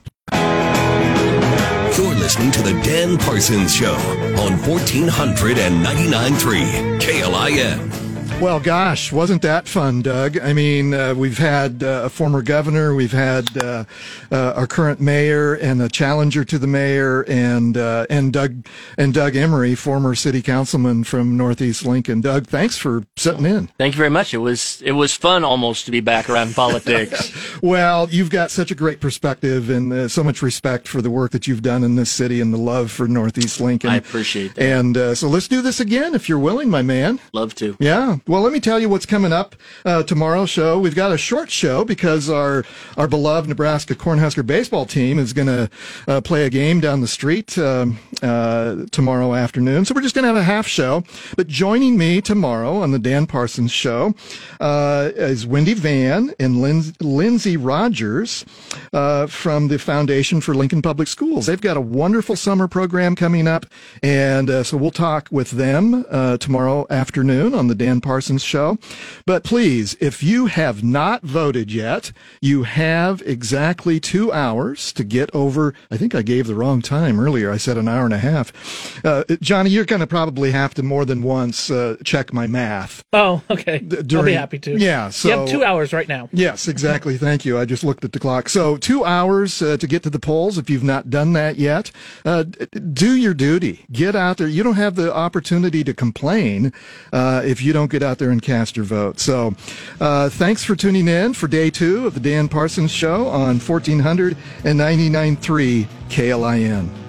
You're 1.97 2.15
listening 2.15 2.51
to 2.51 2.61
the 2.61 2.73
Dan 2.83 3.17
Parsons 3.17 3.73
Show 3.73 3.93
on 3.93 4.57
1499.3 4.59 6.99
KLIN. 6.99 8.02
Well, 8.43 8.59
gosh, 8.59 9.09
wasn't 9.13 9.41
that 9.43 9.69
fun, 9.69 10.01
Doug? 10.01 10.37
I 10.37 10.51
mean, 10.51 10.93
uh, 10.93 11.13
we've 11.15 11.37
had 11.37 11.81
uh, 11.81 12.01
a 12.03 12.09
former 12.09 12.41
governor, 12.41 12.93
we've 12.93 13.13
had 13.13 13.47
uh, 13.57 13.85
uh 14.33 14.53
our 14.57 14.67
current 14.67 14.99
mayor, 14.99 15.53
and 15.53 15.81
a 15.81 15.87
challenger 15.87 16.43
to 16.43 16.59
the 16.59 16.67
mayor, 16.67 17.21
and 17.29 17.77
uh, 17.77 18.05
and 18.09 18.33
Doug 18.33 18.67
and 18.97 19.13
Doug 19.13 19.37
Emery, 19.37 19.75
former 19.75 20.13
city 20.13 20.41
councilman 20.41 21.05
from 21.05 21.37
Northeast 21.37 21.85
Lincoln. 21.85 22.19
Doug, 22.19 22.45
thanks 22.45 22.77
for 22.77 23.05
sitting 23.15 23.45
in. 23.45 23.67
Thank 23.77 23.93
you 23.93 23.97
very 23.97 24.09
much. 24.09 24.33
It 24.33 24.39
was 24.39 24.81
it 24.81 24.91
was 24.91 25.15
fun 25.15 25.45
almost 25.45 25.85
to 25.85 25.91
be 25.91 26.01
back 26.01 26.29
around 26.29 26.53
politics. 26.55 27.31
well, 27.61 28.09
you've 28.09 28.29
got 28.29 28.51
such 28.51 28.71
a 28.71 28.75
great 28.75 28.99
perspective 28.99 29.69
and 29.69 29.93
uh, 29.93 30.07
so 30.09 30.21
much 30.21 30.41
respect 30.41 30.89
for 30.89 31.01
the 31.01 31.09
work 31.09 31.31
that 31.31 31.47
you've 31.47 31.61
done 31.61 31.81
in 31.81 31.95
this 31.95 32.11
city 32.11 32.41
and 32.41 32.53
the 32.53 32.57
love 32.57 32.91
for 32.91 33.07
Northeast 33.07 33.61
Lincoln. 33.61 33.89
I 33.89 33.95
appreciate 33.95 34.55
that. 34.55 34.63
And 34.65 35.17
so 35.17 35.29
let's 35.29 35.47
do 35.47 35.61
this 35.61 35.79
again 35.79 36.13
if 36.13 36.27
you're 36.27 36.37
willing, 36.37 36.69
my 36.69 36.81
man. 36.81 37.21
Love 37.31 37.55
to. 37.55 37.77
Yeah. 37.79 38.17
Well, 38.33 38.41
let 38.41 38.51
me 38.51 38.59
tell 38.59 38.79
you 38.79 38.89
what's 38.89 39.05
coming 39.05 39.31
up 39.31 39.55
uh, 39.85 40.01
tomorrow's 40.01 40.49
show. 40.49 40.79
We've 40.79 40.95
got 40.95 41.11
a 41.11 41.19
short 41.19 41.51
show 41.51 41.85
because 41.85 42.31
our 42.31 42.65
our 42.97 43.07
beloved 43.07 43.47
Nebraska 43.47 43.93
Cornhusker 43.93 44.43
baseball 44.43 44.87
team 44.87 45.19
is 45.19 45.33
going 45.33 45.49
to 45.49 45.69
uh, 46.07 46.19
play 46.19 46.47
a 46.47 46.49
game 46.49 46.79
down 46.79 47.01
the 47.01 47.07
street 47.07 47.55
um, 47.59 47.99
uh, 48.23 48.85
tomorrow 48.89 49.35
afternoon. 49.35 49.85
So 49.85 49.93
we're 49.93 50.01
just 50.01 50.15
going 50.15 50.23
to 50.23 50.29
have 50.29 50.35
a 50.35 50.41
half 50.41 50.65
show. 50.65 51.03
But 51.37 51.47
joining 51.47 51.95
me 51.95 52.21
tomorrow 52.21 52.77
on 52.77 52.89
the 52.89 52.97
Dan 52.97 53.27
Parsons 53.27 53.71
show 53.71 54.15
uh, 54.59 55.11
is 55.13 55.45
Wendy 55.45 55.75
Van 55.75 56.33
and 56.39 56.59
Lin- 56.59 56.95
Lindsay 57.01 57.55
Rogers 57.55 58.45
uh, 58.93 59.27
from 59.27 59.67
the 59.67 59.77
Foundation 59.77 60.41
for 60.41 60.55
Lincoln 60.55 60.81
Public 60.81 61.07
Schools. 61.07 61.45
They've 61.45 61.61
got 61.61 61.77
a 61.77 61.81
wonderful 61.81 62.35
summer 62.35 62.67
program 62.67 63.15
coming 63.15 63.47
up, 63.47 63.67
and 64.01 64.49
uh, 64.49 64.63
so 64.63 64.75
we'll 64.75 64.89
talk 64.89 65.27
with 65.29 65.51
them 65.51 66.03
tomorrow 66.39 66.87
afternoon 66.89 67.53
on 67.53 67.67
the 67.67 67.75
Dan 67.75 68.01
Parsons 68.01 68.22
Parsons 68.23 68.43
Show. 68.43 68.77
But 69.25 69.43
please, 69.43 69.97
if 69.99 70.23
you 70.23 70.45
have 70.45 70.81
not 70.81 71.23
voted 71.23 71.73
yet, 71.73 72.13
you 72.41 72.63
have 72.63 73.21
exactly 73.25 73.99
two 73.99 74.31
hours 74.31 74.93
to 74.93 75.03
get 75.03 75.29
over. 75.35 75.73
I 75.91 75.97
think 75.97 76.15
I 76.15 76.21
gave 76.21 76.47
the 76.47 76.55
wrong 76.55 76.81
time 76.81 77.19
earlier. 77.19 77.51
I 77.51 77.57
said 77.57 77.77
an 77.77 77.89
hour 77.89 78.05
and 78.05 78.13
a 78.13 78.17
half. 78.19 79.03
Uh, 79.03 79.25
Johnny, 79.41 79.71
you're 79.71 79.83
going 79.83 79.99
to 79.99 80.07
probably 80.07 80.51
have 80.51 80.73
to 80.75 80.83
more 80.83 81.03
than 81.03 81.21
once 81.21 81.69
uh, 81.69 81.97
check 82.05 82.31
my 82.31 82.47
math. 82.47 83.03
Oh, 83.11 83.41
okay. 83.49 83.83
I'll 84.15 84.23
be 84.23 84.31
happy 84.31 84.59
to. 84.59 84.77
Yeah, 84.77 85.09
so- 85.09 85.27
you 85.27 85.37
have 85.39 85.49
two 85.49 85.63
hours 85.65 85.91
right 85.91 86.07
now. 86.07 86.29
Yes, 86.31 86.69
exactly. 86.69 87.17
Thank 87.17 87.43
you. 87.43 87.59
I 87.59 87.65
just 87.65 87.83
looked 87.83 88.05
at 88.05 88.13
the 88.13 88.19
clock. 88.19 88.47
So, 88.47 88.77
two 88.77 89.03
hours 89.03 89.61
uh, 89.61 89.75
to 89.77 89.87
get 89.87 90.01
to 90.03 90.09
the 90.09 90.19
polls. 90.19 90.57
If 90.57 90.69
you've 90.69 90.83
not 90.83 91.09
done 91.09 91.33
that 91.33 91.57
yet, 91.57 91.91
uh, 92.23 92.43
do 92.43 93.15
your 93.17 93.33
duty. 93.33 93.83
Get 93.91 94.15
out 94.15 94.37
there. 94.37 94.47
You 94.47 94.63
don't 94.63 94.75
have 94.75 94.95
the 94.95 95.13
opportunity 95.13 95.83
to 95.83 95.93
complain 95.93 96.71
uh, 97.11 97.41
if 97.43 97.61
you 97.61 97.73
don't 97.73 97.89
get 98.03 98.09
out 98.09 98.17
there 98.17 98.31
and 98.31 98.41
cast 98.41 98.75
your 98.75 98.85
vote. 98.85 99.19
So, 99.19 99.53
uh, 100.01 100.29
thanks 100.29 100.63
for 100.63 100.75
tuning 100.75 101.07
in 101.07 101.33
for 101.33 101.47
day 101.47 101.69
two 101.69 102.05
of 102.05 102.13
the 102.13 102.19
Dan 102.19 102.49
Parsons 102.49 102.91
Show 102.91 103.27
on 103.27 103.59
1499.3 103.59 105.87
KLIN. 106.09 107.02